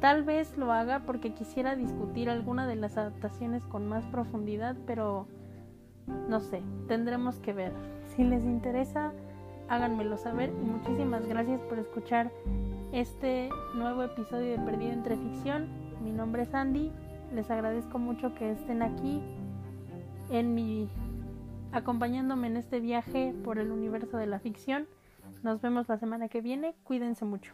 Tal 0.00 0.22
vez 0.24 0.56
lo 0.56 0.72
haga 0.72 1.00
porque 1.00 1.34
quisiera 1.34 1.76
discutir 1.76 2.30
alguna 2.30 2.66
de 2.66 2.76
las 2.76 2.96
adaptaciones 2.96 3.62
con 3.66 3.86
más 3.86 4.06
profundidad, 4.06 4.76
pero 4.86 5.26
no 6.28 6.40
sé, 6.40 6.62
tendremos 6.88 7.38
que 7.40 7.52
ver. 7.52 7.72
Si 8.06 8.24
les 8.24 8.42
interesa, 8.44 9.12
háganmelo 9.68 10.16
saber 10.16 10.50
y 10.50 10.64
muchísimas 10.64 11.26
gracias 11.26 11.60
por 11.62 11.78
escuchar 11.78 12.30
este 12.92 13.50
nuevo 13.74 14.02
episodio 14.02 14.52
de 14.52 14.58
Perdido 14.58 14.92
entre 14.92 15.16
Ficción. 15.16 15.68
Mi 16.02 16.12
nombre 16.12 16.42
es 16.42 16.54
Andy, 16.54 16.90
les 17.34 17.50
agradezco 17.50 17.98
mucho 17.98 18.34
que 18.34 18.52
estén 18.52 18.82
aquí 18.82 19.20
en 20.30 20.54
mi 20.54 20.88
acompañándome 21.72 22.46
en 22.46 22.56
este 22.56 22.80
viaje 22.80 23.34
por 23.44 23.58
el 23.58 23.70
universo 23.70 24.16
de 24.16 24.26
la 24.26 24.38
ficción. 24.38 24.86
Nos 25.42 25.60
vemos 25.60 25.88
la 25.88 25.98
semana 25.98 26.28
que 26.28 26.40
viene, 26.40 26.74
cuídense 26.84 27.24
mucho. 27.24 27.52